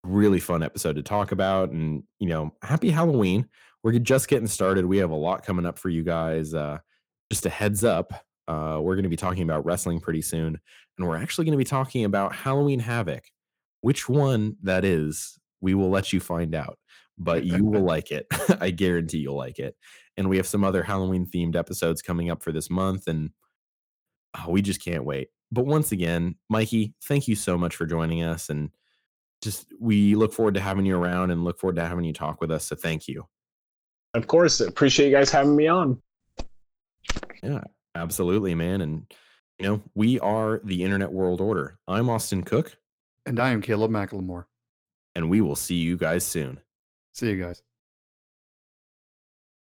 really 0.03 0.39
fun 0.39 0.63
episode 0.63 0.95
to 0.95 1.03
talk 1.03 1.31
about 1.31 1.71
and 1.71 2.03
you 2.19 2.27
know 2.27 2.53
happy 2.61 2.89
halloween. 2.89 3.47
We're 3.83 3.97
just 3.99 4.27
getting 4.27 4.47
started. 4.47 4.85
We 4.85 4.97
have 4.97 5.11
a 5.11 5.15
lot 5.15 5.45
coming 5.45 5.65
up 5.65 5.77
for 5.77 5.89
you 5.89 6.03
guys 6.03 6.53
uh 6.53 6.79
just 7.31 7.45
a 7.45 7.49
heads 7.49 7.83
up 7.83 8.13
uh 8.47 8.79
we're 8.81 8.95
going 8.95 9.03
to 9.03 9.09
be 9.09 9.15
talking 9.15 9.43
about 9.43 9.65
wrestling 9.65 9.99
pretty 9.99 10.21
soon 10.21 10.59
and 10.97 11.07
we're 11.07 11.17
actually 11.17 11.45
going 11.45 11.53
to 11.53 11.57
be 11.57 11.63
talking 11.63 12.05
about 12.05 12.35
halloween 12.35 12.79
havoc. 12.79 13.25
Which 13.81 14.09
one 14.09 14.57
that 14.63 14.83
is 14.83 15.37
we 15.61 15.73
will 15.73 15.89
let 15.89 16.11
you 16.11 16.19
find 16.19 16.55
out 16.55 16.77
but 17.19 17.43
you 17.43 17.63
will 17.65 17.81
like 17.93 18.11
it 18.11 18.25
i 18.61 18.71
guarantee 18.71 19.19
you'll 19.19 19.35
like 19.35 19.59
it 19.59 19.75
and 20.19 20.27
we 20.27 20.35
have 20.35 20.47
some 20.47 20.65
other 20.65 20.83
Halloween 20.83 21.25
themed 21.25 21.55
episodes 21.55 22.01
coming 22.01 22.29
up 22.29 22.43
for 22.43 22.51
this 22.51 22.69
month, 22.69 23.07
and 23.07 23.29
oh, 24.37 24.51
we 24.51 24.61
just 24.61 24.83
can't 24.83 25.05
wait. 25.05 25.29
But 25.49 25.65
once 25.65 25.93
again, 25.93 26.35
Mikey, 26.49 26.93
thank 27.05 27.29
you 27.29 27.35
so 27.35 27.57
much 27.57 27.77
for 27.77 27.85
joining 27.85 28.21
us, 28.21 28.49
and 28.49 28.69
just 29.41 29.73
we 29.79 30.15
look 30.15 30.33
forward 30.33 30.55
to 30.55 30.59
having 30.59 30.85
you 30.85 30.97
around 30.97 31.31
and 31.31 31.45
look 31.45 31.57
forward 31.57 31.77
to 31.77 31.87
having 31.87 32.03
you 32.03 32.11
talk 32.11 32.41
with 32.41 32.51
us. 32.51 32.65
So 32.65 32.75
thank 32.75 33.07
you. 33.07 33.27
Of 34.13 34.27
course, 34.27 34.59
appreciate 34.59 35.07
you 35.07 35.15
guys 35.15 35.31
having 35.31 35.55
me 35.55 35.67
on. 35.67 36.01
Yeah, 37.41 37.61
absolutely, 37.95 38.55
man. 38.55 38.81
And 38.81 39.09
you 39.57 39.67
know, 39.67 39.81
we 39.95 40.19
are 40.19 40.59
the 40.65 40.83
Internet 40.83 41.13
World 41.13 41.39
Order. 41.39 41.79
I'm 41.87 42.09
Austin 42.09 42.43
Cook, 42.43 42.75
And 43.25 43.39
I 43.39 43.51
am 43.51 43.61
Caleb 43.61 43.91
McLemore. 43.91 44.47
and 45.15 45.29
we 45.29 45.39
will 45.39 45.55
see 45.55 45.75
you 45.75 45.95
guys 45.95 46.25
soon. 46.25 46.59
See 47.19 47.31
you 47.31 47.43
guys. 47.43 47.68